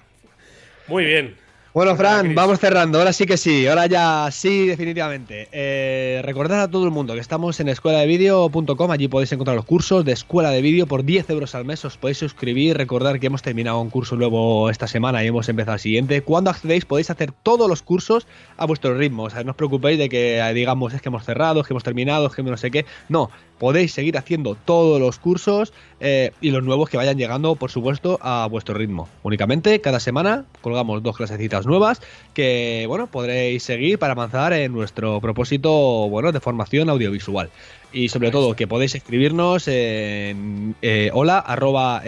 Muy 0.88 1.06
bien. 1.06 1.44
Bueno, 1.74 1.96
Fran, 1.96 2.36
vamos 2.36 2.60
cerrando. 2.60 3.00
Ahora 3.00 3.14
sí 3.14 3.26
que 3.26 3.36
sí, 3.36 3.66
ahora 3.66 3.88
ya 3.88 4.30
sí, 4.30 4.68
definitivamente. 4.68 5.48
Eh, 5.52 6.22
recordad 6.24 6.62
a 6.62 6.68
todo 6.70 6.86
el 6.86 6.92
mundo 6.92 7.16
que 7.16 7.20
estamos 7.20 7.60
en 7.60 7.68
escueladevideo.com. 7.68 8.92
Allí 8.92 9.08
podéis 9.08 9.32
encontrar 9.32 9.56
los 9.56 9.66
cursos 9.66 10.06
de 10.06 10.12
escuela 10.12 10.52
de 10.52 10.62
vídeo 10.62 10.86
por 10.86 11.04
10 11.04 11.32
euros 11.32 11.56
al 11.56 11.66
mes. 11.66 11.84
Os 11.84 11.98
podéis 11.98 12.20
suscribir. 12.20 12.78
Recordar 12.78 13.20
que 13.20 13.26
hemos 13.26 13.42
terminado 13.42 13.82
un 13.82 13.90
curso 13.90 14.16
nuevo 14.16 14.70
esta 14.70 14.86
semana 14.86 15.24
y 15.24 15.28
hemos 15.30 15.50
empezado 15.50 15.74
el 15.74 15.80
siguiente. 15.80 16.22
Cuando 16.22 16.52
accedéis, 16.52 16.86
podéis 16.86 17.10
hacer 17.10 17.32
todos 17.32 17.68
los 17.68 17.82
cursos 17.82 18.28
a 18.56 18.68
vuestro 18.68 18.96
ritmo. 18.96 19.24
O 19.24 19.30
sea, 19.32 19.44
no 19.44 19.50
os 19.50 19.58
preocupéis 19.58 19.98
de 19.98 20.10
que 20.10 20.44
digamos 20.54 20.94
es 20.94 21.02
que 21.02 21.10
hemos 21.10 21.26
cerrado, 21.26 21.62
es 21.62 21.66
que 21.66 21.74
hemos 21.74 21.84
terminado, 21.84 22.28
es 22.28 22.36
que 22.36 22.44
no 22.44 22.56
sé 22.56 22.70
qué. 22.70 22.86
No, 23.10 23.32
podéis 23.64 23.94
seguir 23.94 24.18
haciendo 24.18 24.56
todos 24.56 25.00
los 25.00 25.20
cursos 25.20 25.72
eh, 26.02 26.32
y 26.42 26.52
los 26.52 26.62
nuevos 26.66 26.90
que 26.90 26.98
vayan 26.98 27.18
llegando, 27.18 27.56
por 27.56 27.72
supuesto, 27.72 28.20
a 28.22 28.46
vuestro 28.52 28.76
ritmo. 28.76 29.08
Únicamente 29.24 29.80
cada 29.80 30.02
semana 30.02 30.44
colgamos 30.60 31.02
dos 31.02 31.16
clasecitas 31.16 31.66
nuevas 31.66 32.02
que, 32.34 32.84
bueno, 32.90 33.08
podréis 33.08 33.64
seguir 33.64 34.00
para 34.00 34.12
avanzar 34.12 34.52
en 34.52 34.74
nuestro 34.74 35.22
propósito, 35.22 35.72
bueno, 36.10 36.34
de 36.34 36.42
formación 36.42 36.90
audiovisual 36.90 37.52
y 37.94 38.10
sobre 38.10 38.32
todo 38.32 38.56
que 38.56 38.68
podéis 38.68 38.96
escribirnos 38.96 39.68
en 39.68 40.76
eh, 40.82 41.12
hola 41.14 41.38
arroba 41.38 42.02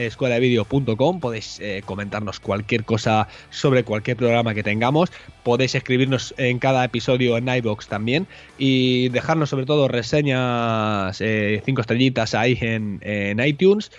podéis 1.21 1.59
eh, 1.59 1.83
comentarnos 1.85 2.39
cualquier 2.39 2.83
cosa 2.83 3.27
sobre 3.51 3.83
cualquier 3.83 4.17
programa 4.17 4.53
que 4.53 4.63
tengamos, 4.63 5.11
podéis 5.43 5.75
escribirnos 5.75 6.33
en 6.37 6.59
cada 6.59 6.83
episodio 6.83 7.37
en 7.37 7.47
iBox 7.47 7.87
también 7.87 8.27
y 8.57 9.09
dejarnos 9.09 9.51
sobre 9.51 9.65
todo 9.65 9.87
reseñas 9.87 11.21
eh, 11.21 11.61
cinco 11.63 11.81
estrellitas 11.81 12.33
ahí 12.33 12.57
en, 12.61 12.99
en 13.03 13.39
iTunes 13.39 13.91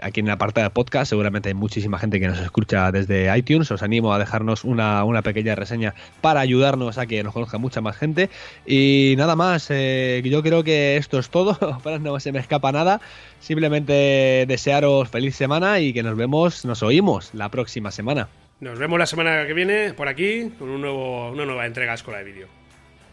aquí 0.00 0.20
en 0.20 0.26
la 0.26 0.38
parte 0.38 0.62
de 0.62 0.70
podcast 0.70 1.10
seguramente 1.10 1.50
hay 1.50 1.54
muchísima 1.54 1.98
gente 1.98 2.18
que 2.20 2.28
nos 2.28 2.38
escucha 2.40 2.90
desde 2.90 3.36
iTunes. 3.36 3.70
Os 3.70 3.82
animo 3.82 4.14
a 4.14 4.18
dejarnos 4.18 4.64
una, 4.64 5.22
pequeña 5.22 5.54
reseña 5.54 5.94
para 6.20 6.40
ayudarnos 6.40 6.98
a 6.98 7.06
que 7.06 7.22
nos 7.22 7.34
conozca 7.34 7.58
mucha 7.58 7.80
más 7.80 7.96
gente. 7.96 8.30
Y 8.66 9.14
nada 9.18 9.36
más, 9.36 9.66
eh, 9.70 10.22
yo 10.24 10.42
creo 10.42 10.64
que 10.64 10.96
esto 10.96 11.18
es 11.18 11.28
todo. 11.30 11.58
Para 11.82 11.98
no 11.98 12.18
se 12.20 12.32
me 12.32 12.38
escapa 12.38 12.72
nada. 12.72 13.00
Simplemente 13.40 14.44
desearos 14.48 15.08
feliz 15.08 15.36
semana 15.36 15.80
y 15.80 15.92
que 15.92 16.02
nos 16.02 16.16
vemos, 16.16 16.64
nos 16.64 16.82
oímos 16.82 17.30
la 17.34 17.50
próxima 17.50 17.90
semana. 17.90 18.28
Nos 18.60 18.78
vemos 18.78 18.98
la 18.98 19.06
semana 19.06 19.46
que 19.46 19.54
viene 19.54 19.94
por 19.94 20.08
aquí 20.08 20.50
con 20.58 20.68
un 20.68 20.82
nuevo, 20.82 21.30
una 21.30 21.46
nueva 21.46 21.66
entrega 21.66 21.92
a 21.92 21.94
Escuela 21.94 22.18
de 22.18 22.24
Vídeo. 22.24 22.48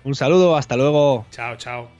Un 0.03 0.15
saludo, 0.15 0.55
hasta 0.55 0.75
luego. 0.75 1.25
Chao, 1.31 1.55
chao. 1.57 1.96